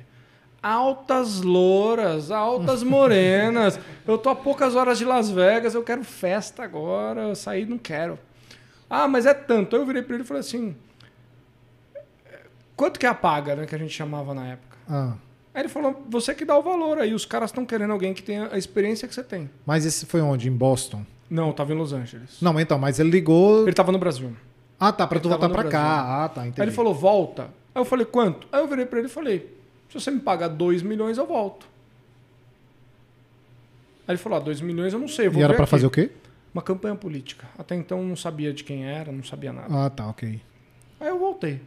[0.61, 3.77] Altas louras, altas morenas.
[4.07, 7.77] Eu tô a poucas horas de Las Vegas, eu quero festa agora, eu sair não
[7.77, 8.17] quero.
[8.89, 9.75] Ah, mas é tanto.
[9.75, 10.73] Aí eu virei pra ele e falei assim:
[12.75, 13.65] quanto que é a paga, né?
[13.65, 14.77] Que a gente chamava na época.
[14.89, 15.13] Ah,
[15.53, 18.23] Aí ele falou: você que dá o valor aí, os caras estão querendo alguém que
[18.23, 19.49] tenha a experiência que você tem.
[19.65, 20.47] mas esse foi onde?
[20.47, 21.05] Em Boston?
[21.33, 22.37] Não, eu tava em Los Angeles.
[22.41, 23.63] Não, então, mas ele ligou.
[23.63, 24.31] Ele tava no Brasil.
[24.79, 26.23] Ah, tá, pra ele tu voltar pra cá.
[26.25, 26.61] Ah, tá, entendi.
[26.61, 27.43] Aí ele falou, volta.
[27.73, 28.47] Aí eu falei, quanto?
[28.51, 29.51] Aí eu virei pra ele e falei,
[29.89, 31.65] se você me pagar 2 milhões, eu volto.
[34.07, 35.71] Aí ele falou, ah, 2 milhões eu não sei, eu vou E era pra aqui."
[35.71, 36.11] fazer o quê?
[36.53, 37.47] Uma campanha política.
[37.57, 39.67] Até então eu não sabia de quem era, não sabia nada.
[39.85, 40.39] Ah, tá, ok.
[40.99, 41.61] Aí eu voltei.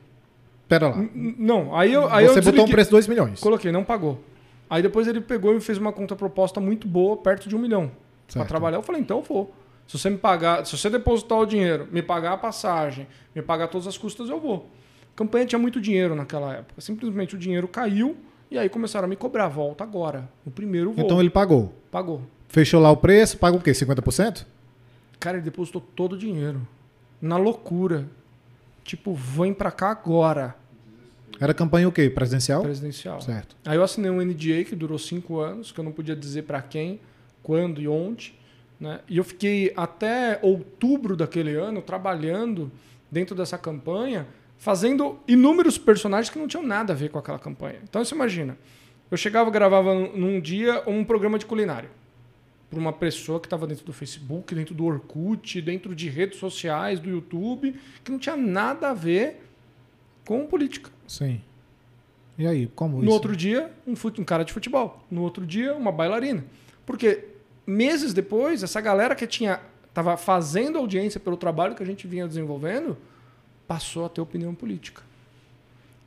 [0.69, 0.99] Pera lá.
[0.99, 2.09] N- Não, aí eu.
[2.13, 3.41] Aí Você eu botou um preço de 2 milhões.
[3.41, 4.23] Coloquei, não pagou.
[4.71, 7.91] Aí depois ele pegou e fez uma contraproposta muito boa, perto de um milhão.
[8.27, 8.49] Pra Certo.
[8.49, 8.79] trabalhar.
[8.79, 9.55] Eu falei, então eu vou.
[9.87, 13.69] Se você me pagar, se você depositar o dinheiro, me pagar a passagem, me pagar
[13.69, 14.69] todas as custas, eu vou.
[15.15, 16.81] A campanha tinha muito dinheiro naquela época.
[16.81, 18.17] Simplesmente o dinheiro caiu
[18.51, 19.49] e aí começaram a me cobrar.
[19.49, 20.29] Volta agora.
[20.45, 21.05] O primeiro voo.
[21.05, 21.73] Então ele pagou.
[21.91, 22.21] Pagou.
[22.49, 23.71] Fechou lá o preço, paga o quê?
[23.71, 24.45] 50%?
[25.21, 26.67] Cara, ele depositou todo o dinheiro.
[27.21, 28.07] Na loucura.
[28.85, 30.55] Tipo, vem pra cá agora.
[31.41, 32.09] Era campanha o quê?
[32.09, 32.63] Presidencial?
[32.63, 33.21] Presidencial.
[33.21, 33.57] Certo.
[33.65, 36.63] Aí eu assinei um NDA que durou cinco anos, que eu não podia dizer pra
[36.63, 37.01] quem,
[37.47, 38.35] quando e onde.
[38.81, 39.01] Né?
[39.09, 42.73] E eu fiquei até outubro daquele ano trabalhando
[43.09, 44.27] dentro dessa campanha,
[44.59, 47.79] fazendo inúmeros personagens que não tinham nada a ver com aquela campanha.
[47.85, 48.59] Então você imagina,
[49.09, 51.89] eu chegava e gravava num dia um programa de culinária
[52.69, 56.99] para uma pessoa que estava dentro do Facebook, dentro do Orkut, dentro de redes sociais,
[56.99, 59.41] do YouTube, que não tinha nada a ver
[60.25, 60.91] com política.
[61.07, 61.41] Sim.
[62.37, 63.13] E aí, como No isso?
[63.13, 65.01] outro dia, um, um cara de futebol.
[65.09, 66.45] No outro dia, uma bailarina.
[66.85, 67.36] Porque
[67.67, 72.27] meses depois, essa galera que tinha estava fazendo audiência pelo trabalho que a gente vinha
[72.29, 72.97] desenvolvendo,
[73.67, 75.03] passou a ter opinião política.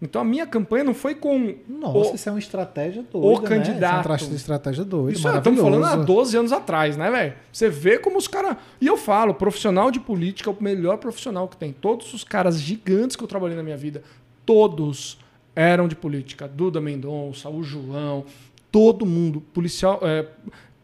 [0.01, 1.55] Então a minha campanha não foi com.
[1.67, 3.47] Nossa, o- isso é uma estratégia doida, né?
[3.49, 4.15] candidato.
[4.15, 7.33] Isso é uma estratégia doida, Isso estamos falando há 12 anos atrás, né, velho?
[7.51, 8.55] Você vê como os caras.
[8.79, 11.73] E eu falo, profissional de política é o melhor profissional que tem.
[11.73, 14.01] Todos os caras gigantes que eu trabalhei na minha vida,
[14.45, 15.19] todos
[15.53, 16.47] eram de política.
[16.47, 18.23] Duda Mendonça, o João,
[18.71, 19.41] todo mundo.
[19.53, 19.99] Policial.
[20.03, 20.25] é,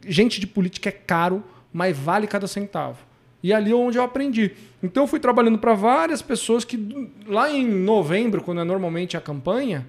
[0.08, 3.00] gente de política é caro, mas vale cada centavo.
[3.44, 4.54] E ali é onde eu aprendi.
[4.82, 9.22] Então eu fui trabalhando para várias pessoas que lá em novembro, quando é normalmente a
[9.22, 9.88] campanha,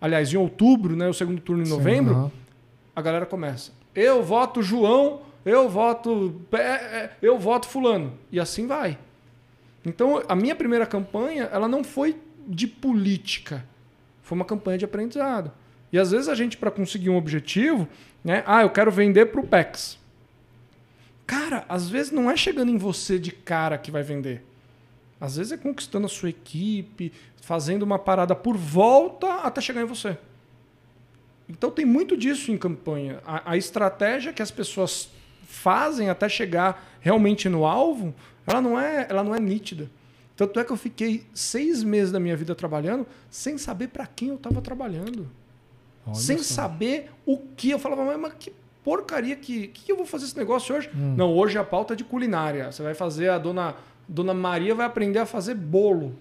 [0.00, 2.30] aliás, em outubro, né, o segundo turno em Sim, novembro, aham.
[2.94, 3.72] a galera começa.
[3.94, 8.98] Eu voto João, eu voto, é, é, eu voto fulano e assim vai.
[9.84, 12.16] Então a minha primeira campanha, ela não foi
[12.48, 13.64] de política,
[14.22, 15.52] foi uma campanha de aprendizado.
[15.92, 17.88] E às vezes a gente para conseguir um objetivo,
[18.24, 18.42] né?
[18.46, 19.98] Ah, eu quero vender para o Pex.
[21.26, 24.44] Cara, às vezes não é chegando em você de cara que vai vender.
[25.20, 29.86] Às vezes é conquistando a sua equipe, fazendo uma parada por volta até chegar em
[29.86, 30.16] você.
[31.48, 33.20] Então tem muito disso em campanha.
[33.24, 35.08] A, a estratégia que as pessoas
[35.46, 38.14] fazem até chegar realmente no alvo,
[38.46, 39.90] ela não é, ela não é nítida.
[40.36, 44.28] Tanto é que eu fiquei seis meses da minha vida trabalhando sem saber para quem
[44.28, 45.26] eu estava trabalhando.
[46.06, 46.54] Olha sem só.
[46.54, 47.70] saber o que.
[47.70, 48.52] Eu falava, mas, mas que
[48.84, 50.88] porcaria que, que eu vou fazer esse negócio hoje?
[50.94, 51.14] Hum.
[51.16, 52.70] Não, hoje a pauta é de culinária.
[52.70, 53.74] Você vai fazer, a dona,
[54.06, 56.14] dona Maria vai aprender a fazer bolo.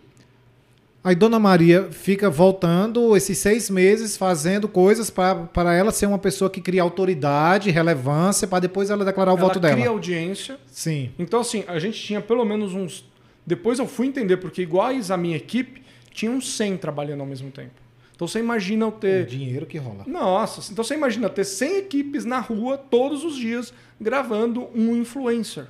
[1.03, 6.49] Aí Dona Maria fica voltando esses seis meses fazendo coisas para ela ser uma pessoa
[6.49, 9.75] que cria autoridade, relevância, para depois ela declarar o Ela voto dela.
[9.75, 10.57] cria audiência.
[10.65, 11.11] Sim.
[11.19, 13.05] Então, assim, a gente tinha pelo menos uns.
[13.45, 17.84] Depois eu fui entender, porque iguais a minha equipe, tinham 100 trabalhando ao mesmo tempo.
[18.15, 19.25] Então você imagina eu ter.
[19.25, 20.05] O dinheiro que rola.
[20.07, 25.67] Nossa, então você imagina ter 100 equipes na rua todos os dias gravando um influencer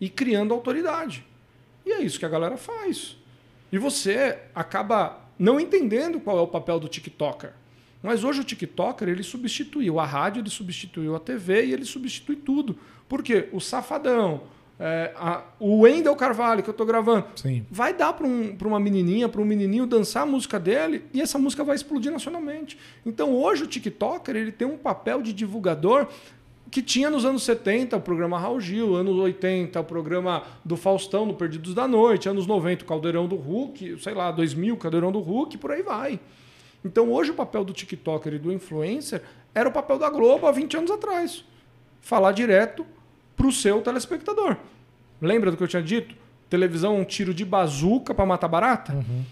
[0.00, 1.24] e criando autoridade.
[1.84, 3.16] E é isso que a galera faz.
[3.70, 7.52] E você acaba não entendendo qual é o papel do TikToker.
[8.02, 12.36] Mas hoje o TikToker ele substituiu a rádio, ele substituiu a TV e ele substitui
[12.36, 12.78] tudo.
[13.08, 13.48] Por quê?
[13.52, 14.42] O Safadão,
[14.80, 17.66] é, a, o Wendel Carvalho que eu estou gravando, Sim.
[17.70, 21.38] vai dar para um, uma menininha, para um menininho dançar a música dele e essa
[21.38, 22.78] música vai explodir nacionalmente.
[23.04, 26.06] Então hoje o TikToker ele tem um papel de divulgador
[26.70, 31.26] que tinha nos anos 70 o programa Raul Gil, anos 80 o programa do Faustão
[31.26, 35.18] no Perdidos da Noite, anos 90 o Caldeirão do Hulk, sei lá, 2000 Caldeirão do
[35.18, 36.20] Hulk, por aí vai.
[36.84, 39.22] Então hoje o papel do TikToker e do influencer
[39.52, 41.44] era o papel da Globo há 20 anos atrás.
[42.00, 42.86] Falar direto
[43.38, 44.56] para o seu telespectador.
[45.22, 46.14] Lembra do que eu tinha dito?
[46.50, 48.92] Televisão é um tiro de bazuca para matar barata?
[48.92, 49.22] Uhum.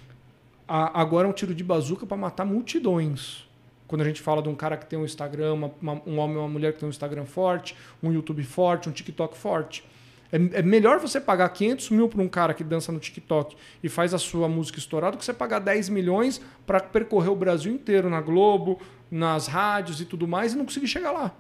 [0.69, 3.45] A, agora é um tiro de bazuca para matar multidões.
[3.87, 6.37] Quando a gente fala de um cara que tem um Instagram, uma, uma, um homem
[6.37, 9.85] ou uma mulher que tem um Instagram forte, um YouTube forte, um TikTok forte.
[10.31, 13.89] É, é melhor você pagar 500 mil para um cara que dança no TikTok e
[13.89, 17.73] faz a sua música estourar do que você pagar 10 milhões para percorrer o Brasil
[17.73, 18.81] inteiro na Globo,
[19.11, 21.33] nas rádios e tudo mais e não conseguir chegar lá.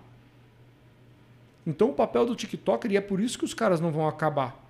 [1.66, 4.64] Então o papel do TikToker, e é por isso que os caras não vão acabar.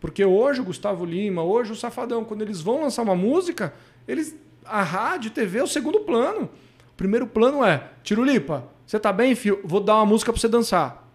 [0.00, 3.72] Porque hoje o Gustavo Lima, hoje o Safadão, quando eles vão lançar uma música,
[4.08, 6.48] eles a rádio, TV é o segundo plano.
[6.92, 9.60] O primeiro plano é: Tirulipa, você tá bem, filho?
[9.64, 11.08] Vou dar uma música para você dançar.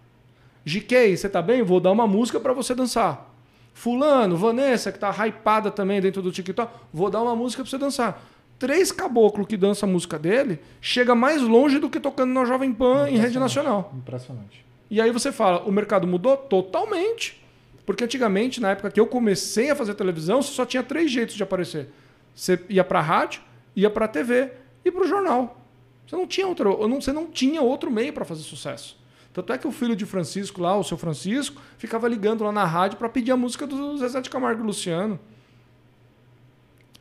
[0.66, 1.64] GK, você tá bem?
[1.64, 3.34] Vou dar uma música para você dançar.
[3.74, 7.78] Fulano, Vanessa, que tá hypada também dentro do TikTok, vou dar uma música para você
[7.78, 8.22] dançar.
[8.58, 12.74] Três caboclos que dançam a música dele chega mais longe do que tocando na Jovem
[12.74, 13.94] Pan em rede nacional.
[13.96, 14.67] Impressionante.
[14.90, 17.44] E aí você fala, o mercado mudou totalmente.
[17.86, 21.36] Porque antigamente, na época que eu comecei a fazer televisão, você só tinha três jeitos
[21.36, 21.90] de aparecer.
[22.36, 23.42] Você ia para rádio,
[23.76, 24.52] ia para TV
[24.84, 25.62] e para o jornal.
[26.06, 28.98] Você não tinha outro, você não tinha outro meio para fazer sucesso.
[29.34, 32.66] Tanto é que o filho de Francisco lá, o seu Francisco, ficava ligando lá na
[32.66, 35.20] rádio para pedir a música do Zezé de Camargo e Luciano.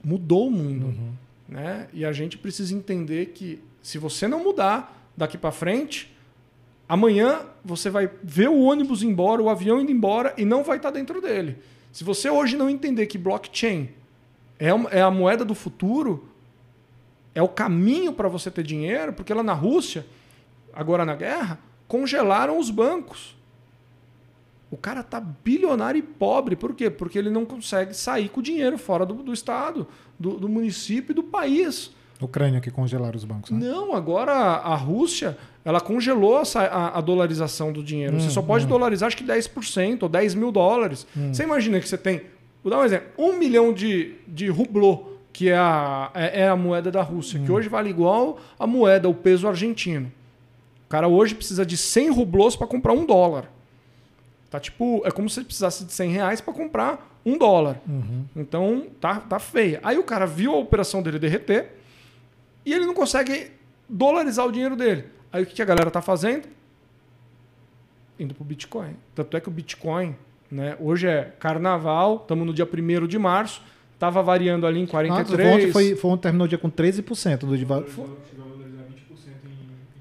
[0.04, 0.86] Mudou o mundo.
[0.86, 1.12] Uhum.
[1.48, 1.88] Né?
[1.92, 6.14] E a gente precisa entender que se você não mudar daqui para frente,
[6.88, 10.90] amanhã você vai ver o ônibus embora, o avião indo embora e não vai estar
[10.90, 11.58] dentro dele.
[11.92, 13.88] Se você hoje não entender que blockchain
[14.58, 16.28] é, é a moeda do futuro,
[17.34, 20.06] é o caminho para você ter dinheiro, porque lá na Rússia,
[20.72, 23.36] agora na guerra, congelaram os bancos.
[24.70, 26.56] O cara tá bilionário e pobre.
[26.56, 26.90] Por quê?
[26.90, 29.86] Porque ele não consegue sair com o dinheiro fora do, do estado,
[30.18, 31.92] do, do, município e do país.
[32.24, 33.58] Ucrânia que congelaram os bancos, né?
[33.58, 38.16] Não, agora a Rússia ela congelou a, a, a dolarização do dinheiro.
[38.16, 38.68] Hum, você só pode hum.
[38.68, 41.06] dolarizar acho que 10% ou 10 mil dólares.
[41.16, 41.34] Hum.
[41.34, 42.22] Você imagina que você tem,
[42.62, 46.56] vou dar um exemplo, um milhão de, de rublô, que é a, é, é a
[46.56, 47.54] moeda da Rússia, que hum.
[47.56, 50.10] hoje vale igual a moeda, o peso argentino.
[50.86, 53.50] O cara hoje precisa de 100 rublôs para comprar um dólar.
[54.48, 57.80] Tá tipo, é como se ele precisasse de 100 reais para comprar um dólar.
[57.88, 58.24] Uhum.
[58.36, 59.80] Então tá, tá feia.
[59.82, 61.72] Aí o cara viu a operação dele derreter
[62.66, 63.52] e ele não consegue
[63.88, 65.04] dolarizar o dinheiro dele.
[65.32, 66.48] Aí o que a galera tá fazendo?
[68.18, 68.96] Indo pro Bitcoin.
[69.14, 70.16] Tanto é que o Bitcoin,
[70.50, 73.62] né, hoje é carnaval, estamos no dia 1 de março,
[74.00, 75.48] tava variando ali em 43.
[75.48, 77.64] Ah, ontem, foi, foi, ontem terminou o dia com 13% do de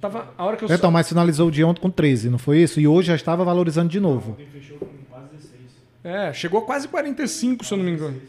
[0.01, 2.59] Tava, a hora que eu então, mas finalizou o dia ontem com 13, não foi
[2.59, 2.79] isso?
[2.79, 4.31] E hoje já estava valorizando de novo.
[4.33, 5.61] Ontem fechou com quase 16.
[6.03, 8.21] É, chegou a quase 45, se eu não me engano.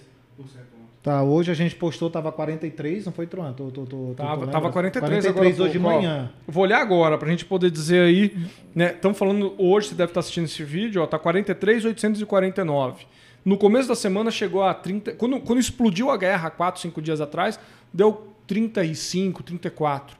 [1.07, 3.53] Tá, hoje a gente postou, tava 43, não foi, Truan?
[3.53, 6.33] Tô, tô, tô, tava, tava 43, 43 agora, hoje de manhã.
[6.49, 8.37] Vou olhar agora pra gente poder dizer aí,
[8.75, 8.91] né?
[8.91, 13.07] Estamos falando hoje, você deve estar assistindo esse vídeo, ó, tá 43,849.
[13.45, 15.13] No começo da semana chegou a 30.
[15.13, 17.57] Quando, quando explodiu a guerra, 4, 5 dias atrás,
[17.95, 20.17] deu 35, 34.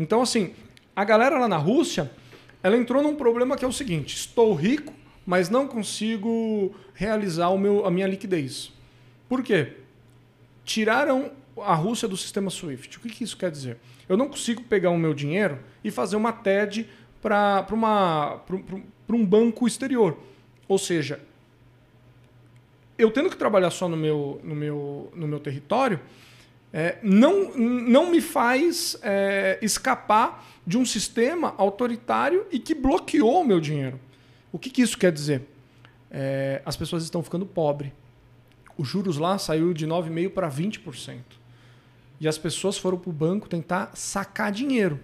[0.00, 0.50] Então, assim,
[0.96, 2.10] a galera lá na Rússia,
[2.60, 4.92] ela entrou num problema que é o seguinte: estou rico,
[5.24, 8.72] mas não consigo realizar o meu, a minha liquidez.
[9.28, 9.83] Por quê?
[10.64, 12.98] Tiraram a Rússia do sistema SWIFT.
[12.98, 13.78] O que, que isso quer dizer?
[14.08, 16.88] Eu não consigo pegar o meu dinheiro e fazer uma TED
[17.20, 17.66] para
[19.10, 20.18] um banco exterior.
[20.66, 21.20] Ou seja,
[22.98, 26.00] eu tendo que trabalhar só no meu, no meu, no meu território,
[26.72, 33.44] é, não, não me faz é, escapar de um sistema autoritário e que bloqueou o
[33.44, 34.00] meu dinheiro.
[34.50, 35.42] O que, que isso quer dizer?
[36.10, 37.92] É, as pessoas estão ficando pobres.
[38.76, 41.18] Os juros lá saiu de 9,5% para 20%.
[42.20, 45.00] E as pessoas foram para o banco tentar sacar dinheiro.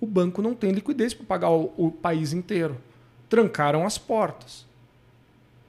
[0.00, 2.76] O banco não tem liquidez para pagar o, o país inteiro.
[3.28, 4.66] Trancaram as portas.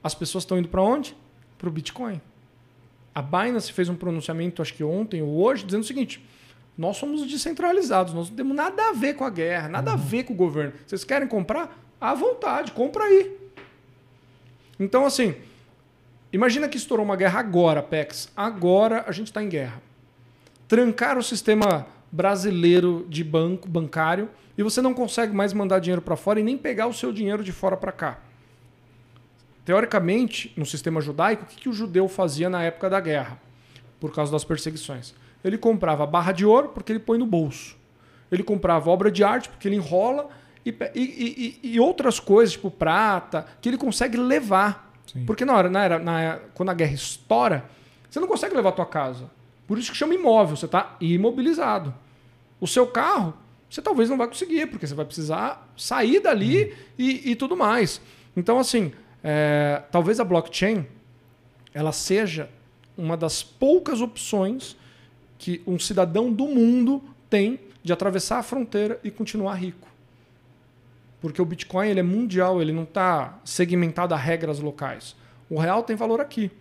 [0.02, 1.16] As pessoas estão indo para onde?
[1.58, 2.20] Para o Bitcoin.
[3.14, 6.22] A Binance fez um pronunciamento, acho que ontem ou hoje, dizendo o seguinte:
[6.76, 10.24] Nós somos descentralizados, nós não temos nada a ver com a guerra, nada a ver
[10.24, 10.74] com o governo.
[10.86, 11.82] Vocês querem comprar?
[11.98, 13.34] À vontade, compra aí.
[14.78, 15.34] Então, assim,
[16.36, 18.30] imagina que estourou uma guerra agora, PEX.
[18.36, 19.82] Agora a gente está em guerra.
[20.68, 26.16] Trancar o sistema brasileiro de banco bancário e você não consegue mais mandar dinheiro para
[26.16, 28.18] fora e nem pegar o seu dinheiro de fora para cá.
[29.64, 33.38] Teoricamente, no sistema judaico, o que, que o judeu fazia na época da guerra?
[33.98, 35.14] Por causa das perseguições.
[35.42, 37.76] Ele comprava barra de ouro porque ele põe no bolso.
[38.30, 40.28] Ele comprava obra de arte porque ele enrola
[40.64, 44.85] e, e, e, e outras coisas, tipo prata, que ele consegue levar.
[45.12, 45.24] Sim.
[45.24, 47.64] Porque na hora, na era, na, quando a guerra estoura,
[48.10, 49.30] você não consegue levar a tua casa.
[49.66, 51.94] Por isso que chama imóvel, você está imobilizado.
[52.60, 53.34] O seu carro,
[53.68, 56.76] você talvez não vai conseguir, porque você vai precisar sair dali hum.
[56.98, 58.00] e, e, tudo mais.
[58.36, 58.92] Então, assim,
[59.22, 60.86] é, talvez a blockchain
[61.74, 62.48] ela seja
[62.96, 64.76] uma das poucas opções
[65.38, 69.86] que um cidadão do mundo tem de atravessar a fronteira e continuar rico.
[71.26, 75.16] Porque o Bitcoin ele é mundial, ele não está segmentado a regras locais.
[75.50, 76.52] O real tem valor aqui.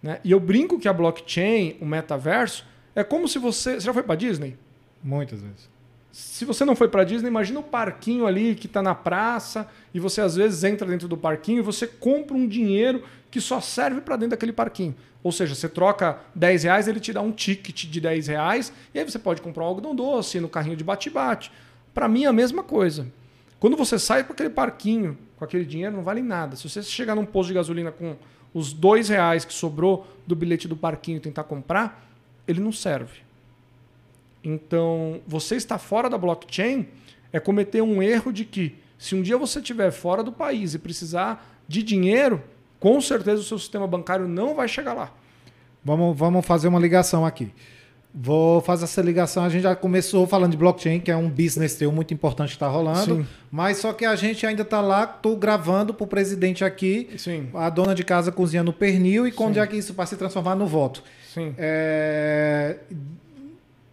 [0.00, 0.20] Né?
[0.22, 2.64] E eu brinco que a blockchain, o metaverso,
[2.94, 3.74] é como se você.
[3.74, 4.56] Você já foi para Disney?
[5.02, 5.68] Muitas vezes.
[6.12, 9.98] Se você não foi para Disney, imagina o parquinho ali que está na praça e
[9.98, 14.00] você às vezes entra dentro do parquinho e você compra um dinheiro que só serve
[14.00, 14.94] para dentro daquele parquinho.
[15.24, 18.98] Ou seja, você troca 10 reais, ele te dá um ticket de 10 reais e
[19.00, 21.50] aí você pode comprar um algodão doce no carrinho de bate-bate.
[21.92, 23.08] Para mim é a mesma coisa.
[23.64, 26.54] Quando você sai para aquele parquinho com aquele dinheiro, não vale nada.
[26.54, 28.14] Se você chegar num posto de gasolina com
[28.52, 32.06] os dois reais que sobrou do bilhete do parquinho e tentar comprar,
[32.46, 33.22] ele não serve.
[34.44, 36.86] Então, você estar fora da blockchain
[37.32, 40.78] é cometer um erro de que, se um dia você estiver fora do país e
[40.78, 42.44] precisar de dinheiro,
[42.78, 45.10] com certeza o seu sistema bancário não vai chegar lá.
[45.82, 47.50] Vamos, vamos fazer uma ligação aqui.
[48.16, 49.42] Vou fazer essa ligação.
[49.42, 52.54] A gente já começou falando de blockchain, que é um business teu muito importante que
[52.54, 53.16] está rolando.
[53.16, 53.26] Sim.
[53.50, 57.48] Mas só que a gente ainda está lá, estou gravando para o presidente aqui, Sim.
[57.52, 60.64] a dona de casa cozinhando pernil e quando é que isso vai se transformar no
[60.64, 61.02] voto.
[61.32, 61.56] Sim.
[61.58, 62.76] É...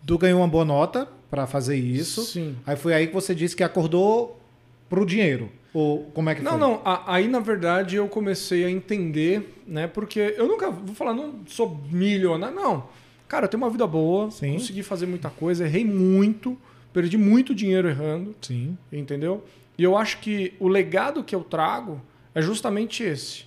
[0.05, 2.23] Tu ganhou uma boa nota para fazer isso.
[2.23, 2.55] Sim.
[2.67, 4.39] Aí foi aí que você disse que acordou
[4.87, 5.49] para o dinheiro.
[5.73, 6.59] Ou como é que não, foi?
[6.59, 7.03] Não, não.
[7.07, 9.87] Aí, na verdade, eu comecei a entender, né?
[9.87, 12.83] Porque eu nunca vou falar, não sou milionário, não.
[13.31, 14.55] Cara, eu tenho uma vida boa, Sim.
[14.55, 16.57] consegui fazer muita coisa, errei muito,
[16.91, 18.35] perdi muito dinheiro errando.
[18.41, 18.77] Sim.
[18.91, 19.45] Entendeu?
[19.77, 22.01] E eu acho que o legado que eu trago
[22.35, 23.45] é justamente esse.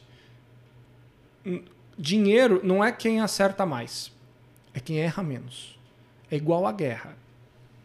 [1.99, 4.11] Dinheiro não é quem acerta mais,
[4.73, 5.79] é quem erra menos.
[6.31, 7.15] É igual a guerra.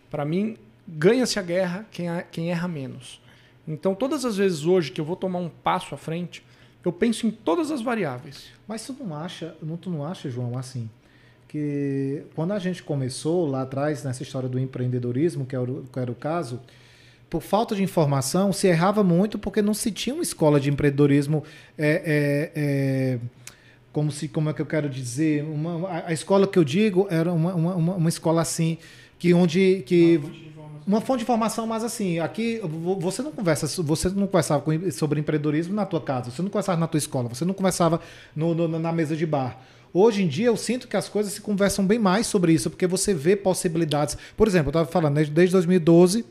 [0.09, 0.55] Para mim,
[0.88, 3.21] ganha-se a guerra quem, quem erra menos.
[3.67, 6.45] Então, todas as vezes hoje que eu vou tomar um passo à frente,
[6.85, 8.53] eu penso em todas as variáveis.
[8.65, 10.89] Mas tu não acha, não, tu não acha, João, assim,
[11.49, 15.99] que quando a gente começou lá atrás, nessa história do empreendedorismo, que era o, que
[15.99, 16.61] era o caso,
[17.27, 21.43] por falta de informação, se errava muito porque não se tinha uma escola de empreendedorismo.
[21.77, 23.19] É, é, é,
[23.91, 27.07] como se como é que eu quero dizer uma, a, a escola que eu digo
[27.09, 28.77] era uma, uma, uma escola assim
[29.17, 30.21] que onde que
[30.85, 32.61] uma fonte de informação mas assim aqui
[32.99, 36.85] você não conversa você não conversava sobre empreendedorismo na tua casa você não conversava na
[36.85, 37.99] tua escola você não conversava
[38.35, 39.59] no, no, na mesa de bar
[39.93, 42.85] Hoje em dia eu sinto que as coisas se conversam bem mais sobre isso, porque
[42.87, 44.17] você vê possibilidades.
[44.37, 46.25] Por exemplo, eu estava falando, né, desde 2012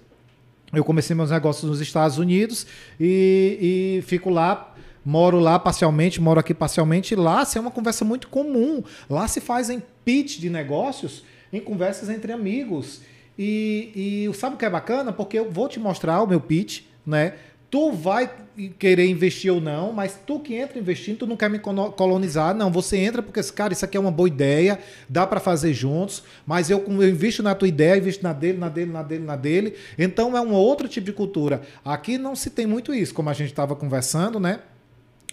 [0.72, 2.66] eu comecei meus negócios nos Estados Unidos
[3.00, 4.74] e, e fico lá
[5.04, 7.14] moro lá parcialmente, moro aqui parcialmente.
[7.14, 8.82] Lá se é uma conversa muito comum.
[9.08, 13.00] Lá se fazem pitch de negócios em conversas entre amigos.
[13.38, 15.10] E, e sabe o que é bacana?
[15.10, 17.34] Porque eu vou te mostrar o meu pitch, né?
[17.70, 18.30] tu vai
[18.66, 22.70] querer investir ou não, mas tu que entra investindo, tu não quer me colonizar, não,
[22.70, 24.78] você entra porque, cara, isso aqui é uma boa ideia,
[25.08, 28.68] dá para fazer juntos, mas eu, eu invisto na tua ideia, invisto na dele, na
[28.68, 31.62] dele, na dele, na dele, então é um outro tipo de cultura.
[31.84, 34.60] Aqui não se tem muito isso, como a gente estava conversando, né?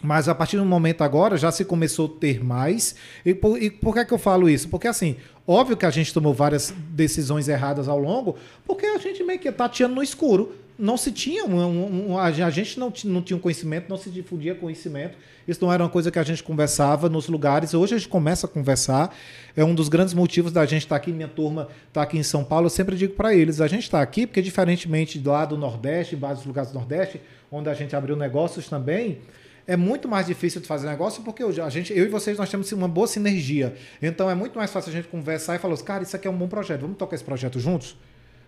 [0.02, 2.96] Mas a partir do momento agora já se começou a ter mais.
[3.26, 4.70] E por, e por que, é que eu falo isso?
[4.70, 5.16] Porque assim,
[5.48, 8.36] óbvio que a gente tomou várias decisões erradas ao longo,
[8.68, 12.78] porque a gente meio que tateando no escuro não se tinha, um, um, a gente
[12.78, 15.18] não, não tinha um conhecimento, não se difundia conhecimento.
[15.48, 17.74] Isso não era uma coisa que a gente conversava nos lugares.
[17.74, 19.16] Hoje a gente começa a conversar.
[19.56, 22.44] É um dos grandes motivos da gente estar aqui, minha turma está aqui em São
[22.44, 22.66] Paulo.
[22.66, 26.46] Eu sempre digo para eles: a gente está aqui porque, diferentemente lá do Nordeste, vários
[26.46, 27.22] lugares do Nordeste,
[27.52, 29.20] onde a gente abriu negócios também,
[29.66, 32.70] é muito mais difícil de fazer negócio porque a gente, eu e vocês, nós temos
[32.74, 33.76] uma boa sinergia.
[34.02, 36.38] Então é muito mais fácil a gente conversar e falar: cara, isso aqui é um
[36.38, 37.96] bom projeto, vamos tocar esse projeto juntos?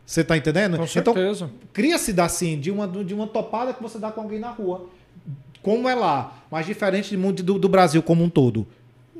[0.07, 0.77] Você está entendendo?
[0.77, 1.45] Com então, certeza.
[1.45, 4.87] Então, cria-se assim, de uma, de uma topada que você dá com alguém na rua.
[5.61, 8.65] Como é lá, mas diferente do, do Brasil como um todo.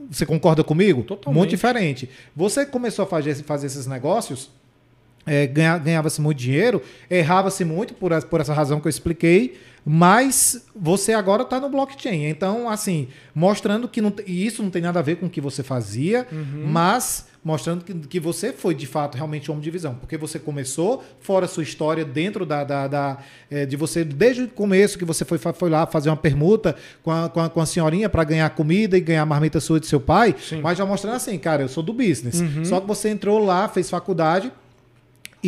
[0.10, 1.04] Você concorda comigo?
[1.04, 1.38] Totalmente.
[1.38, 2.10] Muito diferente.
[2.34, 4.50] Você começou a fazer, fazer esses negócios
[5.28, 10.66] é, ganha, ganhava-se muito dinheiro, errava-se muito por, por essa razão que eu expliquei, mas
[10.76, 12.26] você agora está no blockchain.
[12.26, 15.40] Então, assim, mostrando que não, e isso não tem nada a ver com o que
[15.40, 16.66] você fazia, uhum.
[16.66, 21.02] mas mostrando que, que você foi de fato realmente homem de visão, porque você começou
[21.22, 23.18] fora a sua história dentro da, da, da
[23.50, 27.10] é, de você desde o começo que você foi, foi lá fazer uma permuta com
[27.10, 29.88] a, com a, com a senhorinha para ganhar comida e ganhar a marmita sua de
[29.88, 30.60] seu pai, Sim.
[30.60, 32.42] mas já mostrando assim, cara, eu sou do business.
[32.42, 32.66] Uhum.
[32.66, 34.52] Só que você entrou lá, fez faculdade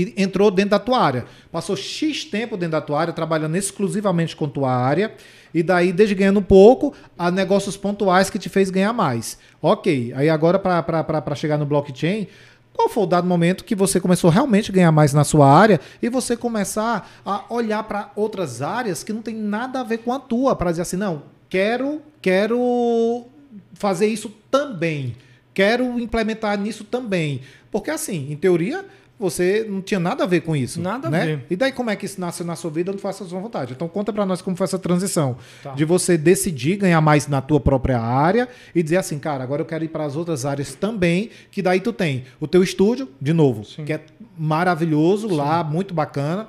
[0.01, 1.25] e entrou dentro da tua área.
[1.51, 5.13] Passou X tempo dentro da tua área, trabalhando exclusivamente com tua área,
[5.53, 9.37] e daí, desde ganhando pouco, a negócios pontuais que te fez ganhar mais.
[9.61, 12.27] Ok, aí agora para chegar no blockchain,
[12.73, 15.81] qual foi o dado momento que você começou realmente a ganhar mais na sua área
[16.01, 20.13] e você começar a olhar para outras áreas que não tem nada a ver com
[20.13, 23.25] a tua, para dizer assim, não, quero, quero
[23.73, 25.15] fazer isso também.
[25.53, 27.41] Quero implementar nisso também.
[27.69, 28.85] Porque assim, em teoria,
[29.19, 30.79] você não tinha nada a ver com isso.
[30.79, 31.21] Nada né?
[31.21, 31.45] a ver.
[31.49, 33.73] E daí como é que isso nasceu na sua vida onde faça a sua vontade?
[33.73, 35.73] Então conta para nós como foi essa transição tá.
[35.73, 39.65] de você decidir ganhar mais na tua própria área e dizer assim, cara, agora eu
[39.65, 43.33] quero ir para as outras áreas também, que daí tu tem o teu estúdio, de
[43.33, 43.83] novo, Sim.
[43.83, 44.01] que é
[44.37, 45.35] maravilhoso Sim.
[45.35, 46.47] lá, muito bacana.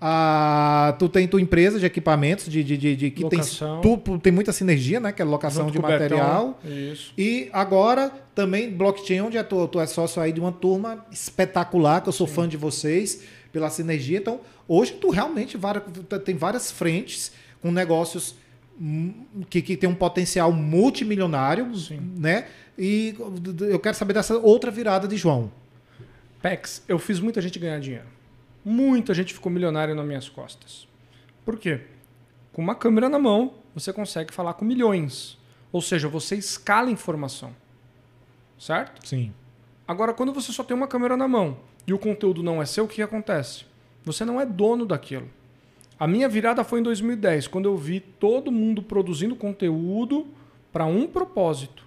[0.00, 3.80] Ah, tu tem tua empresa de equipamentos de, de, de, de que locação.
[3.80, 5.10] tem, tu, tem muita sinergia, né?
[5.10, 6.60] Que é locação Junto de material.
[6.64, 7.12] Isso.
[7.18, 12.00] E agora também blockchain, onde é tu, tu é sócio aí de uma turma espetacular,
[12.00, 12.34] que eu sou Sim.
[12.34, 14.18] fã de vocês, pela sinergia.
[14.18, 15.58] Então, hoje tu realmente
[16.24, 18.36] tem várias frentes com negócios
[19.50, 22.00] que, que tem um potencial multimilionário, Sim.
[22.16, 22.46] né?
[22.78, 23.16] E
[23.68, 25.50] eu quero saber dessa outra virada de João.
[26.40, 28.17] Pex, eu fiz muita gente ganhar dinheiro.
[28.68, 30.86] Muita gente ficou milionária nas minhas costas.
[31.42, 31.80] Por quê?
[32.52, 35.38] Com uma câmera na mão, você consegue falar com milhões.
[35.72, 37.56] Ou seja, você escala informação.
[38.58, 39.08] Certo?
[39.08, 39.32] Sim.
[39.86, 42.84] Agora, quando você só tem uma câmera na mão e o conteúdo não é seu,
[42.84, 43.64] o que acontece?
[44.04, 45.30] Você não é dono daquilo.
[45.98, 50.26] A minha virada foi em 2010, quando eu vi todo mundo produzindo conteúdo
[50.70, 51.86] para um propósito: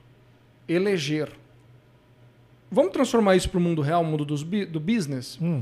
[0.67, 1.31] eleger.
[2.71, 5.37] Vamos transformar isso para o mundo real, o mundo dos, do business?
[5.39, 5.61] Hum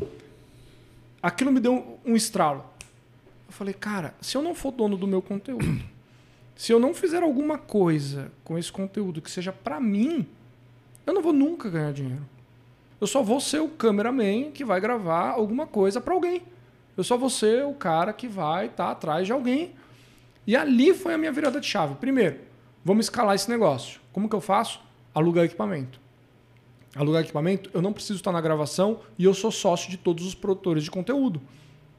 [1.22, 2.64] aquilo me deu um estralo.
[3.48, 5.84] Eu falei, cara, se eu não for dono do meu conteúdo,
[6.56, 10.28] se eu não fizer alguma coisa com esse conteúdo que seja para mim,
[11.06, 12.26] eu não vou nunca ganhar dinheiro.
[13.00, 16.41] Eu só vou ser o cameraman que vai gravar alguma coisa para alguém.
[16.98, 19.74] Eu só vou ser o cara que vai estar tá atrás de alguém.
[20.46, 21.96] E ali foi a minha virada de chave.
[21.96, 22.40] Primeiro,
[22.84, 24.02] vamos escalar esse negócio.
[24.12, 24.82] Como que eu faço?
[25.16, 26.00] Alugar equipamento
[26.95, 30.34] alugar equipamento, eu não preciso estar na gravação e eu sou sócio de todos os
[30.34, 31.41] produtores de conteúdo.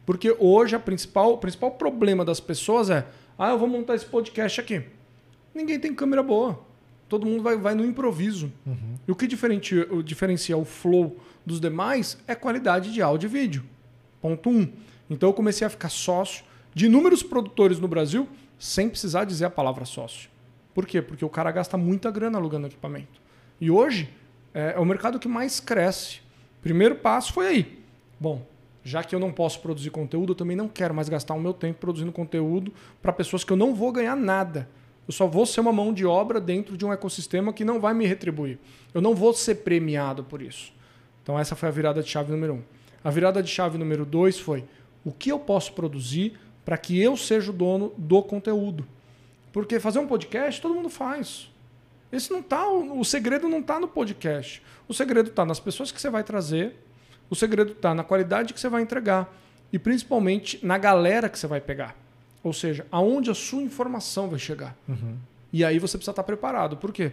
[0.05, 3.07] Porque hoje a principal, o principal problema das pessoas é:
[3.39, 4.83] ah, eu vou montar esse podcast aqui.
[5.55, 6.59] Ninguém tem câmera boa.
[7.09, 8.53] Todo mundo vai, vai no improviso.
[8.65, 8.95] Uhum.
[9.07, 13.65] E o que diferencia, diferencia o flow dos demais é qualidade de áudio e vídeo.
[14.21, 14.73] Ponto um.
[15.09, 19.51] Então eu comecei a ficar sócio de inúmeros produtores no Brasil sem precisar dizer a
[19.51, 20.31] palavra sócio.
[20.73, 21.03] Por quê?
[21.03, 23.21] Porque o cara gasta muita grana alugando equipamento.
[23.61, 24.09] E hoje
[24.55, 26.21] é, é o mercado que mais cresce.
[26.63, 27.85] Primeiro passo foi aí.
[28.19, 28.47] Bom,
[28.83, 31.53] já que eu não posso produzir conteúdo, eu também não quero mais gastar o meu
[31.53, 34.69] tempo produzindo conteúdo para pessoas que eu não vou ganhar nada.
[35.07, 37.93] Eu só vou ser uma mão de obra dentro de um ecossistema que não vai
[37.93, 38.59] me retribuir.
[38.95, 40.73] Eu não vou ser premiado por isso.
[41.23, 42.63] Então essa foi a virada de chave número um.
[43.03, 44.65] A virada de chave número dois foi
[45.05, 48.87] o que eu posso produzir para que eu seja o dono do conteúdo.
[49.53, 51.50] Porque fazer um podcast todo mundo faz.
[52.13, 54.63] Esse não tá, o segredo não está no podcast.
[54.89, 56.75] O segredo está nas pessoas que você vai trazer.
[57.29, 59.33] O segredo está na qualidade que você vai entregar
[59.73, 61.97] e principalmente na galera que você vai pegar.
[62.43, 64.77] Ou seja, aonde a sua informação vai chegar.
[64.89, 65.17] Uhum.
[65.53, 66.77] E aí você precisa estar preparado.
[66.77, 67.13] Por quê?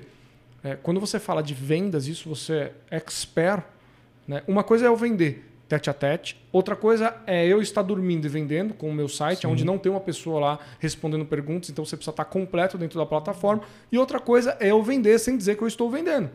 [0.63, 3.63] É, quando você fala de vendas, isso você é expert.
[4.27, 4.43] Né?
[4.47, 6.37] Uma coisa é eu vender tete a tete.
[6.51, 9.47] Outra coisa é eu estar dormindo e vendendo com o meu site, Sim.
[9.47, 13.05] onde não tem uma pessoa lá respondendo perguntas, então você precisa estar completo dentro da
[13.05, 13.63] plataforma.
[13.91, 16.29] E outra coisa é eu vender sem dizer que eu estou vendendo.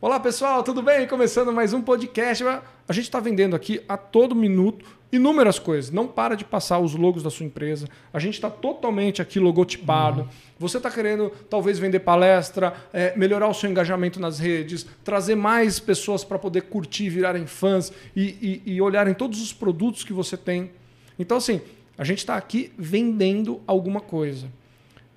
[0.00, 1.06] Olá pessoal, tudo bem?
[1.08, 2.44] Começando mais um podcast.
[2.44, 5.90] A gente está vendendo aqui a todo minuto inúmeras coisas.
[5.90, 7.88] Não para de passar os logos da sua empresa.
[8.12, 10.22] A gente está totalmente aqui logotipado.
[10.22, 10.28] Uhum.
[10.58, 15.78] Você está querendo talvez vender palestra, é, melhorar o seu engajamento nas redes, trazer mais
[15.78, 20.36] pessoas para poder curtir, virarem fãs e, e, e olharem todos os produtos que você
[20.36, 20.70] tem.
[21.18, 21.60] Então, assim,
[21.96, 24.46] a gente está aqui vendendo alguma coisa.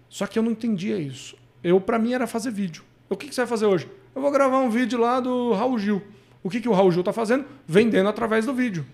[0.09, 1.35] Só que eu não entendia isso.
[1.63, 2.83] Eu, para mim, era fazer vídeo.
[3.09, 3.87] O que, que você vai fazer hoje?
[4.15, 6.01] Eu vou gravar um vídeo lá do Raul Gil.
[6.43, 7.45] O que, que o Raul Gil está fazendo?
[7.67, 8.85] Vendendo através do vídeo.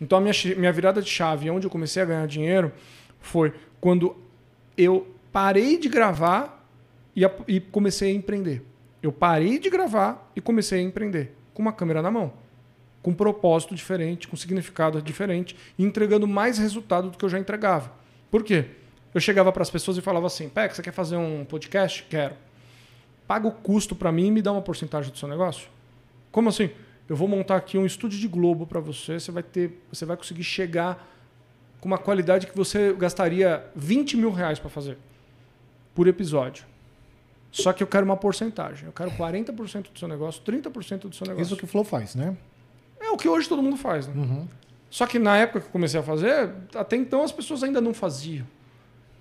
[0.00, 2.72] Então a minha, minha virada de chave, onde eu comecei a ganhar dinheiro,
[3.20, 4.16] foi quando
[4.76, 6.66] eu parei de gravar
[7.14, 8.62] e, a, e comecei a empreender.
[9.02, 12.32] Eu parei de gravar e comecei a empreender com uma câmera na mão.
[13.06, 17.92] com propósito diferente, com significado diferente e entregando mais resultado do que eu já entregava.
[18.32, 18.64] Por quê?
[19.14, 22.04] Eu chegava para as pessoas e falava assim: Peck, você quer fazer um podcast?
[22.10, 22.34] Quero.
[23.24, 25.68] Paga o custo para mim e me dá uma porcentagem do seu negócio?
[26.32, 26.68] Como assim?
[27.08, 30.16] Eu vou montar aqui um estúdio de Globo para você, você vai ter, você vai
[30.16, 31.06] conseguir chegar
[31.80, 34.98] com uma qualidade que você gastaria 20 mil reais para fazer
[35.94, 36.64] por episódio.
[37.52, 38.86] Só que eu quero uma porcentagem.
[38.86, 41.42] Eu quero 40% do seu negócio, 30% do seu negócio.
[41.42, 42.36] Isso que o Flow faz, né?
[43.00, 44.14] É o que hoje todo mundo faz, né?
[44.14, 44.48] Uhum.
[44.90, 47.94] Só que na época que eu comecei a fazer, até então as pessoas ainda não
[47.94, 48.46] faziam.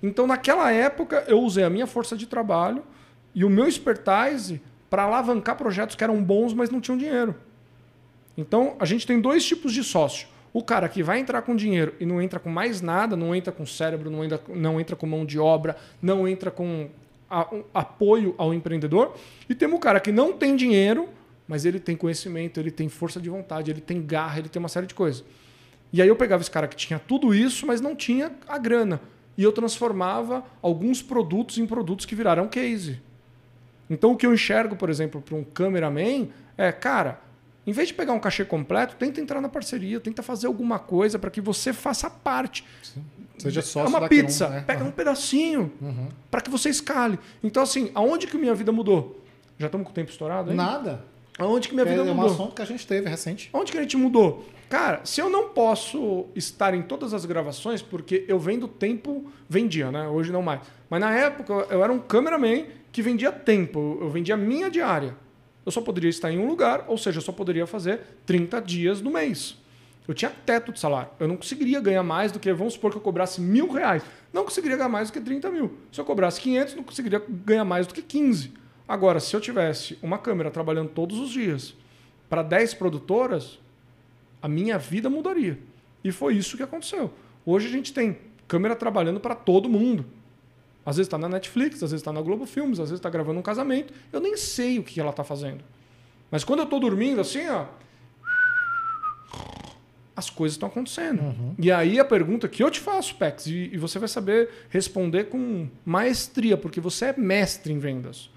[0.04, 2.84] Então, naquela época, eu usei a minha força de trabalho
[3.34, 7.36] e o meu expertise para alavancar projetos que eram bons, mas não tinham dinheiro.
[8.38, 10.28] Então, a gente tem dois tipos de sócio.
[10.54, 13.52] O cara que vai entrar com dinheiro e não entra com mais nada, não entra
[13.52, 16.90] com cérebro, não entra, não entra com mão de obra, não entra com
[17.30, 19.16] a, um apoio ao empreendedor.
[19.50, 21.10] E temos o cara que não tem dinheiro,
[21.48, 24.70] mas ele tem conhecimento, ele tem força de vontade, ele tem garra, ele tem uma
[24.70, 25.24] série de coisas.
[25.92, 29.02] E aí eu pegava esse cara que tinha tudo isso, mas não tinha a grana.
[29.38, 33.02] E eu transformava alguns produtos em produtos que viraram case.
[33.90, 37.20] Então o que eu enxergo, por exemplo, para um cameraman é, cara,
[37.68, 41.18] em vez de pegar um cachê completo, tenta entrar na parceria, tenta fazer alguma coisa
[41.18, 42.64] para que você faça parte.
[42.84, 43.04] Sim.
[43.38, 44.64] Seja sócio É uma pizza, né?
[44.66, 44.90] pega uhum.
[44.90, 46.08] um pedacinho uhum.
[46.32, 47.20] para que você escale.
[47.44, 49.22] Então, assim, aonde que minha vida mudou?
[49.58, 50.52] Já estamos com o tempo estourado?
[50.52, 50.56] Hein?
[50.56, 51.04] Nada.
[51.38, 52.24] Aonde que minha é, vida é mudou?
[52.24, 53.50] É um assunto que a gente teve recente.
[53.52, 54.46] Aonde que a gente mudou?
[54.70, 59.92] Cara, se eu não posso estar em todas as gravações, porque eu vendo tempo, vendia,
[59.92, 60.08] né?
[60.08, 60.62] Hoje não mais.
[60.90, 65.16] Mas na época eu era um cameraman que vendia tempo, eu vendia minha diária
[65.66, 69.02] eu só poderia estar em um lugar, ou seja, eu só poderia fazer 30 dias
[69.02, 69.58] no mês.
[70.08, 71.10] Eu tinha teto de salário.
[71.20, 74.04] Eu não conseguiria ganhar mais do que, vamos supor que eu cobrasse mil reais.
[74.32, 75.74] Não conseguiria ganhar mais do que 30 mil.
[75.92, 78.54] Se eu cobrasse 500, não conseguiria ganhar mais do que 15.
[78.88, 81.74] Agora, se eu tivesse uma câmera trabalhando todos os dias
[82.30, 83.60] para 10 produtoras,
[84.42, 85.58] a minha vida mudaria.
[86.04, 87.12] E foi isso que aconteceu.
[87.44, 88.18] Hoje a gente tem
[88.48, 90.06] câmera trabalhando para todo mundo.
[90.86, 93.40] Às vezes está na Netflix, às vezes está na Globo Filmes, às vezes está gravando
[93.40, 93.94] um casamento.
[94.14, 95.64] Eu nem sei o que ela está fazendo.
[96.30, 97.66] Mas quando eu estou dormindo assim, ó,
[100.16, 101.22] as coisas estão acontecendo.
[101.22, 101.56] Uhum.
[101.58, 105.26] E aí a pergunta que eu te faço, Pex, e, e, você vai saber responder
[105.26, 108.30] com maestria, porque você é mestre em vendas.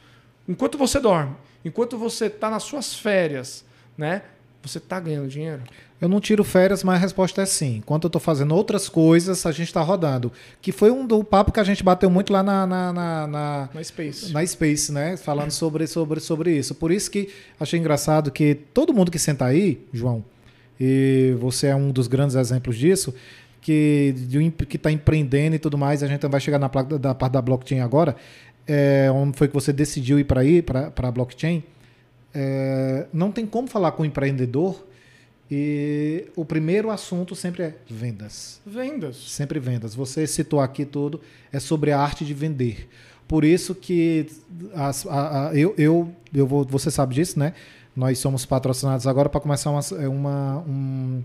[0.48, 3.64] Enquanto você dorme, enquanto você está nas suas férias,
[3.96, 4.22] né?
[4.62, 5.62] Você está ganhando dinheiro?
[6.00, 7.78] Eu não tiro férias, mas a resposta é sim.
[7.78, 10.30] Enquanto eu estou fazendo outras coisas, a gente está rodando.
[10.62, 13.68] Que foi um do papo que a gente bateu muito lá na, na, na, na,
[13.74, 14.32] na Space.
[14.32, 15.16] Na Space, né?
[15.16, 16.72] Falando sobre, sobre, sobre isso.
[16.74, 20.24] Por isso que achei engraçado que todo mundo que senta aí, João,
[20.78, 23.12] e você é um dos grandes exemplos disso,
[23.60, 24.14] que
[24.72, 27.80] está empreendendo e tudo mais, a gente vai chegar na da, da parte da blockchain
[27.80, 28.14] agora,
[28.68, 31.64] é, onde foi que você decidiu ir para aí, para a blockchain.
[32.32, 34.86] É, não tem como falar com o empreendedor
[35.50, 38.60] e o primeiro assunto sempre é vendas.
[38.66, 39.16] Vendas.
[39.16, 39.94] Sempre vendas.
[39.94, 41.20] Você citou aqui tudo,
[41.50, 42.88] é sobre a arte de vender.
[43.26, 44.26] Por isso que
[44.74, 47.54] as, a, a, eu, eu, eu vou, você sabe disso, né?
[47.96, 51.22] Nós somos patrocinados agora para começar uma, é uma um,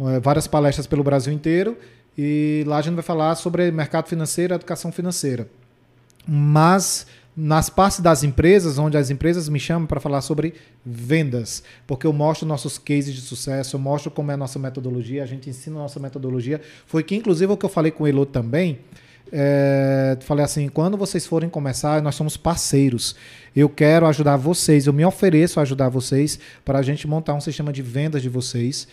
[0.00, 1.76] é, várias palestras pelo Brasil inteiro.
[2.16, 5.48] E lá a gente vai falar sobre mercado financeiro e educação financeira.
[6.26, 7.06] Mas
[7.36, 10.54] nas partes das empresas, onde as empresas me chamam para falar sobre
[10.84, 15.22] vendas, porque eu mostro nossos cases de sucesso, eu mostro como é a nossa metodologia,
[15.22, 16.60] a gente ensina a nossa metodologia.
[16.86, 18.80] Foi que, inclusive, o que eu falei com o Elo também.
[19.34, 23.16] É, falei assim: quando vocês forem começar, nós somos parceiros.
[23.56, 27.40] Eu quero ajudar vocês, eu me ofereço a ajudar vocês para a gente montar um
[27.40, 28.86] sistema de vendas de vocês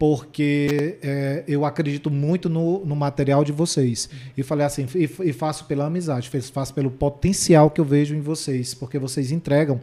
[0.00, 4.08] porque é, eu acredito muito no, no material de vocês.
[4.34, 8.20] E falei assim, e, e, faço pela amizade, faço pelo potencial que eu vejo em
[8.22, 9.78] vocês, porque vocês entregam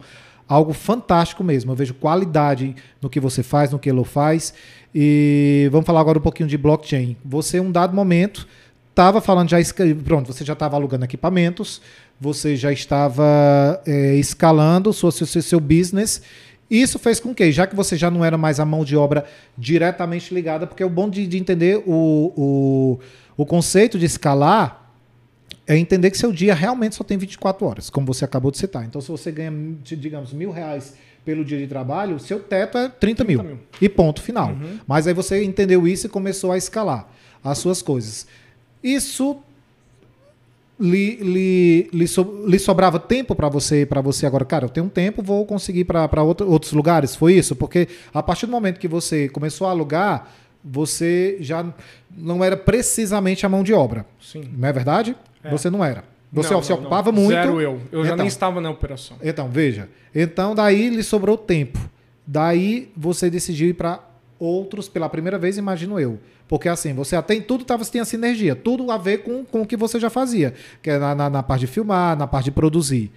[0.48, 1.70] algo fantástico mesmo.
[1.70, 4.52] Eu vejo qualidade no que você faz, no que ele faz.
[4.92, 7.16] E vamos falar agora um pouquinho de blockchain.
[7.24, 8.44] Você, um dado momento,
[8.90, 9.58] estava falando já,
[10.04, 11.80] pronto, você já estava alugando equipamentos,
[12.20, 15.60] você já estava é, escalando seu, seu, seu
[16.70, 19.24] isso fez com que, já que você já não era mais a mão de obra
[19.56, 23.00] diretamente ligada, porque o bom de, de entender o, o,
[23.36, 24.92] o conceito de escalar
[25.66, 28.84] é entender que seu dia realmente só tem 24 horas, como você acabou de citar.
[28.84, 32.98] Então, se você ganha, digamos, mil reais pelo dia de trabalho, seu teto é 30,
[32.98, 33.42] 30 mil.
[33.42, 33.58] mil.
[33.80, 34.50] E ponto final.
[34.50, 34.78] Uhum.
[34.86, 37.06] Mas aí você entendeu isso e começou a escalar
[37.44, 38.26] as suas coisas.
[38.82, 39.38] Isso
[40.80, 44.86] lhe, lhe, lhe, so, lhe sobrava tempo para você para você agora, cara, eu tenho
[44.86, 47.16] um tempo, vou conseguir para outro, outros lugares?
[47.16, 47.56] Foi isso?
[47.56, 50.32] Porque a partir do momento que você começou a alugar,
[50.64, 51.64] você já
[52.16, 54.06] não era precisamente a mão de obra.
[54.20, 54.50] Sim.
[54.56, 55.16] Não é verdade?
[55.42, 55.50] É.
[55.50, 56.04] Você não era.
[56.32, 57.22] Você não, se não, ocupava não.
[57.22, 57.34] muito.
[57.34, 57.80] Zero eu.
[57.90, 59.16] Eu então, já nem estava na operação.
[59.22, 59.88] Então, veja.
[60.14, 61.78] Então, daí lhe sobrou tempo.
[62.26, 64.00] Daí você decidiu ir para
[64.38, 66.18] outros pela primeira vez, imagino eu.
[66.46, 69.66] Porque assim, você até tudo tava, você tinha sinergia, tudo a ver com, com o
[69.66, 72.50] que você já fazia, que é na, na, na parte de filmar, na parte de
[72.52, 73.10] produzir.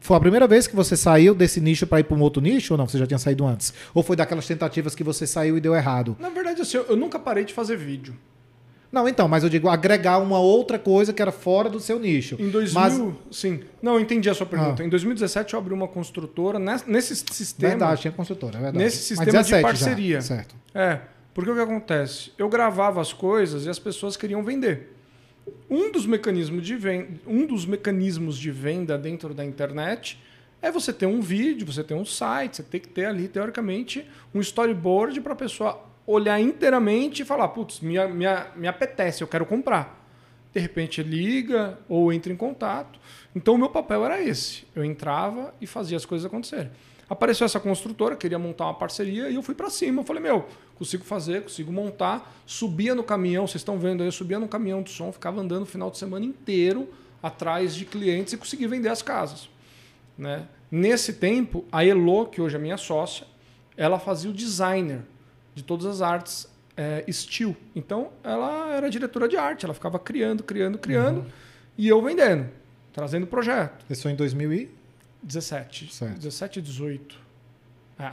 [0.00, 2.74] Foi a primeira vez que você saiu desse nicho para ir para um outro nicho
[2.74, 2.86] ou não?
[2.86, 3.72] Você já tinha saído antes?
[3.92, 6.16] Ou foi daquelas tentativas que você saiu e deu errado?
[6.20, 8.14] Na verdade, assim, eu nunca parei de fazer vídeo.
[8.90, 12.36] Não, então, mas eu digo agregar uma outra coisa que era fora do seu nicho.
[12.38, 13.36] Em 2000, mas...
[13.36, 13.60] sim.
[13.82, 14.82] Não, eu entendi a sua pergunta.
[14.82, 14.86] Ah.
[14.86, 17.70] Em 2017 eu abri uma construtora nesse sistema.
[17.70, 18.84] Verdade, tinha construtora, é verdade.
[18.84, 20.20] Nesse sistema de parceria.
[20.20, 20.54] Já, certo.
[20.74, 21.00] É.
[21.34, 22.32] Porque o que acontece?
[22.38, 24.94] Eu gravava as coisas e as pessoas queriam vender.
[25.70, 30.18] Um dos mecanismos de venda, um dos mecanismos de venda dentro da internet
[30.60, 34.04] é você ter um vídeo, você ter um site, você tem que ter ali, teoricamente,
[34.34, 38.24] um storyboard para a pessoa olhar inteiramente e falar, putz, me, me,
[38.56, 40.08] me apetece, eu quero comprar.
[40.54, 42.98] De repente liga ou entra em contato.
[43.36, 44.66] Então o meu papel era esse.
[44.74, 46.70] Eu entrava e fazia as coisas acontecerem.
[47.10, 50.00] Apareceu essa construtora, queria montar uma parceria e eu fui para cima.
[50.00, 52.34] Eu falei, meu, consigo fazer, consigo montar.
[52.46, 55.62] Subia no caminhão, vocês estão vendo aí, eu subia no caminhão de som, ficava andando
[55.64, 56.88] o final de semana inteiro
[57.22, 59.50] atrás de clientes e consegui vender as casas.
[60.16, 60.46] Né?
[60.70, 63.26] Nesse tempo, a Elo, que hoje é minha sócia,
[63.76, 65.02] ela fazia o designer
[65.58, 67.56] de todas as artes é, estilo.
[67.74, 71.26] Então, ela era diretora de arte, ela ficava criando, criando, criando, uhum.
[71.76, 72.48] e eu vendendo,
[72.92, 73.84] trazendo projeto.
[73.90, 75.92] Isso em 2017.
[75.92, 76.14] Certo.
[76.14, 77.18] 17 e 18.
[77.98, 78.12] É.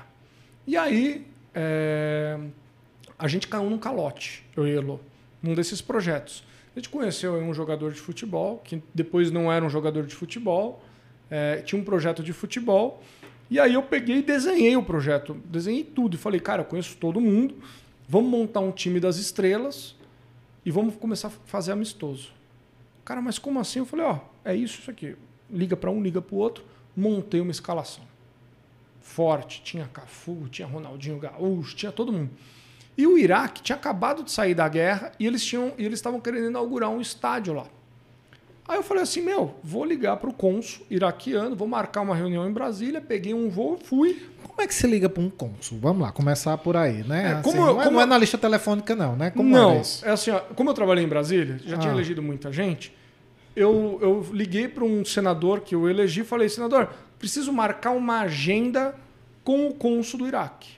[0.65, 2.39] E aí, é,
[3.19, 4.99] a gente caiu num calote, eu e Elo,
[5.43, 6.43] num desses projetos.
[6.76, 10.84] A gente conheceu um jogador de futebol, que depois não era um jogador de futebol,
[11.30, 13.03] é, tinha um projeto de futebol,
[13.49, 16.97] e aí eu peguei e desenhei o projeto, desenhei tudo e falei, cara, eu conheço
[16.97, 17.55] todo mundo,
[18.07, 19.95] vamos montar um time das estrelas
[20.65, 22.34] e vamos começar a fazer amistoso.
[23.03, 23.80] Cara, mas como assim?
[23.80, 25.15] Eu falei, ó, é isso, isso aqui.
[25.49, 26.65] Liga para um, liga para o outro.
[26.97, 28.03] Montei uma escalação.
[28.99, 32.31] Forte, tinha Cafu, tinha Ronaldinho Gaúcho, tinha todo mundo.
[32.97, 36.19] E o Iraque tinha acabado de sair da guerra e eles tinham e eles estavam
[36.19, 37.67] querendo inaugurar um estádio lá.
[38.67, 42.49] Aí eu falei assim, meu, vou ligar para o cônsul iraquiano, vou marcar uma reunião
[42.49, 44.27] em Brasília, peguei um voo, fui.
[44.41, 45.77] Como é que se liga para um cônsul?
[45.79, 47.39] Vamos lá, começar por aí, né?
[47.39, 49.29] É, como, assim, não, é, como, não, é, na lista telefônica não, né?
[49.29, 51.79] Como não, é assim, ó, como eu trabalhei em Brasília, já ah.
[51.79, 52.91] tinha elegido muita gente,
[53.55, 56.89] eu, eu liguei para um senador que eu elegi e falei, senador,
[57.19, 58.95] preciso marcar uma agenda
[59.43, 60.71] com o cônsul do Iraque.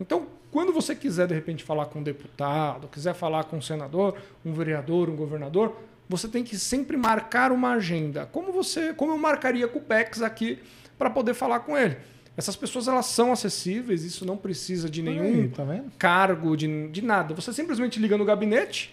[0.00, 4.16] Então, quando você quiser, de repente, falar com um deputado, quiser falar com um senador,
[4.44, 5.76] um vereador, um governador,
[6.10, 8.28] você tem que sempre marcar uma agenda.
[8.32, 10.58] Como você, como eu marcaria com o PEX aqui
[10.98, 11.96] para poder falar com ele.
[12.36, 15.64] Essas pessoas elas são acessíveis, isso não precisa de nenhum aí, tá
[15.98, 17.32] cargo, de, de nada.
[17.34, 18.92] Você simplesmente liga no gabinete.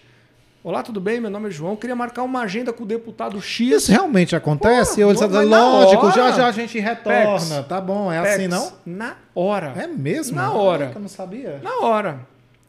[0.62, 1.20] Olá, tudo bem?
[1.20, 1.74] Meu nome é João.
[1.74, 3.68] Queria marcar uma agenda com o deputado X.
[3.68, 5.02] Isso realmente acontece?
[5.02, 7.32] Pô, eu lógico, já já a gente retorna.
[7.32, 8.72] Pex, tá bom, é Pex, assim, não?
[8.86, 9.72] Na hora.
[9.76, 10.36] É mesmo?
[10.36, 10.92] Na hora.
[10.94, 11.60] eu não sabia.
[11.64, 12.20] Na hora.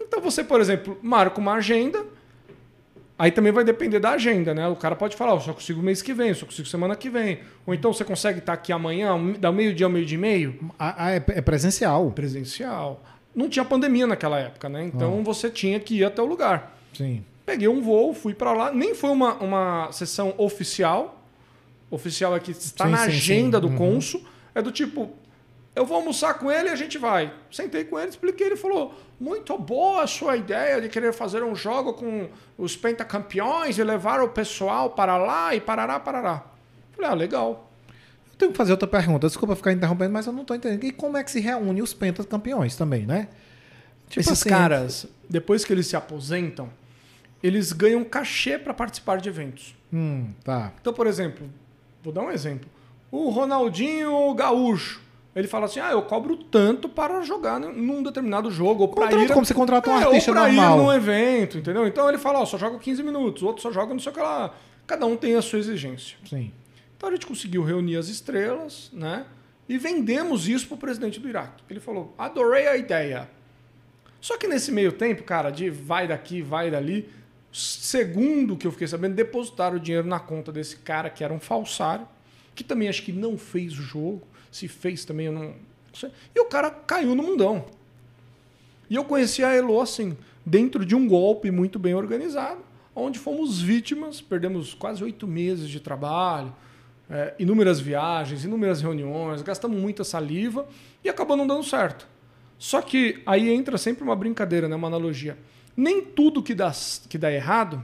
[0.02, 2.04] Então você, por exemplo, marca uma agenda
[3.20, 4.66] Aí também vai depender da agenda, né?
[4.70, 7.10] O cara pode falar, eu só consigo mês que vem, eu só consigo semana que
[7.10, 7.40] vem.
[7.68, 10.72] Ou então você consegue estar aqui amanhã, da meio-dia ao meio-dia e meio?
[10.80, 12.12] Ah, é, é presencial.
[12.12, 13.04] Presencial.
[13.36, 14.86] Não tinha pandemia naquela época, né?
[14.86, 15.24] Então ah.
[15.24, 16.80] você tinha que ir até o lugar.
[16.94, 17.22] Sim.
[17.46, 18.72] Peguei um voo, fui para lá.
[18.72, 21.22] Nem foi uma, uma sessão oficial.
[21.92, 23.62] Oficial é que está sim, na sim, agenda sim.
[23.62, 23.78] do uhum.
[23.78, 24.24] cônsul.
[24.56, 25.12] É do tipo,
[25.80, 27.34] eu vou almoçar com ele e a gente vai.
[27.50, 31.56] Sentei com ele, expliquei, ele falou: muito boa a sua ideia de querer fazer um
[31.56, 32.28] jogo com
[32.58, 36.44] os pentacampeões e levar o pessoal para lá e parará, parará.
[36.92, 37.72] Falei, ah, legal.
[38.30, 40.84] Eu tenho que fazer outra pergunta, desculpa ficar interrompendo, mas eu não estou entendendo.
[40.84, 43.30] E como é que se reúne os pentacampeões também, né?
[44.10, 46.70] Tipo Esses assim, caras, depois que eles se aposentam,
[47.42, 49.78] eles ganham cachê para participar de eventos.
[49.94, 50.74] Hum, tá.
[50.82, 51.50] Então, por exemplo,
[52.04, 52.70] vou dar um exemplo.
[53.10, 58.84] O Ronaldinho Gaúcho ele fala assim: ah, eu cobro tanto para jogar num determinado jogo.
[58.84, 59.32] Ou para ir.
[59.32, 60.78] Como você contrata um é, artista ou pra normal.
[60.78, 61.88] ir num evento, entendeu?
[61.88, 64.16] Então ele fala: ó, só joga 15 minutos, o outro só joga não sei o
[64.16, 64.54] que lá.
[64.88, 66.18] Cada um tem a sua exigência.
[66.28, 66.52] Sim.
[66.98, 69.26] Então a gente conseguiu reunir as estrelas, né?
[69.68, 71.64] E vendemos isso para o presidente do Iraque.
[71.70, 73.30] Ele falou: adorei a ideia.
[74.20, 77.08] Só que nesse meio tempo, cara, de vai daqui, vai dali,
[77.54, 81.40] segundo que eu fiquei sabendo, depositaram o dinheiro na conta desse cara que era um
[81.40, 82.06] falsário,
[82.54, 85.54] que também acho que não fez o jogo se fez também, eu não
[85.94, 86.12] sei.
[86.36, 87.66] E o cara caiu no mundão.
[88.90, 92.62] E eu conheci a Elo assim, dentro de um golpe muito bem organizado,
[92.96, 96.54] onde fomos vítimas, perdemos quase oito meses de trabalho,
[97.10, 100.68] é, inúmeras viagens, inúmeras reuniões, gastamos muita saliva
[101.04, 102.08] e acabou não dando certo.
[102.58, 105.38] Só que aí entra sempre uma brincadeira, né, uma analogia.
[105.78, 106.72] Nem tudo que dá,
[107.08, 107.84] que dá errado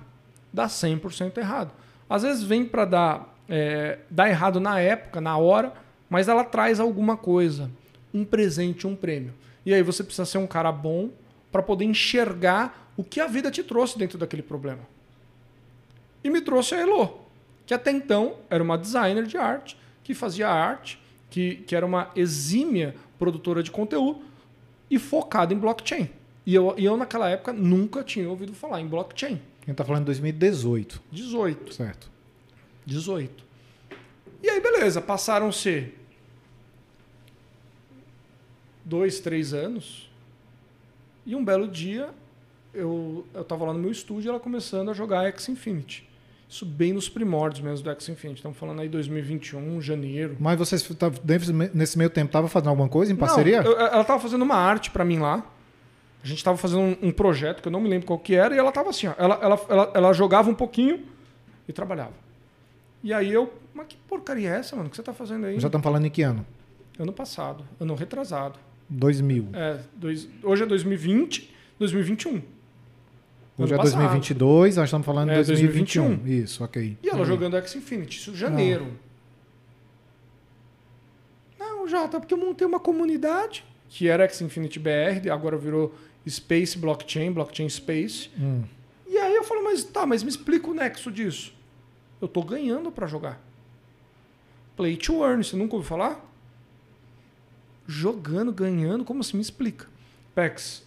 [0.56, 1.72] dá 100% errado.
[2.10, 5.74] Às vezes vem para dar, é, dar errado na época, na hora,
[6.10, 7.70] mas ela traz alguma coisa,
[8.14, 9.34] um presente, um prêmio.
[9.66, 11.10] E aí você precisa ser um cara bom
[11.52, 14.82] para poder enxergar o que a vida te trouxe dentro daquele problema.
[16.24, 17.20] E me trouxe a Elo,
[17.66, 21.00] que até então era uma designer de arte, que fazia arte,
[21.30, 24.22] que, que era uma exímia produtora de conteúdo
[24.90, 26.10] e focada em blockchain.
[26.46, 29.34] E eu, e eu, naquela época, nunca tinha ouvido falar em blockchain.
[29.34, 31.02] A gente está falando de 2018.
[31.12, 31.74] 18.
[31.74, 32.12] Certo.
[32.86, 33.44] 18.
[34.42, 35.94] E aí, beleza, passaram-se
[38.84, 40.10] dois, três anos.
[41.26, 42.10] E um belo dia,
[42.74, 46.08] eu, eu tava lá no meu estúdio e ela começando a jogar X Infinity.
[46.48, 48.40] Isso bem nos primórdios mesmo do X Infinity.
[48.40, 50.38] Estamos falando aí 2021, janeiro.
[50.40, 50.76] Mas você
[51.74, 53.64] nesse meio tempo estava fazendo alguma coisa em parceria?
[53.64, 55.44] Não, eu, ela estava fazendo uma arte para mim lá.
[56.24, 58.56] A gente estava fazendo um, um, projeto que eu não me lembro qual que era
[58.56, 61.06] e ela estava assim, ó, ela, ela, ela, ela jogava um pouquinho
[61.68, 62.14] e trabalhava.
[63.04, 64.88] E aí eu, mas que porcaria é essa, mano?
[64.88, 65.60] O que você está fazendo aí?
[65.60, 66.46] Já estamos falando em que ano?
[66.98, 68.58] Ano passado, ano retrasado.
[68.88, 69.50] 2000.
[69.54, 72.42] É, dois, hoje é 2020, 2021.
[73.58, 76.08] Hoje é 2022, nós estamos falando de é, 2021.
[76.08, 76.44] 2021.
[76.44, 76.98] Isso, ok.
[77.04, 77.26] E ela uhum.
[77.26, 78.88] jogando X Infinity, isso em janeiro.
[81.60, 85.94] Não, Não Jota, porque eu montei uma comunidade que era X Infinity BR, agora virou
[86.28, 88.30] Space Blockchain, Blockchain Space.
[88.40, 88.64] Hum.
[89.08, 91.54] E aí eu falo, mas tá, mas me explica o nexo disso.
[92.22, 93.42] Eu tô ganhando para jogar.
[94.76, 96.24] Play to earn, você nunca ouviu falar?
[97.88, 99.38] Jogando, ganhando, como assim?
[99.38, 99.88] Me explica.
[100.34, 100.86] Pex,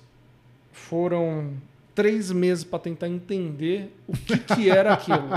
[0.72, 1.54] foram
[1.94, 5.28] três meses para tentar entender o que, que era aquilo.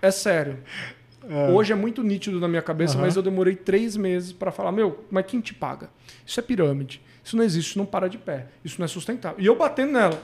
[0.00, 0.58] é sério.
[1.28, 1.52] É.
[1.52, 3.02] Hoje é muito nítido na minha cabeça, uhum.
[3.02, 5.88] mas eu demorei três meses para falar: meu, mas quem te paga?
[6.26, 7.00] Isso é pirâmide.
[7.22, 8.48] Isso não existe, isso não para de pé.
[8.64, 9.40] Isso não é sustentável.
[9.40, 10.20] E eu batendo nela.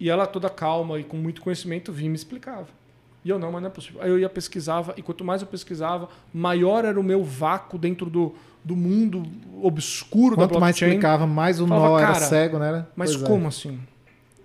[0.00, 2.66] E ela toda calma e com muito conhecimento vinha e me explicava.
[3.24, 4.02] E eu não, mas não é possível.
[4.02, 8.08] Aí eu ia pesquisava, e quanto mais eu pesquisava, maior era o meu vácuo dentro
[8.08, 8.34] do,
[8.64, 9.22] do mundo
[9.62, 10.60] obscuro quanto da blockchain.
[10.60, 12.86] mais explicava, mais o nó era cego, né?
[12.94, 13.26] Mas pois é.
[13.26, 13.48] como é.
[13.48, 13.80] assim?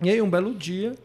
[0.02, 0.96] E aí um belo dia,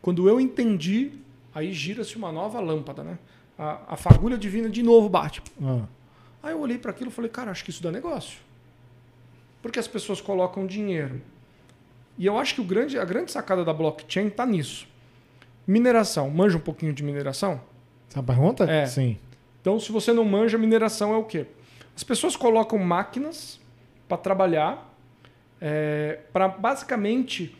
[0.00, 1.12] quando eu entendi,
[1.54, 3.18] aí gira-se uma nova lâmpada, né?
[3.58, 5.42] A, a fagulha divina de novo bate.
[5.62, 5.82] Ah.
[6.42, 8.38] Aí eu olhei para aquilo e falei, cara, acho que isso dá negócio.
[9.60, 11.20] Porque as pessoas colocam dinheiro.
[12.16, 14.87] E eu acho que o grande, a grande sacada da blockchain está nisso.
[15.68, 16.30] Mineração.
[16.30, 17.60] Manja um pouquinho de mineração?
[18.10, 18.64] Essa pergunta?
[18.64, 18.86] É.
[18.86, 19.18] Sim.
[19.60, 21.46] Então, se você não manja, mineração é o quê?
[21.94, 23.60] As pessoas colocam máquinas
[24.08, 24.96] para trabalhar,
[25.60, 27.54] é, para basicamente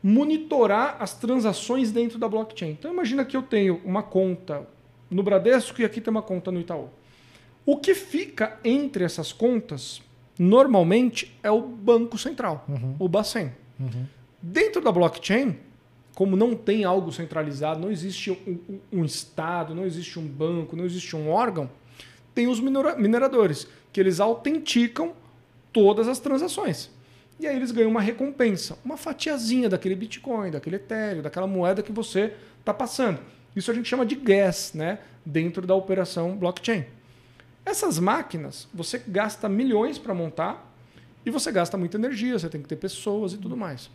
[0.00, 2.70] monitorar as transações dentro da blockchain.
[2.70, 4.64] Então, imagina que eu tenho uma conta
[5.10, 6.88] no Bradesco e aqui tem uma conta no Itaú.
[7.66, 10.00] O que fica entre essas contas
[10.38, 12.94] normalmente é o Banco Central, uhum.
[12.96, 13.52] o Bacen.
[13.78, 14.06] Uhum.
[14.40, 15.58] Dentro da blockchain,
[16.20, 20.84] como não tem algo centralizado, não existe um, um, Estado, não existe um banco, não
[20.84, 21.70] existe um órgão,
[22.34, 25.14] tem os mineradores, que eles autenticam
[25.72, 26.90] todas as transações.
[27.38, 31.90] E aí eles ganham uma recompensa, uma fatiazinha daquele Bitcoin, daquele Ethereum, daquela moeda que
[31.90, 33.18] você está passando.
[33.56, 34.98] Isso a gente chama de gas, né?
[35.24, 36.84] Dentro da operação blockchain.
[37.64, 40.70] Essas máquinas, você gasta milhões para montar
[41.24, 43.88] e você gasta muita energia, você tem que ter pessoas e tudo mais.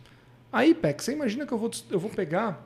[0.52, 2.64] Aí, Peck, você imagina que eu vou, eu vou pegar,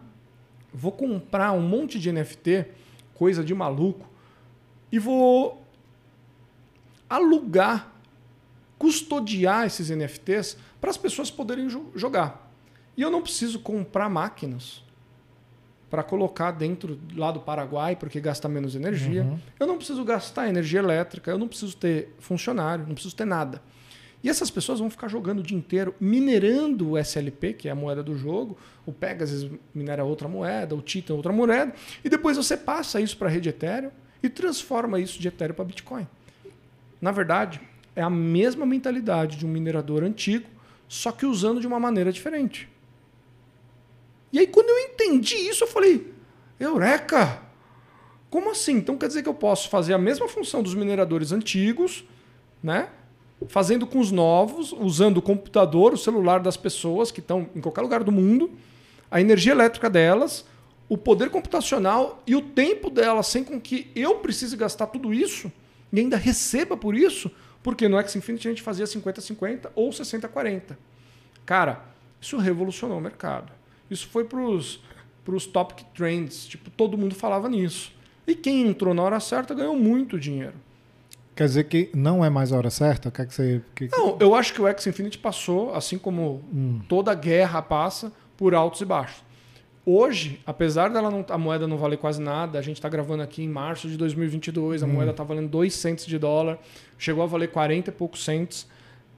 [0.72, 2.66] vou comprar um monte de NFT,
[3.14, 4.08] coisa de maluco,
[4.92, 5.64] e vou
[7.08, 7.92] alugar,
[8.78, 12.52] custodiar esses NFTs para as pessoas poderem jogar.
[12.96, 14.82] E eu não preciso comprar máquinas
[15.90, 19.24] para colocar dentro lá do Paraguai, porque gasta menos energia.
[19.24, 19.38] Uhum.
[19.58, 23.60] Eu não preciso gastar energia elétrica, eu não preciso ter funcionário, não preciso ter nada.
[24.22, 27.74] E essas pessoas vão ficar jogando o dia inteiro, minerando o SLP, que é a
[27.74, 28.56] moeda do jogo.
[28.84, 31.72] O Pegasus minera outra moeda, o Titan outra moeda.
[32.04, 33.90] E depois você passa isso para a rede Ethereum
[34.22, 36.06] e transforma isso de Ethereum para Bitcoin.
[37.00, 37.60] Na verdade,
[37.96, 40.48] é a mesma mentalidade de um minerador antigo,
[40.86, 42.68] só que usando de uma maneira diferente.
[44.32, 46.12] E aí, quando eu entendi isso, eu falei:
[46.58, 47.42] Eureka!
[48.28, 48.76] Como assim?
[48.76, 52.04] Então quer dizer que eu posso fazer a mesma função dos mineradores antigos,
[52.62, 52.88] né?
[53.48, 57.80] Fazendo com os novos, usando o computador, o celular das pessoas que estão em qualquer
[57.80, 58.50] lugar do mundo,
[59.10, 60.44] a energia elétrica delas,
[60.88, 65.50] o poder computacional e o tempo delas, sem com que eu precise gastar tudo isso
[65.92, 67.30] e ainda receba por isso,
[67.62, 70.76] porque no X Infinity a gente fazia 50-50 ou 60-40.
[71.44, 71.84] Cara,
[72.20, 73.52] isso revolucionou o mercado.
[73.90, 76.46] Isso foi para os topic trends.
[76.46, 77.92] Tipo, todo mundo falava nisso.
[78.26, 80.54] E quem entrou na hora certa ganhou muito dinheiro.
[81.40, 83.10] Quer dizer que não é mais a hora certa?
[83.10, 83.88] Quer que você, que...
[83.90, 86.82] Não, eu acho que o X Infinity passou, assim como hum.
[86.86, 89.24] toda guerra passa, por altos e baixos.
[89.86, 93.42] Hoje, apesar dela não, a moeda não valer quase nada, a gente está gravando aqui
[93.42, 94.90] em março de 2022, a hum.
[94.90, 96.58] moeda está valendo 2 centos de dólar,
[96.98, 98.66] chegou a valer 40 e poucos centos.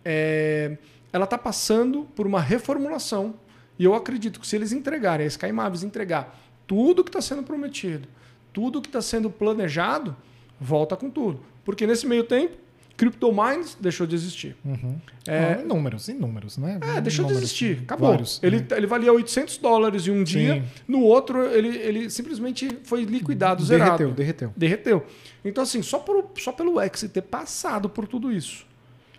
[0.04, 0.78] É,
[1.12, 3.34] ela está passando por uma reformulação.
[3.76, 7.42] E eu acredito que se eles entregarem, a Sky Mavis entregar tudo que está sendo
[7.42, 8.06] prometido,
[8.52, 10.16] tudo que está sendo planejado,
[10.60, 11.50] volta com tudo.
[11.64, 12.56] Porque nesse meio tempo,
[12.96, 14.54] CryptoMines deixou de existir.
[14.64, 14.96] Uhum.
[15.26, 16.78] É, Não, inúmeros, inúmeros, né?
[16.96, 17.82] É, deixou Inúmeros, de existir.
[17.84, 18.10] Acabou.
[18.10, 18.66] vários, ele, né?
[18.76, 20.62] ele valia 800 dólares em um dia, Sim.
[20.86, 23.90] no outro ele, ele simplesmente foi liquidado, zerado.
[23.98, 24.52] Derreteu, derreteu.
[24.56, 25.06] Derreteu.
[25.44, 28.66] Então, assim, só, por, só pelo X ter passado por tudo isso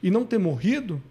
[0.01, 1.01] e não ter morrido,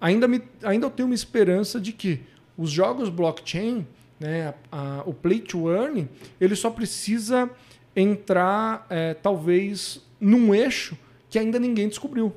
[0.00, 2.20] ainda, me, ainda eu tenho uma esperança de que
[2.56, 3.86] os jogos blockchain,
[4.18, 6.08] né, a- a- o play to earn,
[6.40, 7.48] ele só precisa
[7.94, 10.96] entrar, é, talvez, num eixo
[11.28, 12.32] que ainda ninguém descobriu.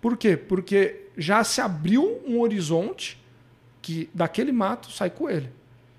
[0.00, 0.36] Por quê?
[0.36, 3.22] Porque já se abriu um horizonte
[3.80, 5.50] que daquele mato sai coelho.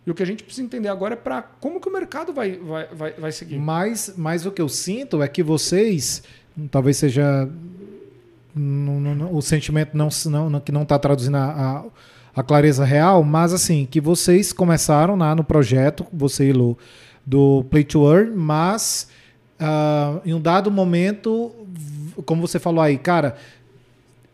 [0.06, 2.58] E o que a gente precisa entender agora é para como que o mercado vai,
[2.58, 3.58] vai, vai, vai seguir.
[3.58, 6.22] Mas, mas o que eu sinto é que vocês,
[6.70, 7.50] talvez seja
[9.32, 10.10] o sentimento não,
[10.50, 11.86] não, que não está traduzindo a, a,
[12.36, 16.78] a clareza real, mas assim, que vocês começaram lá no projeto, você e Lu,
[17.26, 19.10] do Play to Earn, mas
[19.60, 21.52] ah, em um dado momento,
[22.26, 23.38] como você falou aí, cara,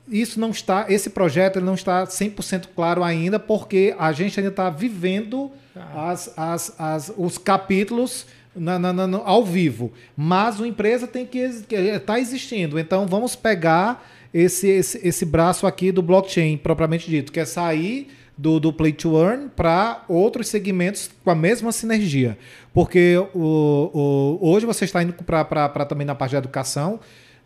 [0.07, 4.49] isso não está, esse projeto ele não está 100% claro ainda, porque a gente ainda
[4.51, 5.49] está vivendo
[5.95, 9.93] as, as, as, os capítulos na, na- na- ao vivo.
[10.17, 12.77] Mas a empresa tem que estar existindo.
[12.77, 18.09] Então vamos pegar esse, esse, esse braço aqui do blockchain, propriamente dito, que é sair
[18.37, 22.37] do, do Play to Earn para outros segmentos com a mesma sinergia.
[22.73, 26.99] Porque o, o, hoje você está indo para também na parte da educação.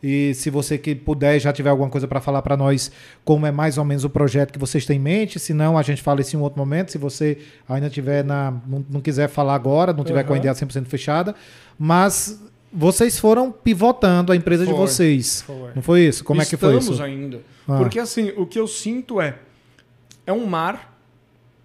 [0.03, 2.91] E se você que puder já tiver alguma coisa para falar para nós,
[3.23, 5.81] como é mais ou menos o projeto que vocês têm em mente, se não, a
[5.81, 6.91] gente fala isso em um outro momento.
[6.91, 10.39] Se você ainda tiver na, não, não quiser falar agora, não tiver com a Uhum.
[10.41, 11.33] ideia 100% fechada,
[11.79, 12.39] mas
[12.71, 15.41] vocês foram pivotando a empresa de Foi, vocês.
[15.41, 15.71] foi.
[15.73, 16.23] Não foi isso?
[16.23, 17.03] Como é que foi Estamos isso?
[17.03, 17.39] ainda.
[17.67, 17.77] Ah.
[17.77, 19.39] Porque assim, o que eu sinto é
[20.27, 20.99] é um mar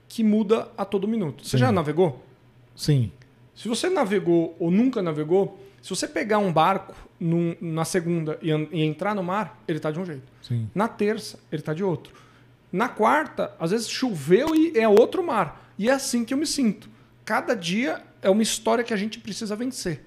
[0.08, 1.44] que muda a todo minuto.
[1.46, 1.58] Você Sim.
[1.58, 2.24] já navegou?
[2.74, 3.10] Sim.
[3.54, 8.50] Se você navegou ou nunca navegou, se você pegar um barco num- na segunda e,
[8.50, 10.22] e entrar no mar, ele está de um jeito.
[10.42, 10.68] Sim.
[10.74, 12.12] Na terça, ele está de outro.
[12.72, 15.70] Na quarta, às vezes choveu e é outro mar.
[15.78, 16.88] E é assim que eu me sinto.
[17.24, 20.04] Cada dia é uma história que a gente precisa vencer.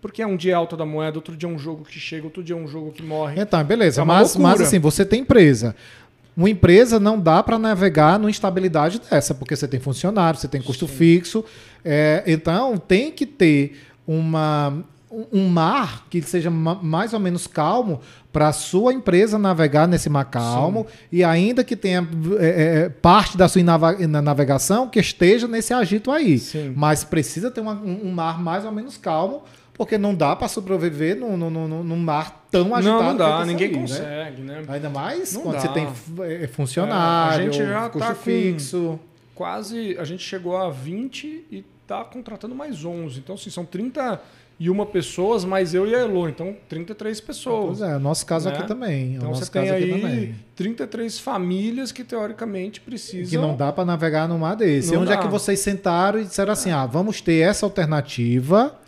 [0.00, 2.42] Porque é um dia alto da moeda, outro dia é um jogo que chega, outro
[2.42, 3.40] dia é um jogo que morre.
[3.40, 4.02] Então, beleza.
[4.02, 4.42] É mas, loucura.
[4.48, 5.76] mas assim, você tem empresa.
[6.36, 10.60] Uma empresa não dá para navegar numa instabilidade dessa, porque você tem funcionário, você tem
[10.60, 11.44] custo fixo.
[11.84, 14.84] É, então, tem que ter uma,
[15.32, 18.00] um- mar que seja ma- mais ou menos calmo
[18.32, 22.06] para a sua empresa navegar nesse mar calmo e ainda que tenha
[22.40, 22.46] é,
[22.84, 26.38] é, parte da sua navegação que esteja nesse agito aí.
[26.38, 26.72] Sim.
[26.74, 29.42] Mas precisa ter uma- um, mar mais ou menos calmo,
[29.74, 33.02] porque não dá para sobreviver num, num, num- num mar tão agitado.
[33.02, 33.80] Não, não dá, ninguém aí, né?
[33.80, 34.62] consegue, né?
[34.68, 35.60] Ainda mais Não quando dá.
[35.60, 35.88] você tem
[36.22, 38.98] é, funcionário, É, a gente já custo tá com- fixo.
[39.34, 43.18] Quase, a gente chegou a 20 e tá contratando mais 11.
[43.18, 44.18] Então, assim, são 31
[44.86, 46.28] pessoas, mais eu e a Elo.
[46.28, 47.78] Então, 33 pessoas.
[47.78, 48.56] Pois é, nosso caso né?
[48.56, 49.14] aqui também.
[49.16, 50.34] Então, você tem caso aqui aí também.
[50.54, 53.42] 33 famílias que, teoricamente, Que precisam...
[53.42, 54.92] não dá para navegar num mar desse.
[54.92, 55.22] Não Onde é dá.
[55.22, 58.78] que vocês sentaram e disseram assim: ah, vamos ter essa alternativa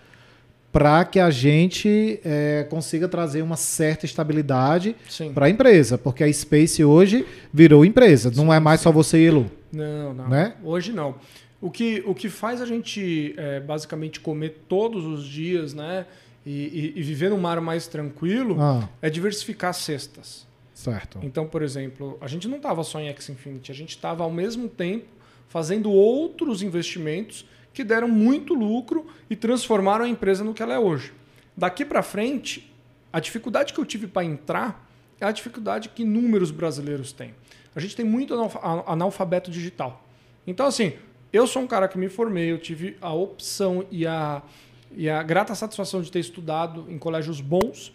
[0.74, 5.32] para que a gente é, consiga trazer uma certa estabilidade Sim.
[5.32, 5.96] para a empresa?
[5.96, 9.50] Porque a Space hoje virou empresa, não é mais só você e Elu.
[9.74, 10.28] Não, não.
[10.28, 10.54] Né?
[10.62, 11.16] Hoje não.
[11.60, 16.06] O que, o que faz a gente é, basicamente comer todos os dias, né?
[16.46, 20.46] E, e- e viver num mar mais tranquilo Ah, é diversificar as cestas.
[20.74, 21.18] certo.
[21.22, 24.30] Então, por exemplo, a gente não estava só em X Infinity, a gente estava ao
[24.30, 25.06] mesmo tempo
[25.48, 30.78] fazendo outros investimentos que deram muito lucro e transformaram a empresa no que ela é
[30.78, 31.12] hoje.
[31.56, 32.70] Daqui para frente,
[33.12, 34.86] a dificuldade que eu tive para entrar
[35.20, 37.34] é a dificuldade que inúmeros brasileiros têm.
[37.74, 38.34] A gente tem muito
[38.86, 40.04] analfabeto digital.
[40.46, 40.92] Então, assim,
[41.32, 44.42] eu sou um cara que me formei, eu tive a opção e a,
[44.96, 47.92] e a grata satisfação de ter estudado em colégios bons,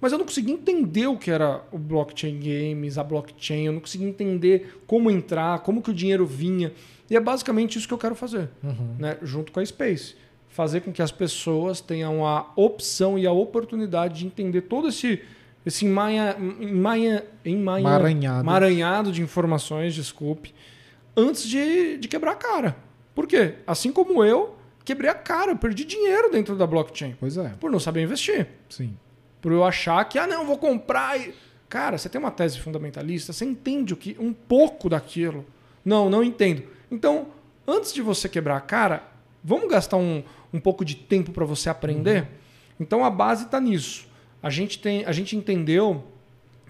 [0.00, 3.80] mas eu não conseguia entender o que era o blockchain games, a blockchain, eu não
[3.80, 6.72] conseguia entender como entrar, como que o dinheiro vinha.
[7.08, 8.48] E é basicamente isso que eu quero fazer,
[8.98, 9.18] né?
[9.22, 10.14] junto com a Space.
[10.48, 15.22] Fazer com que as pessoas tenham a opção e a oportunidade de entender todo esse,
[15.64, 18.40] esse emaia, emaia, Emaranhado.
[18.40, 20.54] emaranhado de informações, desculpe,
[21.16, 22.76] antes de, de quebrar a cara.
[23.14, 23.56] Por quê?
[23.66, 27.70] Assim como eu, quebrei a cara, eu perdi dinheiro dentro da blockchain Pois é, por
[27.70, 28.96] não saber investir sim.
[29.40, 31.18] por eu achar que, ah, não, vou comprar.
[31.20, 31.34] E...
[31.68, 35.44] Cara, você tem uma tese fundamentalista, você entende o que um pouco daquilo.
[35.84, 36.64] Não, não entendo.
[36.90, 37.28] Então,
[37.66, 39.04] antes de você quebrar a cara,
[39.44, 40.22] vamos gastar um,
[40.52, 42.26] um pouco de tempo para você aprender?
[42.78, 44.09] Então, a base está nisso.
[44.42, 46.04] A gente, tem, a gente entendeu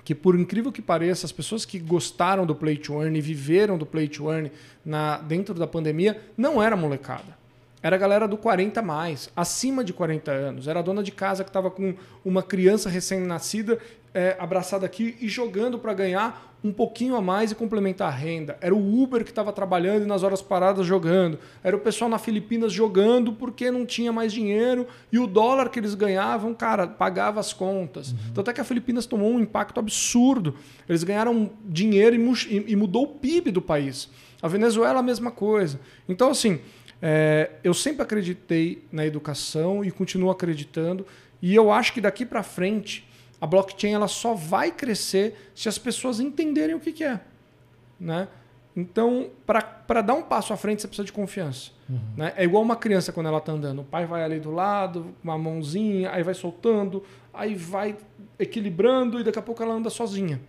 [0.04, 3.78] que, por incrível que pareça, as pessoas que gostaram do Play to Earn e viveram
[3.78, 4.50] do Play to Earn
[4.84, 7.38] na, dentro da pandemia não era molecada.
[7.82, 10.68] Era a galera do 40 mais, acima de 40 anos.
[10.68, 11.94] Era a dona de casa que estava com
[12.24, 13.78] uma criança recém-nascida
[14.12, 18.58] é, abraçada aqui e jogando para ganhar um pouquinho a mais e complementar a renda.
[18.60, 21.38] Era o Uber que estava trabalhando e nas horas paradas jogando.
[21.64, 25.78] Era o pessoal na Filipinas jogando porque não tinha mais dinheiro e o dólar que
[25.78, 28.12] eles ganhavam, cara, pagava as contas.
[28.12, 28.18] Uhum.
[28.34, 30.54] Tanto é que a Filipinas tomou um impacto absurdo.
[30.88, 34.10] Eles ganharam dinheiro e, mudou o PIB do país.
[34.42, 35.80] A Venezuela, a mesma coisa.
[36.06, 36.60] Então, assim,
[37.00, 41.06] é, eu sempre acreditei na educação e continuo acreditando.
[41.40, 43.08] E eu acho que daqui para frente
[43.40, 47.20] a blockchain ela só vai crescer se as pessoas entenderem o que, que é.
[47.98, 48.28] Né?
[48.76, 51.70] Então, para dar um passo à frente, você precisa de confiança.
[51.88, 51.98] Uhum.
[52.16, 52.32] Né?
[52.36, 53.80] É igual uma criança quando ela está andando.
[53.80, 57.02] O pai vai ali do lado, uma mãozinha, aí vai soltando,
[57.32, 57.96] aí vai
[58.38, 60.40] equilibrando e daqui a pouco ela anda sozinha.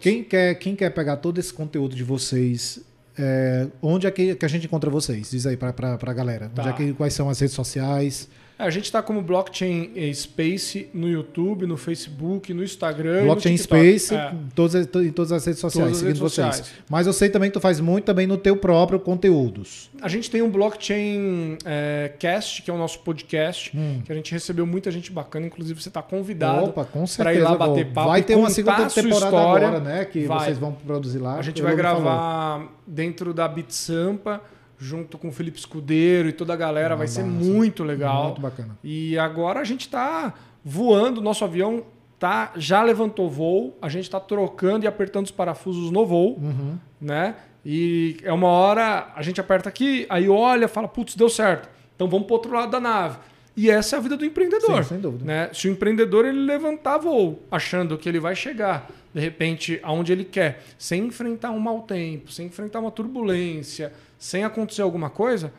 [0.00, 2.84] Quem quer, quem quer pegar todo esse conteúdo de vocês
[3.18, 5.30] é, onde é que, que, a gente encontra vocês?
[5.30, 6.50] Diz aí para a galera.
[6.54, 6.62] Tá.
[6.62, 8.28] Onde é que, quais são as redes sociais?
[8.58, 13.24] É, a gente está como Blockchain Space no YouTube, no Facebook, no Instagram.
[13.24, 14.32] Blockchain no Space é.
[14.32, 16.56] em, todas, em todas as redes sociais, todas seguindo redes vocês.
[16.56, 16.74] Sociais.
[16.88, 19.90] Mas eu sei também que tu faz muito também no teu próprio conteúdos.
[20.00, 24.00] A gente tem um Blockchain é, Cast, que é o nosso podcast, hum.
[24.04, 25.46] que a gente recebeu muita gente bacana.
[25.46, 26.72] Inclusive, você está convidado
[27.16, 28.08] para ir lá bater papo.
[28.08, 29.66] Vai ter uma segunda temporada história.
[29.68, 30.04] agora, né?
[30.06, 30.46] Que vai.
[30.46, 31.36] vocês vão produzir lá.
[31.36, 34.40] A gente vai gravar dentro da Bit Sampa
[34.78, 36.94] junto com o Felipe Escudeiro e toda a galera.
[36.94, 38.26] Ah, vai ser muito legal.
[38.26, 38.78] Muito bacana.
[38.82, 40.34] E agora a gente está
[40.64, 41.84] voando, nosso avião
[42.18, 46.78] tá, já levantou voo, a gente está trocando e apertando os parafusos no voo, uhum.
[47.00, 47.36] né?
[47.64, 51.68] E é uma hora, a gente aperta aqui, aí olha, fala, putz, deu certo.
[51.94, 53.18] Então vamos para outro lado da nave.
[53.56, 54.84] E essa é a vida do empreendedor.
[54.84, 55.24] Sim, sem dúvida.
[55.24, 55.50] Né?
[55.52, 60.24] Se o empreendedor ele levantar voo, achando que ele vai chegar, de repente, aonde ele
[60.24, 65.52] quer, sem enfrentar um mau tempo, sem enfrentar uma turbulência, sem acontecer alguma coisa,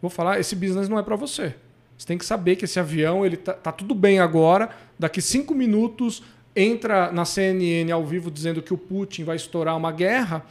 [0.00, 1.54] vou falar, esse business não é para você.
[1.96, 4.70] Você tem que saber que esse avião ele tá, tá tudo bem agora.
[4.98, 6.22] Daqui cinco minutos
[6.54, 10.44] entra na CNN ao vivo dizendo que o Putin vai estourar uma guerra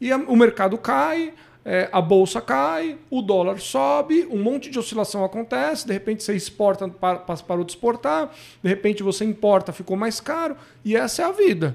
[0.00, 1.32] e a, o mercado cai,
[1.64, 6.34] é, a bolsa cai, o dólar sobe, um monte de oscilação acontece, de repente você
[6.34, 8.30] exporta, para, parou de exportar,
[8.62, 11.74] de repente você importa, ficou mais caro, e essa é a vida.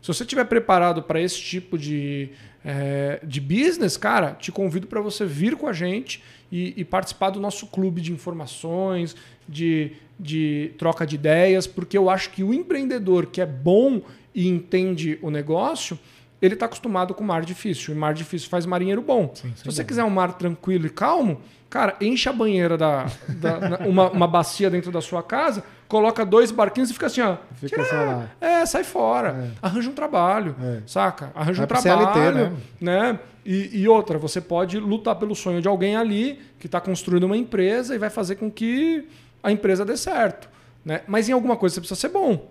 [0.00, 2.30] Se você estiver preparado para esse tipo de,
[2.64, 7.30] é, de business, cara, te convido para você vir com a gente e, e, participar
[7.30, 9.14] do nosso clube de informações,
[9.46, 14.00] de, de troca de ideias, porque eu acho que o empreendedor que é bom
[14.34, 15.98] e entende o negócio,
[16.40, 17.94] ele está acostumado com mar difícil.
[17.94, 19.30] E mar difícil faz marinheiro bom.
[19.34, 19.88] Sim, Se você bom.
[19.88, 24.70] quiser um mar tranquilo e calmo, cara, enche a banheira da, da uma, uma bacia
[24.70, 27.36] dentro da sua casa coloca dois barquinhos e fica assim, ó.
[27.54, 28.30] Fica tira, lá.
[28.40, 29.52] É, sai fora.
[29.62, 29.66] É.
[29.66, 30.82] Arranja um trabalho, é.
[30.86, 31.30] saca?
[31.34, 32.12] Arranja um trabalho.
[32.12, 32.52] CLT, né?
[32.80, 33.18] né?
[33.44, 37.36] E, e, outra, você pode lutar pelo sonho de alguém ali que está construindo uma
[37.36, 39.06] empresa e vai fazer com que
[39.42, 40.48] a empresa dê certo.
[40.84, 41.02] Né?
[41.06, 42.50] Mas em alguma coisa você precisa ser bom.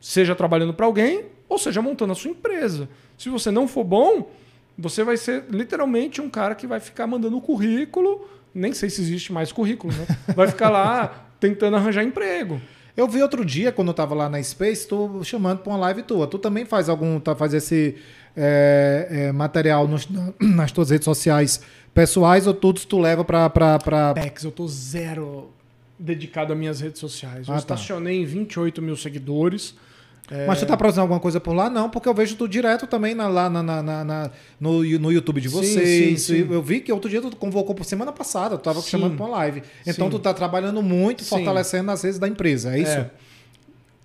[0.00, 2.88] Seja trabalhando para alguém ou seja montando a sua empresa.
[3.16, 4.30] Se você não for bom,
[4.76, 8.28] você vai ser literalmente um cara que vai ficar mandando currículo.
[8.52, 10.06] Nem sei se existe mais currículo, né?
[10.34, 12.60] Vai ficar lá tentando arranjar emprego.
[12.96, 16.02] Eu vi outro dia, quando eu tava lá na Space, tu chamando para uma live
[16.02, 16.26] tua.
[16.26, 17.96] Tu também faz algum, tá, faz esse
[18.34, 20.08] é, é, material nos,
[20.40, 21.60] nas tuas redes sociais
[21.92, 24.12] pessoais ou todos tu leva para pra, pra...
[24.14, 25.50] Pex, eu tô zero
[25.98, 27.48] dedicado às minhas redes sociais.
[27.48, 27.74] Eu ah, tá.
[27.74, 29.74] estacionei em 28 mil seguidores.
[30.30, 30.46] É...
[30.46, 31.70] Mas você tá produzindo alguma coisa por lá?
[31.70, 34.30] Não, porque eu vejo tu direto também na, lá na, na, na,
[34.60, 35.88] no, no YouTube de vocês.
[35.88, 36.52] Sim, sim, sim.
[36.52, 39.36] Eu vi que outro dia tu convocou por semana passada, tu tava chamando para uma
[39.38, 39.62] live.
[39.86, 42.98] Então tu tá trabalhando muito, fortalecendo as redes da empresa, é isso?
[42.98, 43.10] É.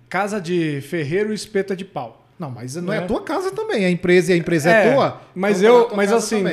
[0.08, 2.24] Casa de ferreiro e espeta de pau.
[2.38, 4.88] Não, mas não é, é a tua casa também, a empresa e a empresa é,
[4.88, 5.20] é tua.
[5.34, 6.44] Mas então eu, mas assim,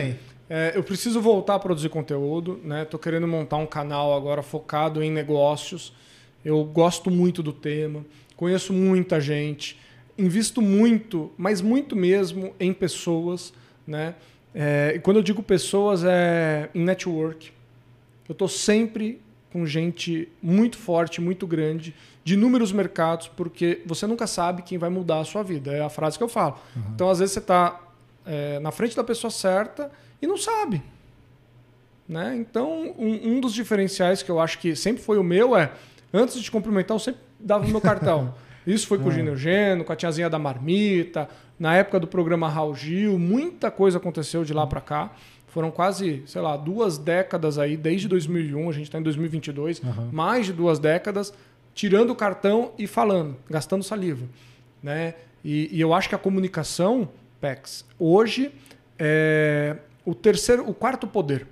[0.50, 2.86] é, eu preciso voltar a produzir conteúdo, né?
[2.86, 5.94] Tô querendo montar um canal agora focado em negócios.
[6.44, 8.04] Eu gosto muito do tema
[8.40, 9.78] conheço muita gente,
[10.18, 13.54] invisto muito, mas muito mesmo em pessoas,
[13.86, 14.16] né?
[14.56, 17.52] É, e quando eu digo pessoas é em network.
[18.30, 19.20] Eu estou sempre
[19.52, 21.94] com gente muito forte, muito grande,
[22.24, 25.74] de inúmeros mercados, porque você nunca sabe quem vai mudar a sua vida.
[25.74, 26.58] É a frase que eu falo.
[26.74, 26.84] Uhum.
[26.96, 27.78] Então, às vezes, você está
[28.26, 29.92] é, na frente da pessoa certa
[30.22, 30.82] e não sabe.
[32.08, 32.38] Né?
[32.38, 35.74] Então, um, um dos diferenciais que eu acho que sempre foi o meu é,
[36.14, 38.34] antes de cumprimentar, eu sempre dava o meu cartão.
[38.68, 39.16] Isso foi com o é.
[39.16, 41.28] Gino Eugênio, com a tiazinha da marmita,
[41.60, 45.12] na época do programa Raul Gil, muita coisa aconteceu de lá para cá.
[45.48, 50.10] Foram quase, sei lá, duas décadas aí, desde 2001, a gente está em 2022, uhum.
[50.12, 51.34] mais de duas décadas,
[51.74, 54.26] tirando o cartão e falando, gastando saliva.
[54.82, 55.16] Né?
[55.44, 57.10] E, e eu acho que a comunicação,
[57.42, 58.52] PEX, hoje
[58.98, 61.48] é o terceiro, o quarto poder.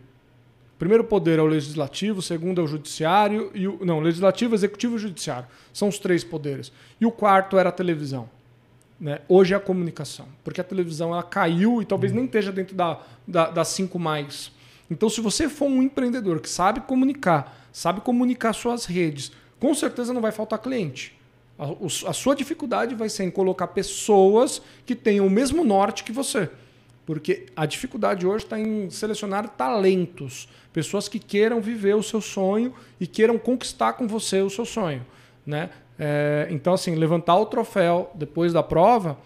[0.78, 4.96] Primeiro poder é o legislativo, o segundo é o judiciário e o não, legislativo, executivo
[4.96, 5.48] e judiciário.
[5.74, 6.72] São os três poderes.
[7.02, 8.30] E o quarto era a televisão.
[9.00, 9.20] Né?
[9.28, 13.00] Hoje é a comunicação, porque a televisão ela caiu e talvez nem esteja dentro da,
[13.28, 14.52] da, das cinco mais.
[14.90, 20.14] Então, se você for um empreendedor que sabe comunicar, sabe comunicar suas redes, com certeza
[20.14, 21.16] não vai faltar cliente.
[21.60, 21.66] A,
[22.10, 26.50] a sua dificuldade vai ser em colocar pessoas que tenham o mesmo norte que você.
[27.08, 32.74] Porque a dificuldade hoje está em selecionar talentos, pessoas que queiram viver o seu sonho
[33.00, 35.06] e queiram conquistar com você o seu sonho.
[35.46, 35.70] Né?
[35.98, 39.18] É, então, assim, levantar o troféu depois da prova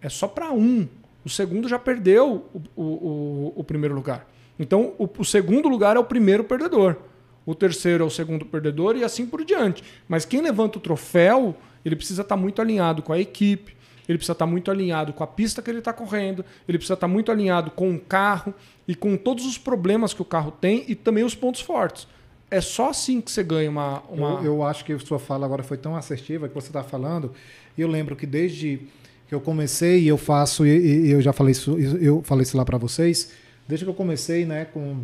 [0.00, 0.86] é só para um.
[1.24, 4.30] O segundo já perdeu o, o, o, o primeiro lugar.
[4.56, 6.96] Então, o, segundo lugar é o primeiro perdedor.
[7.44, 9.82] O terceiro é o segundo perdedor e assim por diante.
[10.06, 13.76] Mas quem levanta o troféu, ele precisa estar tá muito alinhado com a equipe,
[14.08, 17.08] ele precisa estar muito alinhado com a pista que ele está correndo, ele precisa estar
[17.08, 18.54] muito alinhado com o carro
[18.86, 22.06] e com todos os problemas que o carro tem e também os pontos fortes.
[22.50, 24.02] É só assim que você ganha uma.
[24.08, 24.28] uma...
[24.40, 27.32] Eu, eu acho que a sua fala agora foi tão assertiva que você está falando.
[27.76, 28.80] E eu lembro que desde
[29.28, 32.56] que eu comecei, e eu faço, e, e eu já falei isso, eu falei isso
[32.56, 33.32] lá para vocês,
[33.66, 35.02] desde que eu comecei né, com,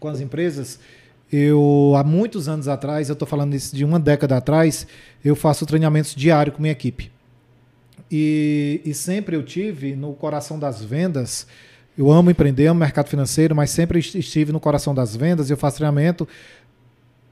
[0.00, 0.80] com as empresas,
[1.30, 4.86] eu há muitos anos atrás, eu estou falando isso de uma década atrás,
[5.22, 7.10] eu faço treinamentos diários com minha equipe.
[8.14, 11.46] E, e sempre eu tive no coração das vendas.
[11.96, 15.48] Eu amo empreender, amo mercado financeiro, mas sempre estive no coração das vendas.
[15.48, 16.28] Eu faço treinamento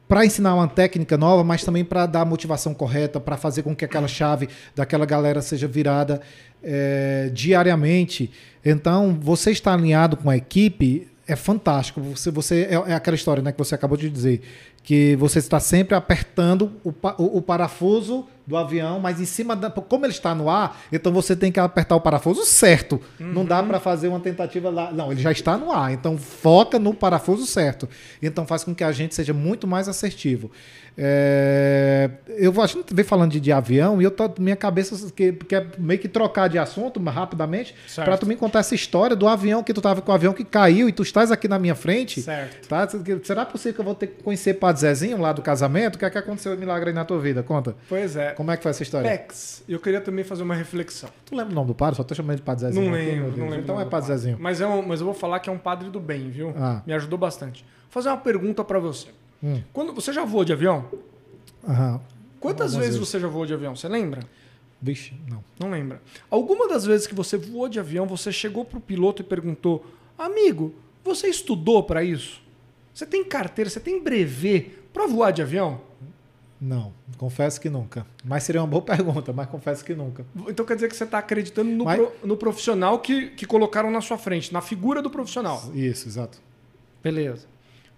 [0.08, 3.76] para ensinar uma técnica nova, mas também para dar a motivação correta, para fazer com
[3.76, 6.22] que aquela chave daquela galera seja virada
[6.62, 8.30] é, diariamente.
[8.64, 12.00] Então, você está alinhado com a equipe é fantástico.
[12.00, 14.42] Você, você é, é, aquela história né, que você acabou de dizer,
[14.82, 19.70] que você está sempre apertando o, o, o parafuso do avião, mas em cima da.
[19.70, 23.00] Como ele está no ar, então você tem que apertar o parafuso certo.
[23.18, 23.32] Uhum.
[23.32, 24.90] Não dá para fazer uma tentativa lá.
[24.90, 25.92] Não, ele já está no ar.
[25.92, 27.88] Então foca no parafuso certo.
[28.20, 30.50] Então faz com que a gente seja muito mais assertivo.
[30.98, 35.32] É, eu a gente vem falando de, de, avião e eu tô minha cabeça que
[35.32, 39.62] quer meio que trocar de assunto rapidamente para tu me contar essa história do avião
[39.62, 42.20] que tu tava com o avião que caiu e tu estás aqui na minha frente.
[42.20, 42.68] Certo.
[42.68, 42.86] Tá?
[43.22, 45.96] Será possível que eu vou ter que conhecer Padre Zezinho lá do casamento?
[45.96, 47.42] O que é que aconteceu milagre aí na tua vida?
[47.42, 47.74] Conta.
[47.88, 48.30] Pois é.
[48.32, 49.10] Como é que foi essa história?
[49.10, 49.64] Pex.
[49.68, 51.10] Eu queria também fazer uma reflexão.
[51.26, 51.96] Tu lembra o nome do padre?
[51.96, 52.84] Só tô chamando de Padre Zezinho.
[52.84, 53.64] Não lembro, aqui, não lembro.
[53.64, 54.36] Então é Padre Zezinho.
[54.40, 56.54] Mas, é um, mas eu vou falar que é um padre do bem, viu?
[56.56, 56.82] Ah.
[56.86, 57.64] Me ajudou bastante.
[57.64, 59.08] Vou fazer uma pergunta para você.
[59.42, 59.60] Hum.
[59.72, 60.84] Quando você já voou de avião?
[61.68, 62.00] Aham.
[62.38, 63.74] Quantas vezes, vezes, você já voou de avião?
[63.74, 64.20] Você lembra?
[64.80, 65.42] Vixe, não.
[65.58, 66.00] Não lembra.
[66.30, 69.84] Alguma das vezes que você voou de avião, você chegou pro piloto e perguntou:
[70.16, 70.74] Amigo,
[71.04, 72.40] você estudou para isso?
[72.92, 75.80] Você tem carteira, você tem brevet para voar de avião?
[76.60, 78.06] Não, confesso que nunca.
[78.22, 80.26] Mas seria uma boa pergunta, mas confesso que nunca.
[80.48, 81.98] Então quer dizer que você está acreditando no, mas...
[81.98, 85.62] pro, no profissional que, que colocaram na sua frente, na figura do profissional.
[85.74, 86.38] Isso, exato.
[87.02, 87.46] Beleza.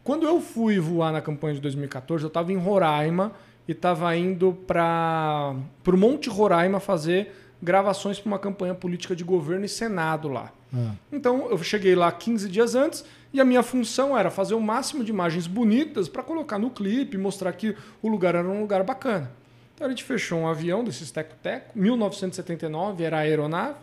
[0.04, 3.32] Quando eu fui voar na campanha de 2014, eu estava em Roraima
[3.66, 5.54] e estava indo para
[5.86, 7.32] o Monte Roraima fazer
[7.62, 10.52] gravações para uma campanha política de governo e Senado lá.
[10.74, 10.92] Ah.
[11.12, 15.02] Então eu cheguei lá 15 dias antes e a minha função era fazer o máximo
[15.02, 19.30] de imagens bonitas para colocar no clipe, mostrar que o lugar era um lugar bacana.
[19.74, 23.76] Então a gente fechou um avião desses teco-teco, 1979, era a aeronave.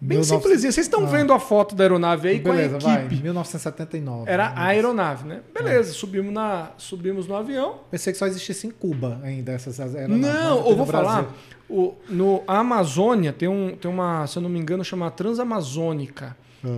[0.00, 0.42] Bem 19...
[0.42, 0.72] simplesinho.
[0.72, 1.06] Vocês estão ah.
[1.06, 3.14] vendo a foto da aeronave aí Beleza, com a equipe.
[3.16, 3.22] Vai.
[3.24, 4.30] 1979.
[4.30, 5.40] Era a aeronave, né?
[5.52, 7.80] Beleza, subimos, na, subimos no avião.
[7.90, 10.18] Pensei que só existisse em Cuba ainda essas aeronaves.
[10.18, 11.34] Não, eu vou falar.
[11.68, 16.36] O, no a Amazônia tem, um, tem uma, se eu não me engano, chama Transamazônica.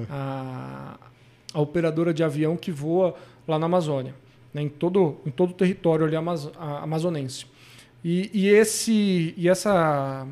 [0.08, 0.96] Ah.
[0.98, 1.09] A,
[1.52, 3.14] a operadora de avião que voa
[3.46, 4.14] lá na Amazônia.
[4.52, 4.62] Né?
[4.62, 7.46] Em, todo, em todo o território ali amazonense.
[8.04, 10.26] E, e, esse, e essa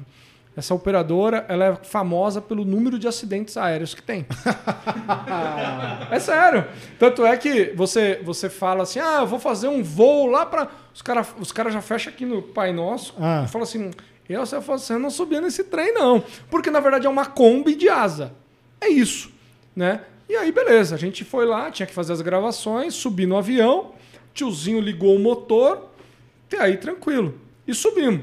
[0.58, 4.26] essa operadora ela é famosa pelo número de acidentes aéreos que tem.
[6.10, 6.66] é sério.
[6.98, 10.68] Tanto é que você, você fala assim: ah, eu vou fazer um voo lá para.
[10.92, 13.44] Os caras os cara já fecham aqui no Pai Nosso ah.
[13.44, 13.92] e falam assim:
[14.28, 16.24] eu, se eu fosse, eu não subia nesse trem, não.
[16.50, 18.32] Porque na verdade é uma Kombi de asa.
[18.80, 19.30] É isso.
[19.76, 20.00] Né?
[20.28, 23.92] E aí, beleza, a gente foi lá, tinha que fazer as gravações, subi no avião,
[24.34, 25.88] tiozinho ligou o motor,
[26.52, 27.34] e aí tranquilo.
[27.66, 28.22] E subimos.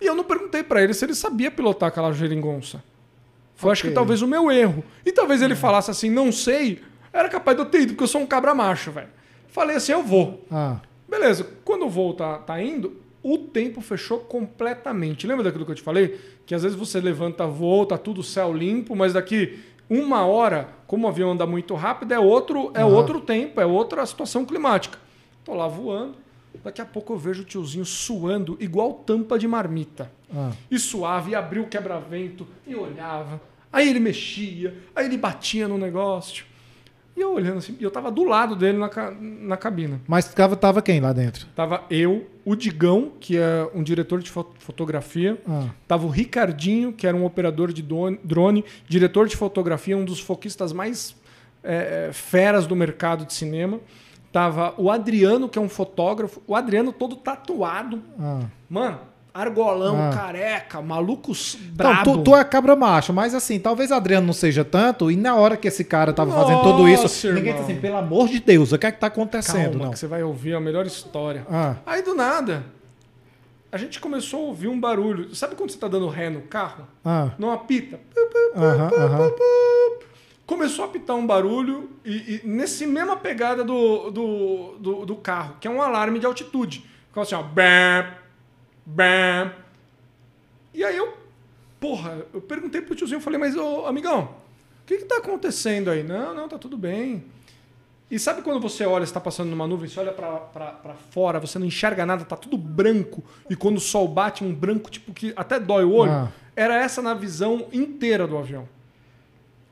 [0.00, 2.82] E eu não perguntei para ele se ele sabia pilotar aquela geringonça.
[3.56, 3.72] Foi okay.
[3.72, 4.84] acho que talvez o meu erro.
[5.04, 6.80] E talvez ele falasse assim, não sei,
[7.12, 9.08] era capaz de eu ter ido, porque eu sou um cabra macho, velho.
[9.48, 10.44] Falei assim, eu vou.
[10.50, 10.80] Ah.
[11.08, 15.26] Beleza, quando o voo tá, tá indo, o tempo fechou completamente.
[15.26, 16.20] Lembra daquilo que eu te falei?
[16.46, 19.58] Que às vezes você levanta voo, tá tudo céu limpo, mas daqui
[19.88, 22.94] uma hora, como o avião anda muito rápido, é outro, é uhum.
[22.94, 24.98] outro tempo, é outra situação climática.
[25.44, 26.16] Tô lá voando,
[26.62, 30.10] Daqui a pouco eu vejo o tiozinho suando igual tampa de marmita.
[30.34, 30.50] Ah.
[30.70, 33.40] E suave, e abriu o quebra-vento, e olhava.
[33.72, 36.44] Aí ele mexia, aí ele batia no negócio.
[37.18, 38.88] E eu olhando assim, e eu tava do lado dele na,
[39.20, 40.00] na cabina.
[40.06, 41.48] Mas tava, tava quem lá dentro?
[41.56, 45.36] Tava eu, o Digão, que é um diretor de fo- fotografia.
[45.48, 45.66] Ah.
[45.88, 50.72] Tava o Ricardinho, que era um operador de drone, diretor de fotografia, um dos foquistas
[50.72, 51.16] mais
[51.64, 53.80] é, feras do mercado de cinema.
[54.30, 56.40] Tava o Adriano, que é um fotógrafo.
[56.46, 58.00] O Adriano todo tatuado.
[58.16, 58.42] Ah.
[58.70, 59.00] Mano,
[59.40, 60.10] argolão, Ah.
[60.14, 62.18] careca, maluco s- Então, brabo.
[62.18, 65.56] tu, tu é cabra macho, mas assim, talvez Adriano não seja tanto, e na hora
[65.56, 67.60] que esse cara tava fazendo tudo Nossa, isso, ninguém irmão.
[67.60, 69.70] disse assim, pelo amor de Deus, o que é que tá acontecendo?
[69.70, 69.90] Calma, não.
[69.92, 71.46] que você vai ouvir a melhor história.
[71.50, 71.76] Ah.
[71.86, 72.64] Aí do nada,
[73.70, 75.34] a gente começou a ouvir um barulho.
[75.34, 76.86] Sabe quando você tá dando ré no carro?
[77.04, 77.30] Ah.
[77.38, 78.00] Não apita.
[78.56, 79.30] Aham, aham.
[80.46, 85.56] Começou a apitar um barulho e, e nesse mesma pegada do, do, do, do carro,
[85.60, 86.86] que é um alarme de altitude.
[87.08, 87.42] Ficava assim, ó.
[87.42, 88.06] Bam,
[88.88, 89.52] bam.
[90.72, 91.16] E aí eu,
[91.78, 94.34] porra, eu perguntei pro tiozinho, eu falei, mas ô, amigão,
[94.82, 96.02] o que que tá acontecendo aí?
[96.02, 97.24] Não, não, tá tudo bem.
[98.10, 101.58] E sabe quando você olha, você tá passando numa nuvem, você olha pra fora, você
[101.58, 105.34] não enxerga nada, tá tudo branco, e quando o sol bate, um branco tipo que
[105.36, 106.12] até dói o olho?
[106.12, 106.32] Ah.
[106.56, 108.66] Era essa na visão inteira do avião.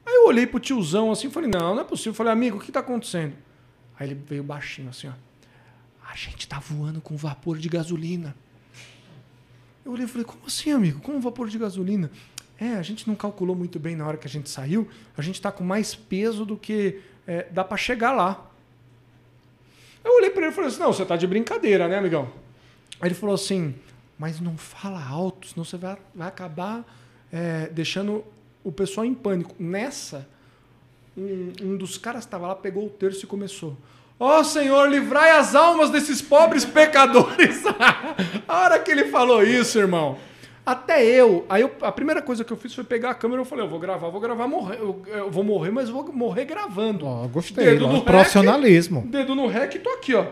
[0.05, 2.11] Aí eu olhei pro tiozão assim e falei, não, não é possível.
[2.11, 3.33] Eu falei, amigo, o que tá acontecendo?
[3.99, 5.13] Aí ele veio baixinho assim, ó.
[6.09, 8.37] A gente tá voando com vapor de gasolina.
[9.87, 11.01] Eu olhei e falei, como assim, amigo?
[11.01, 12.11] Como vapor de gasolina?
[12.59, 14.89] É, a gente não calculou muito bem na hora que a gente saiu.
[15.17, 18.51] A gente tá com mais peso do que é, dá para chegar lá.
[20.05, 22.33] Eu olhei para ele e falei assim, não, você tá de brincadeira, né, amigão?
[23.01, 23.77] Aí ele falou assim,
[24.19, 26.85] mas não fala alto, senão você vai, vai acabar
[27.33, 28.25] é, deixando
[28.65, 29.55] o pessoal em pânico.
[29.57, 30.29] Nessa,
[31.17, 33.77] um, um dos caras estava lá pegou o terço e começou.
[34.19, 37.63] Ó Senhor, livrai as almas desses pobres pecadores.
[38.49, 40.17] a hora que ele falou isso, irmão.
[40.65, 43.43] Até eu, aí eu- a primeira coisa que eu fiz foi pegar a câmera e
[43.43, 46.45] eu falei, eu vou gravar, vou gravar, morrer, eu, eu vou morrer, mas vou morrer
[46.45, 47.07] gravando.
[47.07, 49.03] Ó, gostei, Dedo ó, no rec, profissionalismo.
[49.07, 50.27] Dedo no rec tô aqui, ó.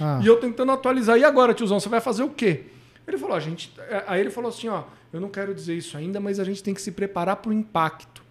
[0.00, 0.20] Ah.
[0.22, 1.18] E eu tentando atualizar.
[1.18, 2.62] E agora, tiozão, você vai fazer o quê?
[3.06, 3.72] Ele falou, a gente.
[4.06, 6.72] Aí ele falou assim, ó, eu não quero dizer isso ainda, mas a gente tem
[6.72, 8.22] que se preparar pro impacto.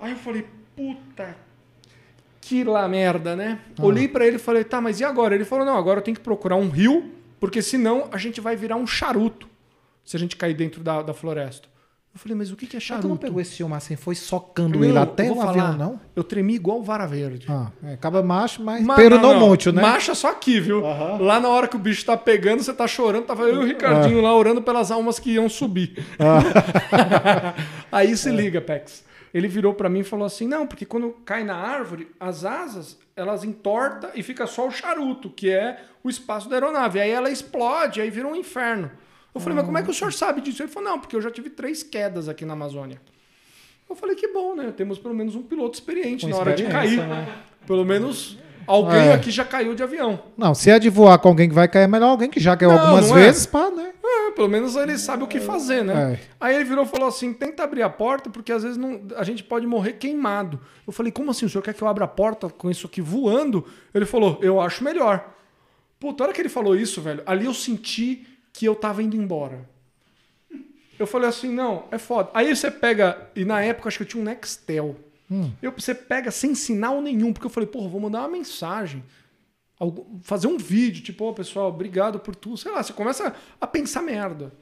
[0.00, 1.36] Aí eu falei, puta
[2.48, 3.58] que lá merda, né?
[3.78, 5.34] Olhei pra ele e falei, tá, mas e agora?
[5.34, 8.56] Ele falou, não, agora eu tenho que procurar um rio, porque senão a gente vai
[8.56, 9.46] virar um charuto
[10.02, 11.68] se a gente cair dentro da, da floresta.
[12.14, 13.06] Eu falei, mas o que, é Mas tu charuto?
[13.08, 16.00] não pegou esse homem assim, foi socando Não, ele até o falar, avião, não?
[16.16, 17.46] Eu tremi igual vara verde.
[17.50, 19.82] Ah, é, acaba macho, mas Ma- pero não, monte, né?
[19.82, 20.80] Macha só aqui, viu?
[21.20, 23.66] Lá na hora que o bicho tá pegando, você tá chorando, tava eu e o
[23.66, 26.02] Ricardinho lá orando pelas almas que iam subir.
[27.92, 29.04] Aí se liga, Pex.
[29.32, 32.98] Ele virou pra mim e falou assim: "Não, porque quando cai na árvore, as asas,
[33.14, 37.00] elas entortam e fica só o charuto, que é o espaço da aeronave.
[37.00, 38.90] Aí ela explode, aí vira um inferno."
[39.34, 41.20] Eu falei: "Mas como é que o senhor sabe disso?" Ele falou: "Não, porque eu
[41.20, 43.00] já tive três quedas aqui na Amazônia."
[43.88, 44.72] Eu falei: "Que bom, né?
[44.76, 46.98] Temos pelo menos um piloto experiente Com na hora de cair.
[47.06, 47.28] né?
[47.66, 49.12] Pelo menos alguém É.
[49.14, 51.84] aqui já caiu de avião." Não, se é de voar com alguém que vai cair,
[51.84, 53.22] é melhor alguém que já caiu Não, algumas não é.
[53.24, 53.87] vezes, pá, né?
[54.38, 56.12] Pelo menos ele sabe o que fazer, né?
[56.12, 56.20] É.
[56.38, 59.24] Aí ele virou e falou assim: tenta abrir a porta, porque às vezes não, a
[59.24, 60.60] gente pode morrer queimado.
[60.86, 61.44] Eu falei, como assim?
[61.44, 63.66] O senhor quer que eu abra a porta com isso aqui voando?
[63.92, 65.28] Ele falou, eu acho melhor.
[65.98, 69.16] Puta, a hora que ele falou isso, velho, ali eu senti que eu tava indo
[69.16, 69.68] embora.
[70.96, 72.30] Eu falei assim, não, é foda.
[72.32, 74.94] Aí você pega, e na época acho que eu tinha um Nextel.
[75.60, 79.02] Eu, você pega sem sinal nenhum, porque eu falei, porra, vou mandar uma mensagem
[80.22, 82.56] fazer um vídeo, tipo, ô pessoal, obrigado por tudo.
[82.56, 84.52] Sei lá, você começa a pensar merda.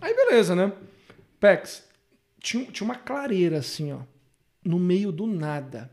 [0.00, 0.72] Aí beleza, né?
[1.40, 1.84] Pex,
[2.40, 4.00] tinha, tinha uma clareira assim, ó,
[4.64, 5.90] no meio do nada.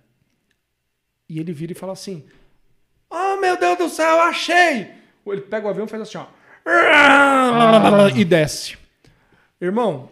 [1.29, 2.25] E ele vira e fala assim:
[3.09, 4.91] Oh meu Deus do céu, achei!
[5.25, 6.25] Ele pega o avião e faz assim, ó.
[8.15, 8.77] E desce.
[9.61, 10.09] Irmão,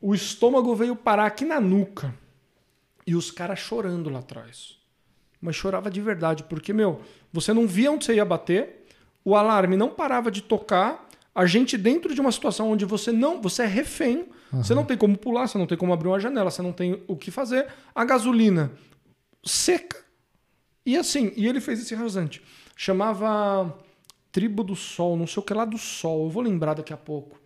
[0.00, 2.14] o estômago veio parar aqui na nuca.
[3.06, 4.78] E os caras chorando lá atrás.
[5.42, 7.00] Mas chorava de verdade, porque, meu,
[7.32, 8.86] você não via onde você ia bater,
[9.24, 13.42] o alarme não parava de tocar, a gente dentro de uma situação onde você não,
[13.42, 16.50] você é refém, você não tem como pular, você não tem como abrir uma janela,
[16.50, 18.70] você não tem o que fazer, a gasolina
[19.44, 19.98] seca.
[20.86, 22.42] E assim, e ele fez esse rasante.
[22.76, 23.76] Chamava
[24.30, 26.96] Tribo do Sol, não sei o que lá do Sol, eu vou lembrar daqui a
[26.96, 27.40] pouco.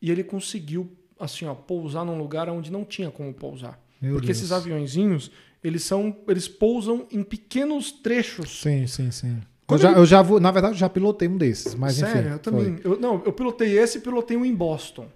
[0.00, 0.90] E ele conseguiu,
[1.20, 3.78] assim, ó, pousar num lugar onde não tinha como pousar.
[4.00, 4.38] Meu Porque Deus.
[4.38, 5.30] esses aviõezinhos,
[5.62, 8.60] eles são, eles pousam em pequenos trechos.
[8.62, 9.38] Sim, sim, sim.
[9.70, 12.12] Eu já, eu já vou, na verdade, eu já pilotei um desses, mas enfim.
[12.12, 12.78] Sério, eu também.
[12.84, 15.08] Eu, não, eu pilotei esse e pilotei um em Boston.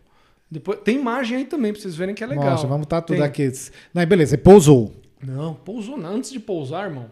[0.51, 2.44] Depois, tem imagem aí também pra vocês verem que é legal.
[2.44, 3.24] Nossa, vamos estar tudo Tem.
[3.27, 3.51] aqui.
[3.93, 4.94] Não, beleza, pousou.
[5.23, 6.10] Não, pousou não.
[6.14, 7.10] Antes de pousar, irmão,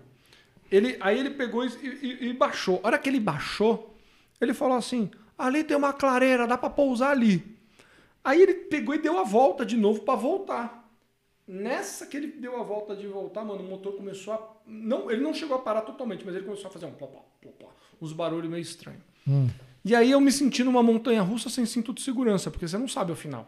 [0.71, 1.69] Ele, aí ele pegou e,
[2.03, 2.81] e- e baixou.
[2.83, 3.95] A hora que ele baixou,
[4.41, 7.45] ele falou assim: ali tem uma clareira, dá pra pousar ali.
[8.25, 10.84] Aí ele pegou e deu a volta de novo pra voltar.
[11.47, 14.57] Nessa que ele deu a volta de voltar, mano, o motor começou a.
[14.67, 17.21] Não, ele não chegou a parar totalmente, mas ele começou a fazer um plá, plá,
[17.59, 17.69] plá,
[18.01, 19.03] uns barulhos meio estranhos.
[19.85, 22.89] E aí eu me senti numa montanha russa sem cinto de segurança, porque você não
[22.89, 23.47] sabe o final.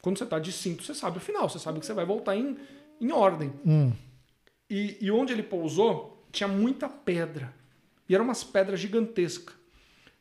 [0.00, 2.34] Quando você tá de cinto, você sabe o final, você sabe que você vai voltar
[2.34, 2.56] em,
[3.00, 3.52] em ordem.
[3.66, 3.92] Hum.
[4.70, 7.52] E, e onde ele pousou, tinha muita pedra.
[8.08, 9.54] E eram umas pedras gigantescas.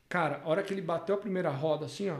[0.09, 2.17] Cara, a hora que ele bateu a primeira roda, assim, ó.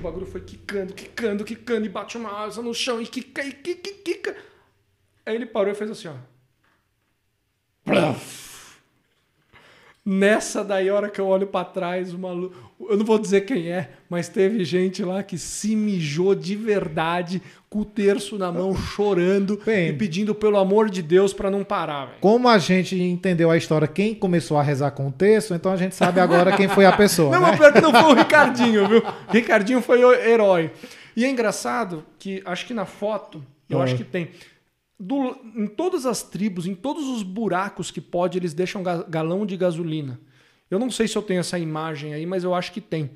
[0.00, 3.52] O bagulho foi quicando, quicando, quicando, e bate uma asa no chão, e quica, e
[3.52, 4.36] quica, e quica.
[5.26, 6.14] Aí ele parou e fez assim, ó.
[7.84, 8.49] Plaf.
[10.04, 12.54] Nessa daí, hora que eu olho pra trás, maluco.
[12.88, 17.42] Eu não vou dizer quem é, mas teve gente lá que se mijou de verdade,
[17.68, 19.90] com o terço na mão, chorando Bem.
[19.90, 22.18] e pedindo pelo amor de Deus pra não parar, velho.
[22.20, 25.76] Como a gente entendeu a história, quem começou a rezar com o texto, então a
[25.76, 27.56] gente sabe agora quem foi a pessoa, Não, né?
[27.56, 29.02] pior que não foi o Ricardinho, viu?
[29.28, 30.70] Ricardinho foi o herói.
[31.14, 33.84] E é engraçado que, acho que na foto, eu Ah.
[33.84, 34.30] acho que tem.
[35.00, 39.46] Do- em todas as tribos, em todos os buracos que pode, eles deixam ga- galão
[39.46, 40.20] de gasolina.
[40.70, 43.10] Eu não sei se eu tenho essa imagem aí, mas eu acho que tem.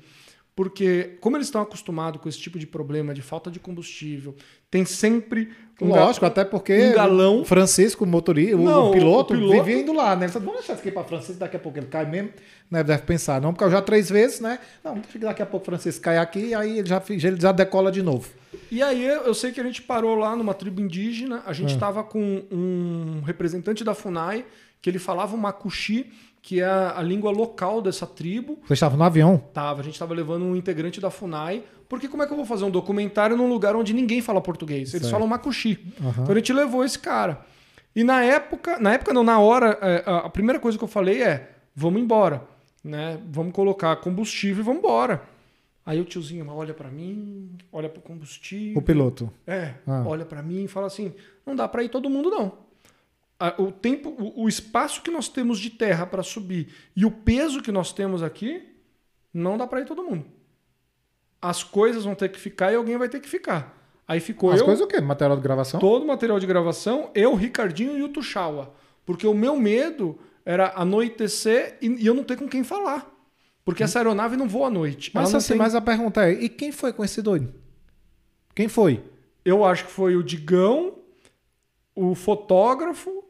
[0.55, 4.35] Porque, como eles estão acostumados com esse tipo de problema de falta de combustível,
[4.71, 5.49] tem sempre
[5.81, 7.41] Lógico, até porque um galão.
[7.41, 10.25] o Francisco, o motorista, o- Não, o, piloto, o piloto- vivia indo lá, né?
[10.25, 12.29] Ele disse, vamos deixar isso aqui para Francisco, daqui a pouco ele cai mesmo.
[12.71, 12.83] Né?
[12.83, 14.57] Deve pensar, não, porque eu já três vezes, né?
[14.83, 17.51] Não, deixa que daqui a pouco o Francisco cai aqui, aí ele já, ele já
[17.51, 18.27] decola de novo.
[18.71, 22.03] E aí eu sei que a gente parou lá numa tribo indígena, a gente estava
[22.03, 24.45] com um representante da FUNAI,
[24.81, 26.07] que ele falava o macuxi,
[26.47, 28.59] que é a, a língua local dessa tribo.
[28.67, 29.37] Você estava no avião?
[29.51, 32.45] Tava, a gente estava levando um integrante da FUNAI, porque como é que eu vou
[32.45, 34.93] fazer um documentário num lugar onde ninguém fala português?
[34.93, 35.09] Eles Certo.
[35.11, 35.79] falam macuxi.
[35.99, 36.21] Aham.
[36.21, 37.43] Então a gente levou esse cara.
[37.95, 41.23] E na época, na época não, na hora, é, a primeira coisa que eu falei
[41.23, 42.43] é: vamos embora,
[42.83, 43.17] né?
[43.31, 45.23] Vamos colocar combustível e vamos embora.
[45.83, 48.77] Aí o tiozinho olha pra mim, olha pro combustível.
[48.77, 49.31] O piloto.
[49.47, 50.03] É, Ah.
[50.05, 51.11] olha pra mim e fala assim:
[51.43, 52.64] não dá pra ir todo mundo, não.
[53.39, 57.11] A- O tempo, o, o espaço que nós temos de terra pra subir e o
[57.11, 58.63] peso que nós temos aqui,
[59.33, 60.25] não dá pra ir todo mundo.
[61.41, 63.75] As coisas vão ter que ficar e alguém vai ter que ficar.
[64.07, 65.01] Aí ficou As eu, coisas o quê?
[65.01, 65.79] Material de gravação?
[65.79, 68.73] todo o material de gravação, eu, o Ricardinho e o Tuxaua.
[69.05, 73.11] Porque o meu medo era anoitecer e, e eu não ter com quem falar.
[73.63, 75.11] Porque essa aeronave não voa à noite.
[75.13, 77.53] Mas assim, tem- mas a pergunta é, e quem foi com esse doido?
[78.55, 79.03] Quem foi?
[79.43, 80.99] Eu acho que foi o Digão,
[81.95, 83.24] o fotógrafo.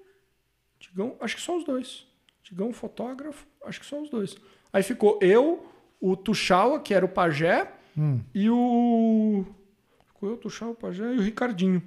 [0.95, 2.07] Digão, acho que só os dois.
[2.41, 4.38] Digão, fotógrafo, acho que só os dois.
[4.72, 5.65] Aí ficou eu,
[5.99, 8.22] o Tuxaua, que era o pajé, Hum.
[8.34, 9.45] e o.
[10.07, 11.84] Ficou eu, o Tuxaua, o pajé e o Ricardinho.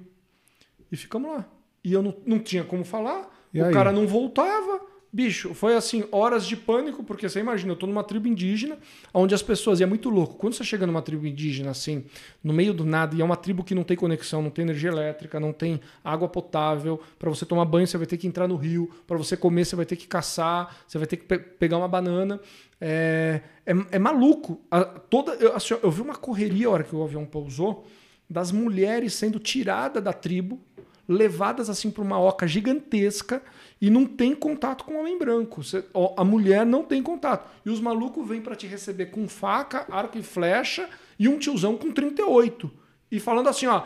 [0.91, 1.49] E ficamos lá.
[1.83, 3.73] E eu não, não tinha como falar, E o aí?
[3.73, 4.79] cara não voltava.
[5.11, 8.77] Bicho, foi assim, horas de pânico, porque você imagina, eu tô numa tribo indígena,
[9.11, 12.05] onde as pessoas, e é muito louco, quando você chega numa tribo indígena, assim,
[12.43, 14.91] no meio do nada, e é uma tribo que não tem conexão, não tem energia
[14.91, 18.55] elétrica, não tem água potável, para você tomar banho você vai ter que entrar no
[18.55, 21.77] rio, para você comer você vai ter que caçar, você vai ter que pe- pegar
[21.79, 22.39] uma banana.
[22.79, 24.61] É, é, é maluco.
[24.69, 27.87] A- toda, eu, assim, eu vi uma correria a hora que o avião pousou,
[28.29, 30.59] das mulheres sendo tiradas da tribo,
[31.07, 33.41] levadas assim para uma oca gigantesca
[33.81, 35.63] e não tem contato com o homem branco.
[35.63, 35.85] Você-
[36.17, 37.49] a mulher não tem contato.
[37.65, 41.77] E os malucos vêm para te receber com faca, arco e flecha e um tiozão
[41.77, 42.69] com 38.
[43.11, 43.83] E falando assim, ó.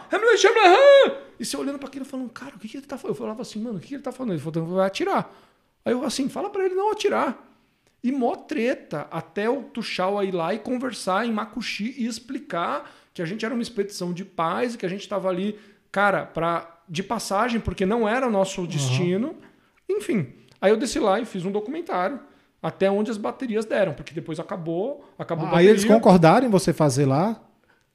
[1.40, 3.16] E você olhando para aquilo falando, cara, o que, que ele tá falando?
[3.16, 4.34] Eu falava assim, mano, o que, que ele tá falando?
[4.34, 5.34] Ele falou, vai atirar.
[5.86, 7.50] Aí eu assim, fala para ele não atirar.
[8.04, 13.22] E mó treta, até o Tuxaua ir lá e conversar em Macuxi e explicar que
[13.22, 15.58] a gente era uma expedição de paz e que a gente estava ali,
[15.92, 19.36] cara, pra, de passagem, porque não era o nosso destino.
[19.90, 20.28] Enfim,
[20.62, 22.20] aí eu desci lá e fiz um documentário
[22.62, 26.72] até onde as baterias deram, porque depois acabou, acabou a Aí eles concordaram em você
[26.72, 27.42] fazer lá?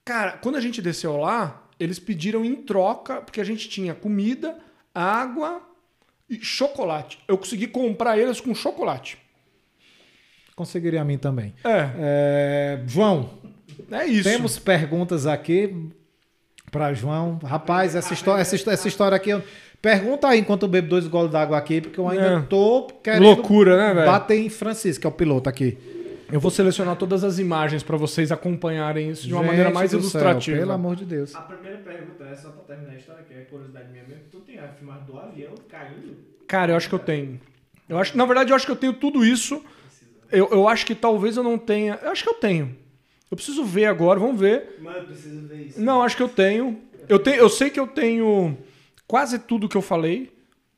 [0.05, 4.59] Cara, quando a gente desceu lá, eles pediram em troca, porque a gente tinha comida,
[4.95, 5.63] água
[6.29, 7.19] e chocolate.
[7.27, 9.17] Eu consegui comprar eles com chocolate.
[10.55, 11.55] Conseguiria a mim também.
[11.65, 13.31] É, É, João,
[13.91, 14.29] é isso.
[14.29, 15.89] temos perguntas aqui
[16.71, 17.39] para João.
[17.45, 19.31] Rapaz, essa história, essa, histó- essa história aqui.
[19.31, 19.43] eu-
[19.81, 22.41] Pergunta aí enquanto eu bebo dois goles d'água aqui, porque eu ainda É.
[22.43, 24.07] tô querendo Loucura, né, velho?
[24.07, 25.79] bater em Francisco, que é o piloto aqui.
[26.31, 29.91] Eu vou selecionar todas as imagens para vocês acompanharem isso de uma Gente maneira mais
[29.93, 30.59] do céu, ilustrativa.
[30.59, 31.35] pelo amor de Deus.
[31.35, 34.25] A primeira pergunta é só pra terminar a história, que é curiosidade minha mesmo.
[34.31, 36.17] Tu tem a filmagem do avião caindo?
[36.47, 37.41] Cara, eu acho que eu tenho.
[37.89, 39.65] Eu acho, na verdade, eu acho que eu tenho tudo isso.
[40.31, 41.99] Eu, eu acho que talvez eu não tenha.
[42.03, 42.77] Eu acho que eu tenho.
[43.31, 44.77] Eu preciso ver agora, vamos ver.
[44.83, 45.81] Mano, preciso ver isso.
[45.81, 46.79] Não, acho que eu tenho.
[47.09, 48.57] Eu, tenho, eu sei que eu tenho
[49.09, 50.31] quase tudo que eu falei.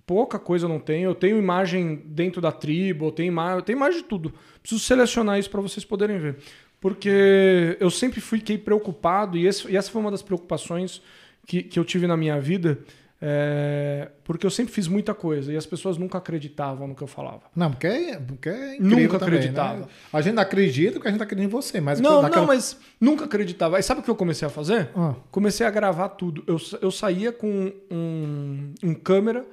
[0.06, 1.10] pouca coisa eu não tenho.
[1.10, 4.32] Eu tenho imagem dentro da tribo, eu tenho imagem, eu tenho imagem de tudo.
[4.62, 6.36] Preciso selecionar isso para vocês poderem ver.
[6.80, 11.02] Porque eu sempre fiquei preocupado, e, esse, e essa foi uma das preocupações
[11.46, 12.78] que, que eu tive na minha vida,
[13.22, 17.06] é, porque eu sempre fiz muita coisa e as pessoas nunca acreditavam no que eu
[17.06, 17.42] falava.
[17.54, 19.80] Não, porque é, porque é incrível Nunca também, acreditava.
[19.80, 19.86] né?
[20.12, 23.26] A gente acredita porque a gente acredita em você, mas Não, daquela- não, mas nunca
[23.26, 23.76] acreditava.
[23.76, 24.90] Aí sabe o que eu comecei a fazer?
[24.96, 25.14] Ah.
[25.30, 26.42] Comecei a gravar tudo.
[26.46, 29.44] Eu, eu saía com um, um câmera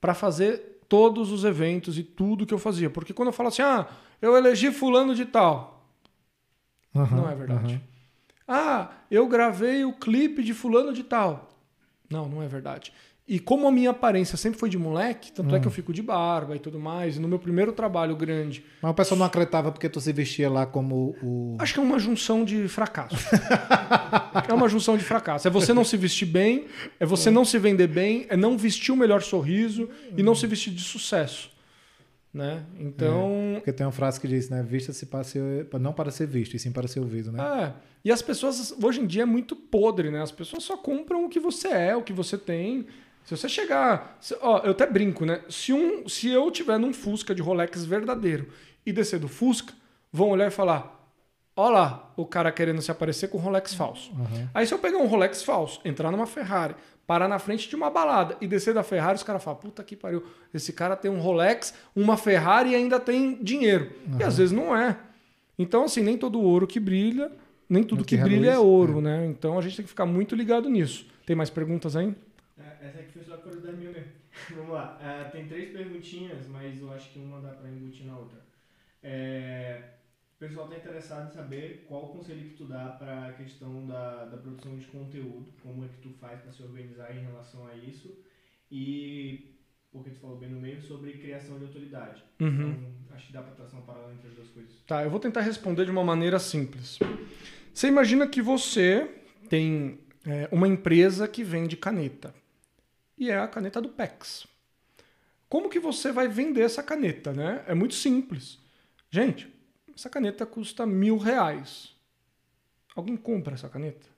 [0.00, 2.88] para fazer todos os eventos e tudo que eu fazia.
[2.88, 3.86] Porque quando eu falo assim, ah,
[4.22, 5.86] eu elegi fulano de tal.
[6.96, 7.74] Aham, não é verdade.
[7.74, 7.80] aham.
[8.48, 11.48] Ah, eu gravei o clipe de fulano de tal.
[12.10, 12.92] Não, não é verdade.
[13.30, 16.02] E como a minha aparência sempre foi de moleque, tanto é que eu fico de
[16.02, 19.70] barba e tudo mais, e no meu primeiro trabalho grande, Mas o pessoal não acreditava
[19.70, 21.56] porque tu se vestia lá como o.
[21.60, 23.14] acho que é uma junção de fracasso.
[24.48, 25.46] é uma junção de fracasso.
[25.46, 26.66] É você não se vestir bem,
[26.98, 30.48] é você não se vender bem, é não vestir o melhor sorriso e não se
[30.48, 31.52] vestir de sucesso.
[32.34, 32.64] Né?
[32.80, 34.60] Então, Porque tem uma frase que diz, né?
[34.60, 35.68] Vista-se para ser.
[35.80, 37.42] não para ser visto, e sim para ser ouvido, né?
[37.62, 37.72] É.
[38.04, 40.20] E as pessoas, hoje em dia, é muito podre, né?
[40.20, 42.86] As pessoas só compram o que você é, o que você tem.
[43.24, 44.16] Se você chegar.
[44.20, 45.40] se- ó, eu até brinco, né?
[45.48, 48.48] Se, um, se eu tiver num Fusca de Rolex verdadeiro
[48.84, 49.72] e descer do Fusca,
[50.12, 50.98] vão olhar e falar:
[51.56, 54.10] Olha lá, o cara querendo se aparecer com Rolex falso.
[54.54, 56.74] Aí se eu pegar um Rolex falso, entrar numa Ferrari,
[57.06, 59.94] parar na frente de uma balada e descer da Ferrari, os caras falam, puta que
[59.96, 60.24] pariu,
[60.54, 63.90] esse cara tem um Rolex, uma Ferrari e ainda tem dinheiro.
[64.18, 64.96] E às vezes não é.
[65.58, 67.30] Então, assim, nem todo ouro que brilha,
[67.68, 69.26] nem tudo O que, que brilha é ouro, né?
[69.26, 71.06] Então a gente tem que ficar muito ligado nisso.
[71.26, 72.14] Tem mais perguntas aí?
[72.90, 74.12] Essa aqui foi só curiosidade minha mesmo.
[74.50, 74.98] Vamos lá.
[75.00, 78.40] É, tem três perguntinhas, mas eu acho que uma dá pra embutir na outra.
[79.00, 79.90] É,
[80.36, 84.36] o pessoal tá interessado em saber qual conselho que tu dá pra questão da, da
[84.36, 88.12] produção de conteúdo, como é que tu faz pra se organizar em relação a isso
[88.70, 89.54] e,
[89.92, 92.24] porque tu falou bem no meio, sobre criação de autoridade.
[92.40, 92.70] Uhum.
[92.70, 94.72] Então, acho que dá pra traçar um paralelo entre as duas coisas.
[94.86, 96.98] Tá, eu vou tentar responder de uma maneira simples.
[97.72, 99.08] Você imagina que você
[99.48, 102.34] tem é, uma empresa que vende caneta.
[103.20, 104.46] E é a caneta do PEX.
[105.46, 107.62] Como que você vai vender essa caneta, né?
[107.66, 108.58] É muito simples.
[109.10, 109.46] Gente,
[109.94, 111.94] essa caneta custa mil reais.
[112.96, 114.08] Alguém compra essa caneta?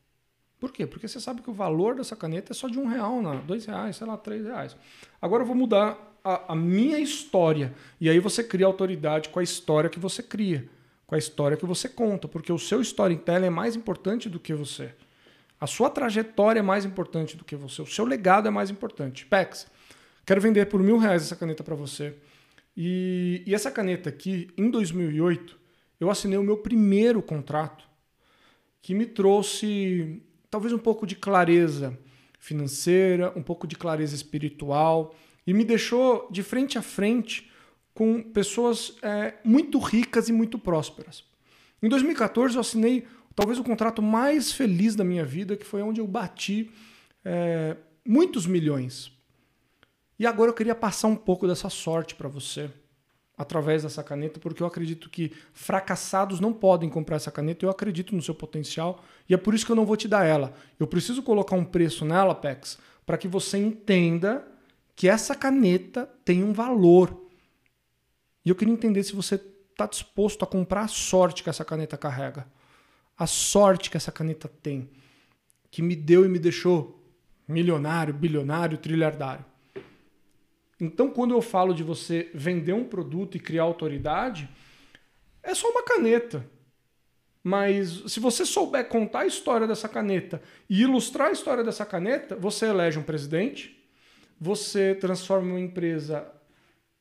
[0.60, 0.86] Por quê?
[0.86, 3.66] Porque você sabe que o valor dessa caneta é só de um real, não, dois
[3.66, 4.76] reais, sei lá, três reais.
[5.20, 7.74] Agora eu vou mudar a, a minha história.
[8.00, 10.68] E aí você cria autoridade com a história que você cria,
[11.08, 14.54] com a história que você conta, porque o seu storytelling é mais importante do que
[14.54, 14.94] você.
[15.62, 17.80] A sua trajetória é mais importante do que você.
[17.80, 19.24] O seu legado é mais importante.
[19.24, 19.68] Pex,
[20.26, 22.16] quero vender por mil reais essa caneta para você.
[22.76, 25.56] E, e essa caneta aqui, em 2008,
[26.01, 27.84] eu assinei o meu primeiro contrato
[28.82, 30.20] que me trouxe
[30.51, 31.97] talvez um pouco de clareza
[32.40, 35.14] financeira, um pouco de clareza espiritual
[35.47, 37.48] e me deixou de frente a frente
[37.94, 41.22] com pessoas é, muito ricas e muito prósperas.
[41.80, 46.00] Em 2014 eu assinei talvez o contrato mais feliz da minha vida, que foi onde
[46.00, 46.70] eu bati
[47.24, 47.76] é,
[48.06, 49.12] muitos milhões.
[50.18, 52.70] E agora eu queria passar um pouco dessa sorte para você
[53.36, 57.64] através dessa caneta, porque eu acredito que fracassados não podem comprar essa caneta.
[57.64, 60.24] Eu acredito no seu potencial e é por isso que eu não vou te dar
[60.24, 60.52] ela.
[60.78, 64.46] Eu preciso colocar um preço nela, Pex, para que você entenda
[64.94, 67.26] que essa caneta tem um valor.
[68.44, 69.40] E eu queria entender se você
[69.70, 72.46] está disposto a comprar a sorte que essa caneta carrega.
[73.16, 74.90] A sorte que essa caneta tem,
[75.70, 77.02] que me deu e me deixou
[77.47, 79.44] milionário, bilionário, trilhardário.
[80.80, 84.48] Então, quando eu falo de você vender um produto e criar autoridade,
[85.43, 86.44] é só uma caneta.
[87.43, 92.36] Mas se você souber contar a história dessa caneta e ilustrar a história dessa caneta,
[92.36, 93.80] você elege um presidente,
[94.40, 96.26] você transforma uma empresa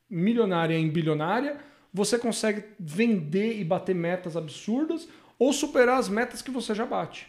[0.08, 1.58] milionária em bilionária,
[1.92, 5.08] você consegue vender e bater metas absurdas
[5.42, 7.26] ou superar as metas que você já bate.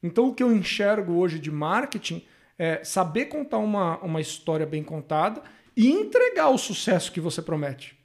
[0.00, 2.24] Então, o que eu enxergo hoje de marketing
[2.56, 5.42] é saber contar uma, uma história bem contada
[5.76, 7.98] e entregar o sucesso que você promete.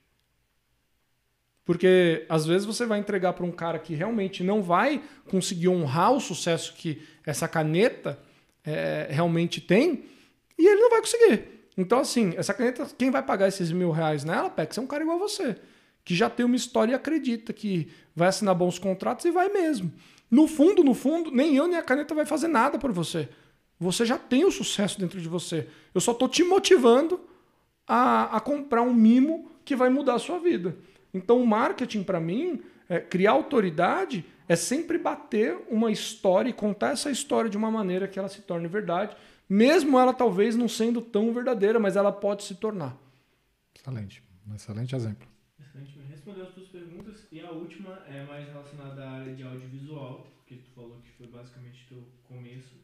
[1.63, 6.11] Porque às vezes você vai entregar para um cara que realmente não vai conseguir honrar
[6.13, 8.17] o sucesso que essa caneta
[8.63, 10.05] é, realmente tem
[10.57, 11.69] e ele não vai conseguir.
[11.77, 15.03] Então, assim, essa caneta, quem vai pagar esses mil reais nela, Pex, é um cara
[15.03, 15.55] igual a você,
[16.05, 19.91] que já tem uma história e acredita que vai assinar bons contratos e vai mesmo.
[20.31, 23.27] No fundo, no fundo, nem eu nem a caneta vai fazer nada por você.
[23.77, 25.67] Você já tem o sucesso dentro de você.
[25.93, 27.19] Eu só estou te motivando
[27.85, 30.77] a, a comprar um mimo que vai mudar a sua vida.
[31.13, 36.91] Então, o marketing, para mim, é, criar autoridade é sempre bater uma história e contar
[36.91, 39.17] essa história de uma maneira que ela se torne verdade,
[39.47, 42.97] Mesmo ela talvez não sendo tão verdadeira, mas ela pode se tornar.
[43.75, 44.23] Excelente.
[44.47, 45.27] Um excelente exemplo.
[47.31, 51.27] E a última é mais relacionada à área de audiovisual, porque tu falou que foi
[51.27, 52.75] basicamente teu começo.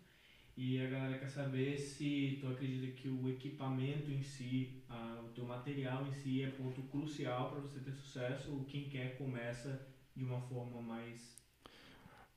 [0.58, 5.30] E a galera quer saber se tu acredita que o equipamento em si, a, o
[5.30, 9.88] teu material em si é ponto crucial para você ter sucesso ou quem quer começa
[10.16, 11.42] de uma forma mais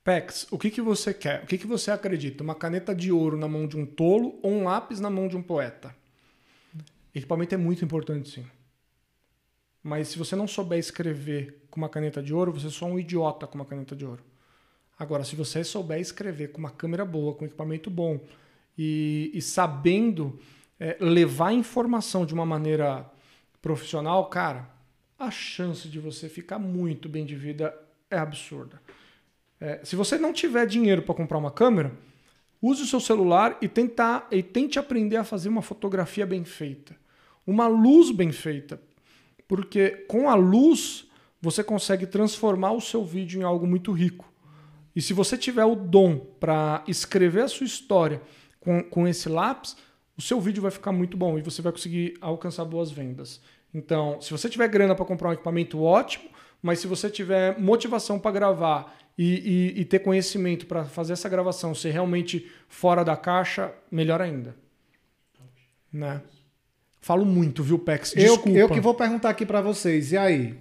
[0.05, 1.43] Pex, o que, que você quer?
[1.43, 2.45] O que, que você acredita?
[2.45, 5.35] Uma caneta de ouro na mão de um tolo ou um lápis na mão de
[5.35, 5.97] um poeta?
[7.15, 8.47] Equipamento é muito importante, sim.
[9.85, 12.98] Mas se você não souber escrever com uma caneta de ouro, você é só um
[12.98, 14.24] idiota com uma caneta de ouro.
[14.98, 18.19] Agora, se você souber escrever com uma câmera boa, com equipamento bom
[18.78, 20.40] e, e sabendo
[20.81, 23.05] é, levar informação de uma maneira
[23.61, 24.70] profissional, cara,
[25.19, 27.78] a chance de você ficar muito bem de vida
[28.11, 28.81] é absurda.
[29.61, 31.93] É, se você não tiver dinheiro para comprar uma câmera,
[32.62, 36.97] use o seu celular e, tentar, e tente aprender a fazer uma fotografia bem feita.
[37.47, 38.81] Uma luz bem feita.
[39.55, 41.09] Porque com a luz
[41.40, 44.28] você consegue transformar o seu vídeo em algo muito rico.
[44.97, 48.20] E se você tiver o dom para escrever a sua história
[48.59, 49.76] com, com esse lápis,
[50.18, 53.40] o seu vídeo vai ficar muito bom e você vai conseguir alcançar boas vendas.
[53.72, 56.28] Então, se você tiver grana para comprar um equipamento, ótimo,
[56.60, 61.28] mas se você tiver motivação para gravar e, e, e, ter conhecimento para fazer essa
[61.28, 64.56] gravação ser realmente fora da caixa, melhor ainda.
[65.93, 66.20] Né?
[67.05, 68.14] Falo muito, viu, Pex?
[68.16, 68.48] Desculpa.
[68.48, 70.10] Eu, eu que vou perguntar aqui para vocês.
[70.12, 70.55] E aí?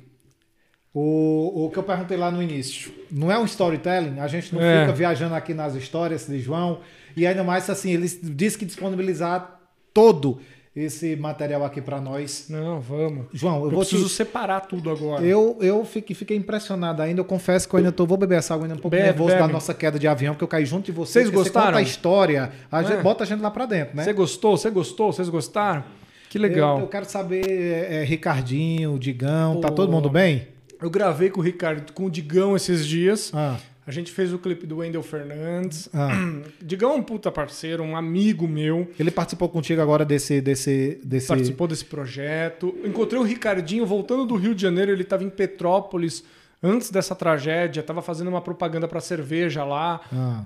[0.93, 2.91] O, o que eu perguntei lá no início.
[3.09, 4.19] Não é um storytelling?
[4.19, 4.81] A gente não é.
[4.81, 6.81] fica viajando aqui nas histórias de João.
[7.15, 9.57] E ainda mais assim, ele disse que disponibilizar
[9.93, 10.41] todo
[10.75, 12.47] esse material aqui para nós.
[12.49, 13.27] Não, vamos.
[13.31, 14.11] João, eu, eu vou preciso te...
[14.11, 15.23] separar tudo agora.
[15.23, 17.21] Eu, eu fiquei, fiquei impressionado ainda.
[17.21, 19.29] Eu confesso que eu ainda tô, vou beber essa água ainda um pouco bebe, nervoso
[19.29, 19.39] bebe.
[19.39, 21.25] da nossa queda de avião, porque eu caí junto de vocês.
[21.25, 21.67] Vocês gostaram?
[21.67, 22.85] Você conta a história, a é.
[22.85, 24.03] gente, bota a gente lá para dentro, né?
[24.03, 24.57] Você gostou?
[24.57, 25.13] Você gostou?
[25.13, 26.02] Vocês gostaram?
[26.33, 26.77] Que legal.
[26.77, 30.47] Eu, eu quero saber, é, é, Ricardinho, Digão, Pô, tá todo mundo bem?
[30.81, 33.29] Eu gravei com o Ricardo, com o Digão esses dias.
[33.35, 33.59] Ah.
[33.85, 35.87] A gente fez o clipe do Wendel Fernandes.
[35.93, 36.09] Ah.
[36.59, 38.89] Digão é um puta parceiro, um amigo meu.
[38.99, 41.27] Ele participou contigo agora desse, desse, desse.
[41.27, 42.75] Participou desse projeto.
[42.83, 46.23] Encontrei o Ricardinho voltando do Rio de Janeiro, ele estava em Petrópolis
[46.63, 50.43] antes dessa tragédia, estava fazendo uma propaganda para cerveja lá ah.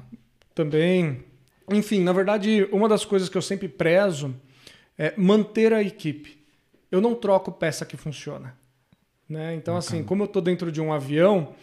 [0.54, 1.24] também.
[1.72, 4.36] Enfim, na verdade, uma das coisas que eu sempre prezo
[4.98, 6.38] é manter a equipe.
[6.92, 8.58] Eu não troco peça que funciona.
[9.28, 9.56] Né?
[9.56, 9.80] Então, Bacana.
[9.80, 11.54] assim, como eu estou dentro de um avião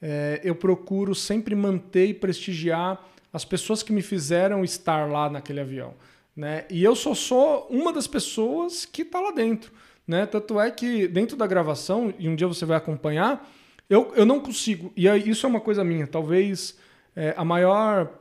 [0.00, 5.60] é, eu procuro sempre manter e prestigiar as pessoas que me fizeram estar lá naquele
[5.60, 5.94] avião.
[6.34, 6.64] Né?
[6.70, 9.70] E eu só sou uma das pessoas que está lá dentro.
[10.06, 10.26] Né?
[10.26, 13.48] Tanto é que dentro da gravação, e um dia você vai acompanhar,
[13.88, 14.92] eu, eu não consigo.
[14.96, 16.06] E isso é uma coisa minha.
[16.06, 16.78] Talvez
[17.14, 18.18] é, a maior.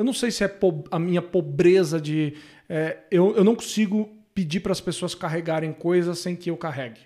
[0.00, 0.58] Eu não sei se é
[0.90, 2.32] a minha pobreza de.
[2.66, 7.02] É, eu, eu não consigo pedir para as pessoas carregarem coisas sem que eu carregue.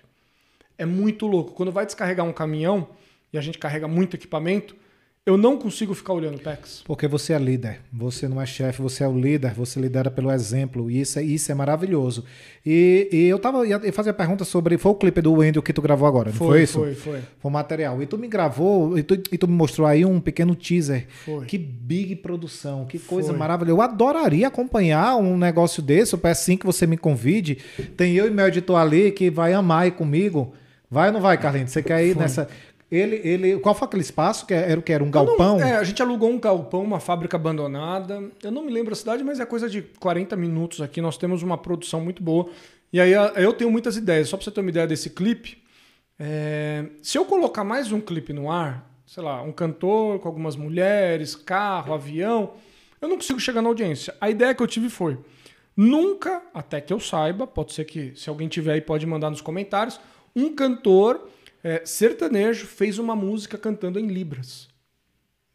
[0.77, 1.51] É muito louco.
[1.51, 2.87] Quando vai descarregar um caminhão,
[3.33, 4.77] e a gente carrega muito equipamento,
[5.25, 6.83] eu não consigo ficar olhando o PEX.
[6.85, 10.31] Porque você é líder, você não é chefe, você é o líder, você lidera pelo
[10.31, 12.23] exemplo, e isso é, isso é maravilhoso.
[12.63, 14.77] E, e eu tava ia fazer a pergunta sobre.
[14.77, 16.79] Foi o clipe do Wendel que tu gravou agora, não foi, foi isso?
[16.79, 17.19] Foi, foi.
[17.39, 18.03] Foi o material.
[18.03, 21.07] E tu me gravou, e tu, e tu me mostrou aí um pequeno teaser.
[21.25, 21.47] Foi.
[21.47, 23.37] Que big produção, que coisa foi.
[23.37, 23.71] maravilhosa.
[23.71, 26.13] Eu adoraria acompanhar um negócio desse.
[26.13, 27.57] Eu peço sim que você me convide.
[27.97, 30.53] Tem eu e meu editor ali que vai amar aí comigo.
[30.89, 31.71] Vai ou não vai, Carlinhos?
[31.71, 32.21] Você quer ir foi.
[32.21, 32.47] nessa.
[32.95, 34.45] Ele, ele, qual foi aquele espaço?
[34.45, 34.93] Que era o que?
[34.93, 35.59] Era um galpão?
[35.59, 38.23] Não, é, a gente alugou um galpão, uma fábrica abandonada.
[38.41, 41.01] Eu não me lembro a cidade, mas é coisa de 40 minutos aqui.
[41.01, 42.49] Nós temos uma produção muito boa.
[42.93, 44.29] E aí eu tenho muitas ideias.
[44.29, 45.61] Só para você ter uma ideia desse clipe,
[46.17, 46.85] é...
[47.01, 51.35] se eu colocar mais um clipe no ar, sei lá, um cantor com algumas mulheres,
[51.35, 52.53] carro, avião,
[53.01, 54.15] eu não consigo chegar na audiência.
[54.19, 55.17] A ideia que eu tive foi,
[55.75, 59.41] nunca, até que eu saiba, pode ser que se alguém tiver aí pode mandar nos
[59.41, 59.99] comentários,
[60.35, 61.29] um cantor
[61.65, 64.69] é, sertanejo fez uma música cantando em Libras.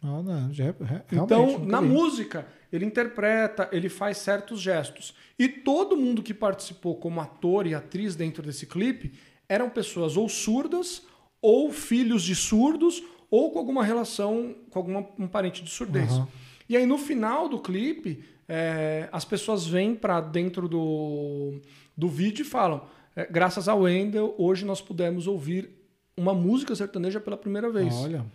[0.02, 0.74] Não, já,
[1.12, 1.86] então, na vi.
[1.86, 5.14] música, ele interpreta, ele faz certos gestos.
[5.38, 9.12] E todo mundo que participou como ator e atriz dentro desse clipe
[9.48, 11.06] eram pessoas ou surdas,
[11.40, 16.10] ou filhos de surdos, ou com alguma relação com algum um parente de surdez.
[16.10, 16.26] Uhum.
[16.68, 21.60] E aí, no final do clipe, é, as pessoas vêm para dentro do,
[21.96, 22.84] do vídeo e falam:
[23.14, 25.79] é, graças ao Wendel, hoje nós pudemos ouvir
[26.16, 27.94] uma música sertaneja pela primeira vez.
[27.94, 28.26] Olha.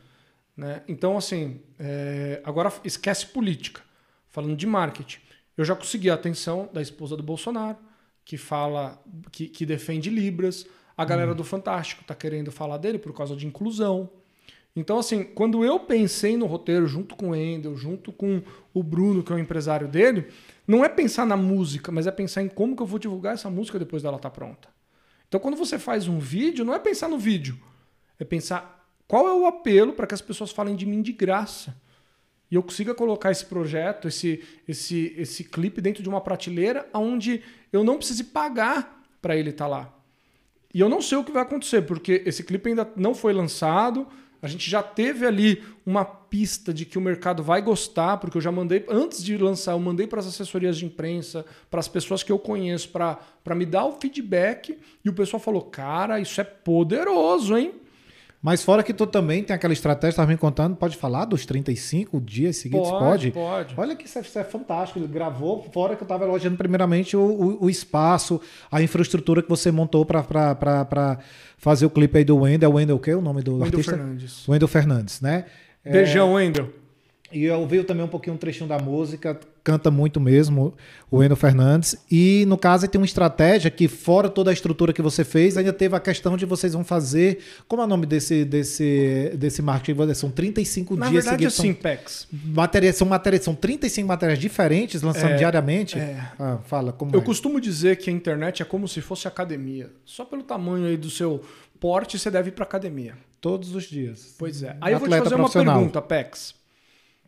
[0.56, 0.82] Né?
[0.88, 2.42] Então, assim, é...
[2.44, 3.82] agora esquece política.
[4.30, 5.20] Falando de marketing.
[5.58, 7.78] Eu já consegui a atenção da esposa do Bolsonaro,
[8.26, 10.66] que fala, que, que defende Libras.
[10.98, 11.36] A galera hum.
[11.36, 14.10] do Fantástico está querendo falar dele por causa de inclusão.
[14.76, 18.42] Então, assim, quando eu pensei no roteiro junto com o Endel, junto com
[18.74, 20.28] o Bruno, que é o empresário dele,
[20.68, 23.50] não é pensar na música, mas é pensar em como que eu vou divulgar essa
[23.50, 24.75] música depois dela estar tá pronta.
[25.36, 27.60] Então, quando você faz um vídeo, não é pensar no vídeo,
[28.18, 31.76] é pensar qual é o apelo para que as pessoas falem de mim de graça.
[32.50, 37.44] E eu consiga colocar esse projeto, esse, esse, esse clipe dentro de uma prateleira onde
[37.74, 39.94] eu não precise pagar para ele estar tá lá.
[40.74, 44.08] E eu não sei o que vai acontecer, porque esse clipe ainda não foi lançado,
[44.46, 48.42] a gente já teve ali uma pista de que o mercado vai gostar, porque eu
[48.42, 52.22] já mandei, antes de lançar, eu mandei para as assessorias de imprensa, para as pessoas
[52.22, 56.44] que eu conheço, para me dar o feedback, e o pessoal falou: cara, isso é
[56.44, 57.74] poderoso, hein?
[58.46, 62.22] Mas fora que tu também tem aquela estratégia, estava me contando, pode falar dos 35
[62.22, 62.92] dias seguidos?
[62.92, 63.74] Pode, pode.
[63.76, 65.00] Olha que isso é, isso é fantástico.
[65.00, 68.40] Ele gravou, fora que eu estava elogiando primeiramente o, o, o, espaço,
[68.72, 71.18] a infraestrutura que você montou para
[71.58, 72.72] fazer o clipe aí do Wendel.
[72.72, 73.16] Wendel o quê?
[73.16, 73.98] O nome do Wendel artista?
[73.98, 74.48] Fernandes.
[74.48, 75.46] Wendel Fernandes, né?
[75.84, 76.44] Beijão, é...
[76.44, 76.70] Wendel.
[77.32, 80.76] E eu ouvi também um pouquinho um trechinho da música, canta muito mesmo
[81.10, 81.98] o Wendel Fernandes.
[82.10, 85.74] E no caso tem uma estratégia que, fora toda a estrutura que você fez, ainda
[85.74, 87.40] teve a questão de vocês vão fazer.
[87.68, 90.14] Como é o nome desse, desse, desse marketing?
[90.14, 91.60] São 35 Na dias verdade, seguidos.
[91.60, 92.28] Assim, Pex.
[92.32, 95.98] Matérias, são, matérias, são 35 matérias diferentes lançando é, diariamente.
[95.98, 96.16] É.
[96.38, 97.24] Ah, fala, como Eu é?
[97.24, 99.92] costumo dizer que a internet é como se fosse academia.
[100.06, 101.42] Só pelo tamanho aí do seu
[101.80, 103.18] porte, você deve ir para academia.
[103.42, 104.36] Todos os dias.
[104.38, 104.78] Pois é.
[104.80, 106.54] Aí eu vou te fazer uma pergunta, Pex.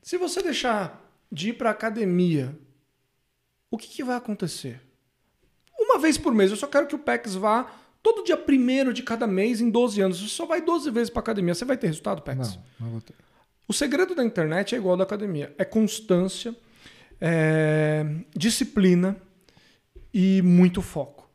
[0.04, 2.58] Se você deixar de ir para academia,
[3.70, 4.82] o que, que, vai acontecer?
[5.78, 7.70] Uma vez por mês, eu só quero que o PEX vá
[8.02, 10.20] todo dia primeiro de cada mês em 12 anos.
[10.20, 11.54] Você só vai 12 vezes para academia.
[11.54, 12.56] Você vai ter resultado, PEX?
[12.56, 13.14] Não, não vou ter.
[13.68, 16.56] O segredo da internet é igual da academia: é constância,
[17.20, 18.06] é
[18.36, 19.18] disciplina
[20.14, 21.30] e muito foco.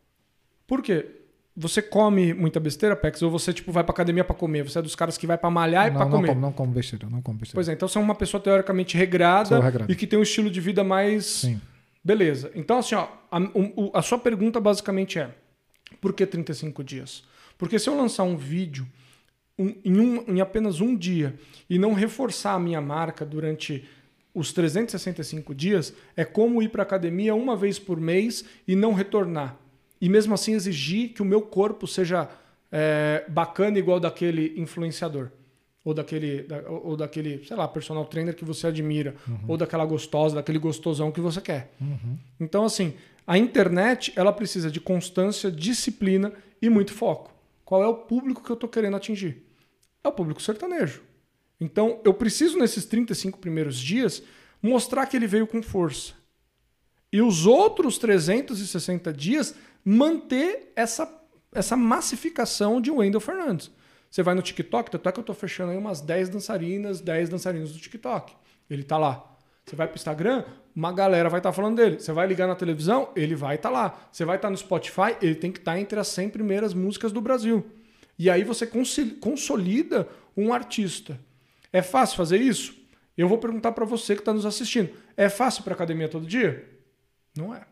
[0.67, 1.22] Por quê?
[1.55, 3.21] Você come muita besteira, Pex?
[3.23, 4.63] Ou você tipo vai pra academia para comer?
[4.63, 6.29] Você é dos caras que vai para malhar não, e para comer?
[6.29, 7.55] Não como, não como besteira, não como besteira.
[7.55, 10.61] Pois é, então você é uma pessoa teoricamente regrada, e que tem um estilo de
[10.61, 11.27] vida mais...
[11.27, 11.61] Sim.
[12.05, 12.51] Beleza.
[12.55, 13.39] Então assim, ó, a,
[13.99, 15.31] a sua pergunta basicamente é
[16.01, 17.23] por que 35 dias?
[17.57, 18.87] Porque se eu lançar um vídeo
[19.59, 21.39] um, em, um, em apenas um dia
[21.71, 23.85] e não reforçar a minha marca durante
[24.35, 29.62] os 365 dias, é como ir para academia uma vez por mês e não retornar
[30.03, 32.29] e mesmo assim exigir que o meu corpo seja
[32.73, 35.31] é, bacana igual daquele influenciador.
[35.85, 39.15] Ou daquele, da, ou daquele, sei lá, personal trainer que você admira.
[39.29, 39.39] Uhum.
[39.47, 41.73] Ou daquela gostosa, daquele gostosão que você quer.
[41.81, 42.19] Uhum.
[42.41, 47.33] Então, assim, a internet ela precisa de constância, disciplina e muito foco.
[47.65, 49.47] Qual é o público que eu estou querendo atingir?
[50.03, 51.01] É o público sertanejo.
[51.61, 54.21] Então, eu preciso, nesses 35 primeiros dias,
[54.61, 56.15] mostrar que ele veio com força.
[57.13, 61.11] E os outros 360 dias manter essa,
[61.53, 63.71] essa massificação de Wendel Fernandes.
[64.11, 67.73] Você vai no TikTok, até que eu estou fechando aí umas 10 dançarinas, 10 dançarinos
[67.73, 68.35] do TikTok.
[68.69, 69.37] Ele está lá.
[69.65, 70.45] Você vai para o Instagram,
[70.75, 71.99] uma galera vai estar tá falando dele.
[71.99, 74.09] Você vai ligar na televisão, ele vai estar tá lá.
[74.11, 76.75] Você vai estar tá no Spotify, ele tem que estar tá entre as 100 primeiras
[76.75, 77.65] músicas do Brasil.
[78.19, 81.19] E aí você consolida um artista.
[81.73, 82.75] É fácil fazer isso?
[83.17, 84.91] Eu vou perguntar para você que está nos assistindo.
[85.17, 86.69] É fácil para academia todo dia?
[87.37, 87.63] Não é.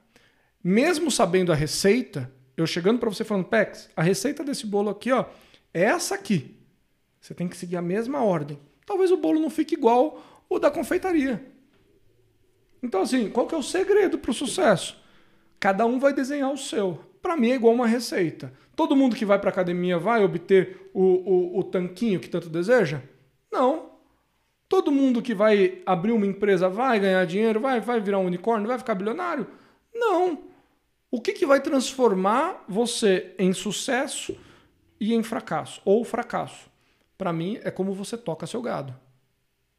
[0.63, 5.11] Mesmo sabendo a receita, eu chegando para você falando, Pex, a receita desse bolo aqui,
[5.11, 5.25] ó,
[5.73, 6.57] é essa aqui.
[7.21, 8.59] Você tem que seguir a mesma ordem.
[8.85, 11.45] Talvez o bolo não fique igual o da confeitaria.
[12.83, 14.97] Então, assim, qual que é o segredo para o sucesso?
[15.59, 16.99] Cada um vai desenhar o seu.
[17.23, 18.53] Para mim é igual uma receita.
[18.75, 23.03] Todo mundo que vai para academia vai obter o, o, o tanquinho que tanto deseja?
[23.53, 23.91] Não.
[24.69, 28.69] Todo mundo que vai abrir uma empresa vai ganhar dinheiro, vai, vai virar um unicórnio,
[28.69, 29.47] vai ficar bilionário?
[29.95, 30.50] Não.
[31.11, 34.37] O que, que vai transformar você em sucesso
[35.01, 35.81] e em fracasso?
[35.85, 36.71] Ou fracasso?
[37.19, 38.95] Para mim, é como você toca seu gado.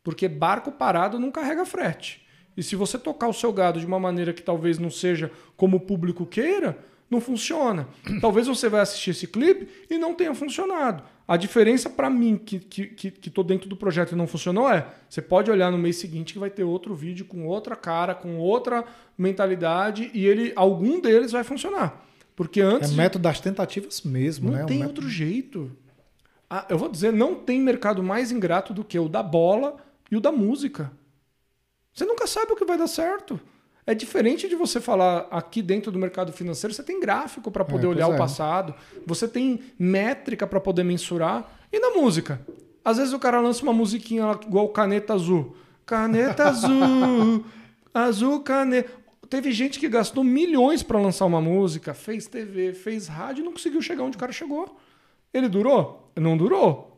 [0.03, 2.27] Porque barco parado não carrega frete.
[2.57, 5.77] E se você tocar o seu gado de uma maneira que talvez não seja como
[5.77, 6.77] o público queira,
[7.11, 7.87] não funciona.
[8.21, 11.03] Talvez você vai assistir esse clipe e não tenha funcionado.
[11.27, 14.69] A diferença para mim, que, que, que, que tô dentro do projeto e não funcionou,
[14.69, 18.15] é você pode olhar no mês seguinte que vai ter outro vídeo com outra cara,
[18.15, 18.85] com outra
[19.17, 22.05] mentalidade, e ele algum deles vai funcionar.
[22.33, 22.93] Porque antes.
[22.93, 24.65] É método das tentativas mesmo, não né?
[24.65, 25.69] tem um outro jeito.
[26.49, 29.77] Ah, eu vou dizer, não tem mercado mais ingrato do que o da bola
[30.09, 30.91] e o da música.
[31.93, 33.39] Você nunca sabe o que vai dar certo.
[33.85, 37.87] É diferente de você falar aqui dentro do mercado financeiro, você tem gráfico para poder
[37.87, 38.13] é, olhar é.
[38.13, 38.73] o passado,
[39.05, 41.51] você tem métrica para poder mensurar.
[41.71, 42.39] E na música?
[42.83, 45.55] Às vezes o cara lança uma musiquinha igual caneta azul.
[45.85, 47.45] Caneta azul,
[47.93, 48.91] azul caneta.
[49.29, 53.53] Teve gente que gastou milhões para lançar uma música, fez TV, fez rádio e não
[53.53, 54.77] conseguiu chegar onde o cara chegou.
[55.33, 56.11] Ele durou?
[56.15, 56.91] Não durou.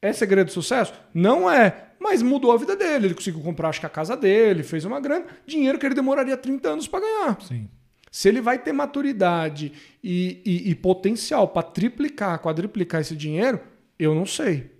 [0.00, 0.92] É segredo de sucesso?
[1.14, 1.91] Não é.
[2.02, 3.06] Mas mudou a vida dele.
[3.06, 5.26] Ele conseguiu comprar, acho que a casa dele, fez uma grana.
[5.46, 7.40] Dinheiro que ele demoraria 30 anos para ganhar.
[7.40, 7.68] Sim.
[8.10, 9.72] Se ele vai ter maturidade
[10.02, 13.60] e, e, e potencial para triplicar, quadriplicar esse dinheiro,
[13.98, 14.70] eu não sei.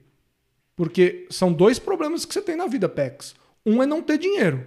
[0.77, 3.35] Porque são dois problemas que você tem na vida, PEX.
[3.65, 4.67] Um é não ter dinheiro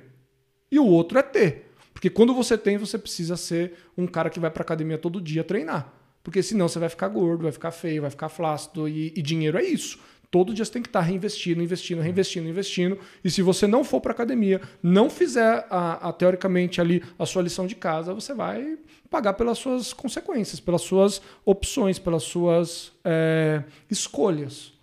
[0.71, 1.71] e o outro é ter.
[1.93, 5.43] Porque quando você tem, você precisa ser um cara que vai para academia todo dia
[5.43, 5.93] treinar.
[6.23, 9.59] Porque senão você vai ficar gordo, vai ficar feio, vai ficar flácido e, e dinheiro
[9.59, 9.99] é isso.
[10.29, 12.99] Todo dia você tem que estar reinvestindo, investindo, reinvestindo, investindo.
[13.23, 17.41] E se você não for para academia, não fizer a, a, teoricamente ali a sua
[17.41, 18.77] lição de casa, você vai
[19.09, 24.73] pagar pelas suas consequências, pelas suas opções, pelas suas é, escolhas.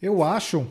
[0.00, 0.66] Eu acho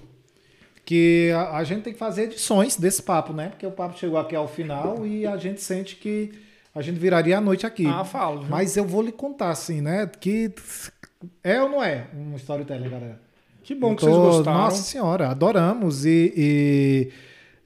[0.83, 3.49] que a, a, gente tem que fazer edições desse papo, né?
[3.49, 6.31] Porque o papo chegou aqui ao final e a gente sente que
[6.73, 7.87] a gente viraria a noite aqui.
[7.87, 8.41] Ah, falo.
[8.41, 8.49] Viu?
[8.49, 10.09] Mas eu vou lhe contar, assim, né?
[10.19, 10.53] Que
[11.43, 13.24] é ou não é um storytelling, galera?
[13.65, 14.59] Que bom que vocês gostaram.
[14.59, 17.11] Nossa senhora, adoramos e, e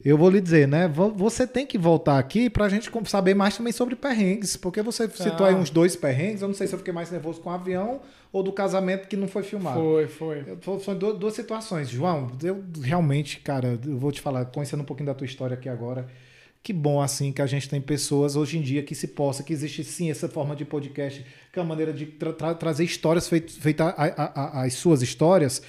[0.04, 0.88] eu vou lhe dizer, né?
[0.88, 5.10] Você tem que voltar aqui para a gente saber mais também sobre perrengues, porque você
[5.10, 5.50] citou ah.
[5.50, 6.42] aí uns dois perrengues.
[6.42, 8.00] Eu não sei se eu fiquei mais nervoso com o avião
[8.32, 9.78] ou do casamento que não foi filmado.
[9.78, 10.46] Foi, foi.
[10.80, 11.90] São duas situações.
[11.90, 15.68] João, eu realmente, cara, eu vou te falar, conhecendo um pouquinho da tua história aqui
[15.68, 16.08] agora.
[16.62, 19.54] Que bom assim que a gente tem pessoas hoje em dia que se possa, que
[19.54, 23.30] existe sim essa forma de podcast, que é uma maneira de tra tra trazer histórias
[23.30, 25.62] feitas feita as suas histórias,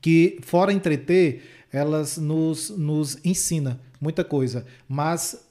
[0.00, 1.42] que fora entreter
[1.72, 4.66] elas nos, nos ensina muita coisa.
[4.88, 5.46] Mas,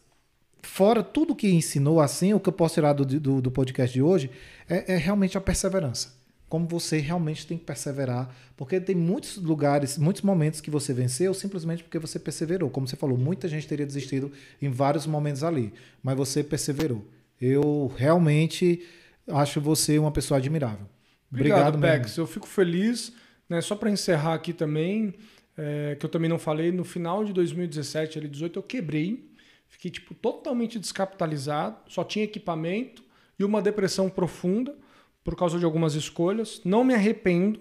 [0.61, 4.01] fora tudo que ensinou assim, o que eu posso tirar do, do, do podcast de
[4.01, 4.29] hoje
[4.69, 9.99] é, é realmente a perseverança como você realmente tem que perseverar, porque tem muitos lugares,
[9.99, 12.71] muitos momentos que você venceu simplesmente porque você perseverou.
[12.71, 15.71] Como você falou, muita gente teria desistido em vários momentos ali,
[16.01, 17.05] mas você perseverou.
[17.39, 18.83] Eu realmente
[19.27, 20.87] acho você uma pessoa admirável.
[21.31, 22.17] Obrigado, Obrigado Pex.
[22.17, 23.13] Eu fico feliz.
[23.49, 23.59] Né?
[23.61, 25.15] Só para encerrar aqui também,
[25.57, 29.27] é, que eu também não falei, no final de 2017, ali 18, eu quebrei,
[29.67, 33.03] fiquei tipo totalmente descapitalizado, só tinha equipamento
[33.37, 34.75] e uma depressão profunda
[35.23, 36.61] por causa de algumas escolhas.
[36.63, 37.59] Não me arrependo,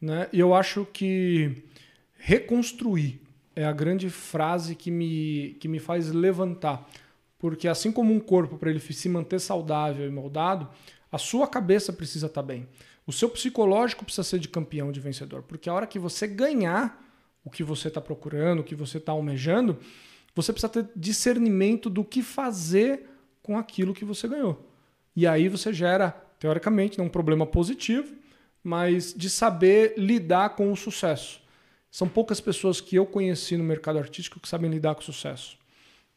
[0.00, 0.28] né?
[0.32, 1.64] E eu acho que
[2.16, 3.20] reconstruir
[3.54, 6.88] é a grande frase que me, que me faz levantar.
[7.38, 10.68] Porque assim como um corpo, para ele se manter saudável e moldado,
[11.10, 12.68] a sua cabeça precisa estar tá bem.
[13.08, 15.42] O seu psicológico precisa ser de campeão, de vencedor.
[15.42, 17.02] Porque a hora que você ganhar,
[17.42, 19.78] o que você está procurando, o que você está almejando,
[20.34, 23.08] você precisa ter discernimento do que fazer
[23.42, 24.62] com aquilo que você ganhou.
[25.16, 28.14] E aí você gera, teoricamente, não um problema positivo,
[28.62, 31.40] mas de saber lidar com o sucesso.
[31.90, 35.56] São poucas pessoas que eu conheci no mercado artístico que sabem lidar com o sucesso.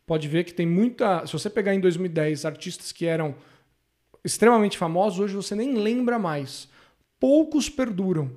[0.05, 1.25] Pode ver que tem muita.
[1.25, 3.33] Se você pegar em 2010 artistas que eram
[4.25, 6.69] extremamente famosos, hoje você nem lembra mais.
[7.21, 8.31] Poucos perduram.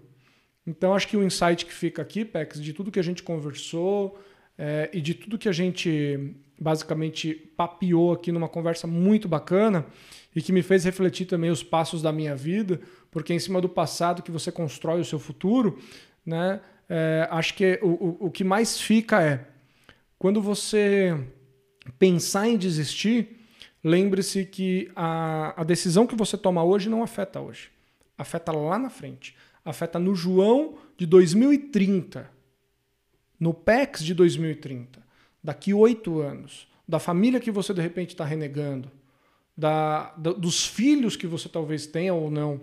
[0.67, 4.17] Então, acho que o insight que fica aqui, Pex, de tudo que a gente conversou
[4.57, 9.87] é, e de tudo que a gente basicamente papiou aqui numa conversa muito bacana
[10.37, 12.81] e que me fez refletir também os passos da minha vida,
[13.11, 15.79] porque em cima do passado que você constrói o seu futuro,
[16.25, 16.61] né?
[16.89, 19.47] É, acho que o, o, o que mais fica é
[20.19, 21.19] quando você
[21.99, 23.41] pensar em desistir,
[23.83, 27.71] lembre-se que a, a decisão que você toma hoje não afeta hoje,
[28.17, 29.34] afeta lá na frente
[29.65, 32.31] afeta no João de 2030,
[33.41, 35.02] no PEX de 2030,
[35.43, 38.91] daqui oito anos, da família que você de repente está renegando,
[39.57, 42.60] da, da, dos filhos que você talvez tenha ou não.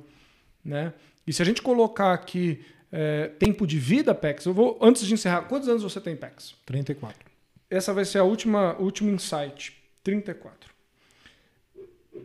[0.63, 0.93] Né?
[1.25, 5.13] E se a gente colocar aqui é, tempo de vida, PEX, eu vou, antes de
[5.13, 6.55] encerrar, quantos anos você tem, PEX?
[6.65, 7.31] 34.
[7.69, 9.81] Essa vai ser a última último insight.
[10.03, 10.69] 34.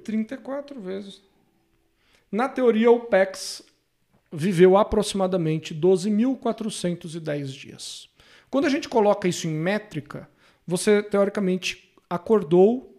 [0.02, 1.22] 34 vezes.
[2.36, 3.62] Na teoria, o PEX
[4.30, 8.10] viveu aproximadamente 12.410 dias.
[8.50, 10.28] Quando a gente coloca isso em métrica,
[10.66, 12.94] você teoricamente acordou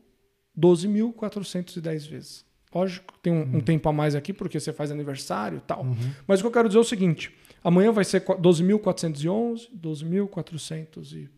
[0.57, 2.45] 12.410 vezes.
[2.73, 3.57] Lógico, tem um, uhum.
[3.57, 5.83] um, tempo a mais aqui porque você faz aniversário e tal.
[5.83, 6.13] Uhum.
[6.25, 7.31] Mas o que eu quero dizer é o seguinte:
[7.63, 11.29] amanhã vai ser 12.411, 12.400 e.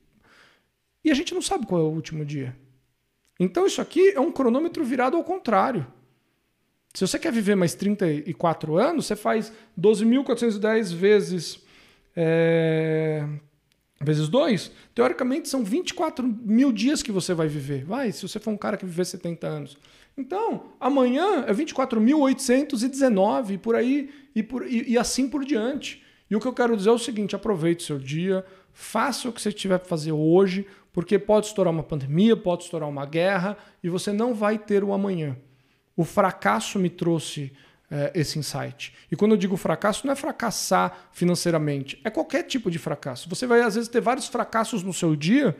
[1.03, 2.56] E a gente não sabe qual é o último dia.
[3.38, 5.86] Então isso aqui é um cronômetro virado ao contrário.
[6.93, 11.59] Se você quer viver mais 34 anos, você faz 12.410 vezes.
[12.16, 13.26] É,
[14.01, 17.85] vezes 2, teoricamente são 24 mil dias que você vai viver.
[17.85, 19.77] Vai, se você for um cara que viver 70 anos.
[20.18, 26.03] Então, amanhã é 24.819 e por aí, e, por, e, e assim por diante.
[26.30, 29.34] E o que eu quero dizer é o seguinte: aproveite o seu dia, faça o
[29.34, 33.58] que você tiver para fazer hoje, porque pode estourar uma pandemia, pode estourar uma guerra
[33.84, 35.38] e você não vai ter o amanhã.
[36.00, 37.52] O fracasso me trouxe
[37.92, 38.94] é, esse insight.
[39.11, 43.28] E quando eu digo fracasso, não é fracassar financeiramente, é qualquer tipo de fracasso.
[43.28, 45.58] Você vai, às vezes, ter vários fracassos no seu dia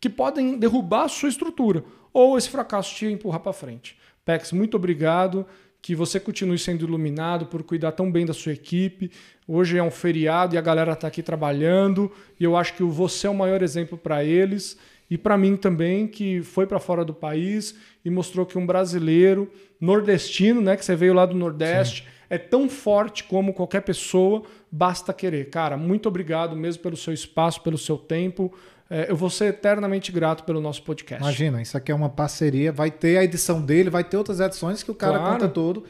[0.00, 3.98] que podem derrubar a sua estrutura, ou esse fracasso te empurrar para frente.
[4.24, 5.44] Pex, muito obrigado.
[5.82, 9.10] Que você continue sendo iluminado por cuidar tão bem da sua equipe.
[9.48, 13.26] Hoje é um feriado e a galera está aqui trabalhando, e eu acho que você
[13.26, 14.78] é o maior exemplo para eles
[15.10, 19.50] e para mim também, que foi para fora do país e mostrou que um brasileiro
[19.80, 22.08] nordestino, né, que você veio lá do Nordeste, Sim.
[22.28, 25.50] é tão forte como qualquer pessoa, basta querer.
[25.50, 28.52] Cara, muito obrigado mesmo pelo seu espaço, pelo seu tempo.
[28.88, 31.22] É, eu vou ser eternamente grato pelo nosso podcast.
[31.22, 32.72] Imagina, isso aqui é uma parceria.
[32.72, 35.32] Vai ter a edição dele, vai ter outras edições que o cara claro.
[35.32, 35.84] conta tudo.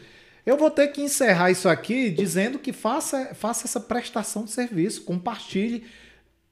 [0.45, 5.05] Eu vou ter que encerrar isso aqui dizendo que faça, faça essa prestação de serviço,
[5.05, 5.85] compartilhe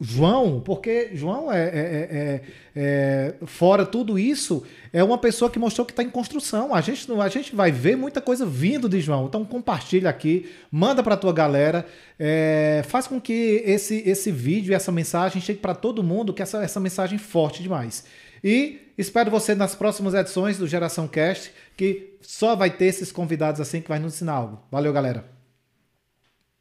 [0.00, 2.42] João, porque João é, é, é,
[2.76, 4.62] é, fora tudo isso,
[4.92, 6.72] é uma pessoa que mostrou que está em construção.
[6.72, 9.26] A gente, a gente vai ver muita coisa vindo de João.
[9.26, 11.84] Então compartilha aqui, manda para tua galera,
[12.16, 16.42] é, faz com que esse, esse vídeo e essa mensagem chegue para todo mundo, que
[16.42, 18.04] essa, essa mensagem forte demais.
[18.42, 23.60] E espero você nas próximas edições do Geração Cast, que só vai ter esses convidados
[23.60, 24.62] assim que vai nos ensinar algo.
[24.70, 25.37] Valeu, galera.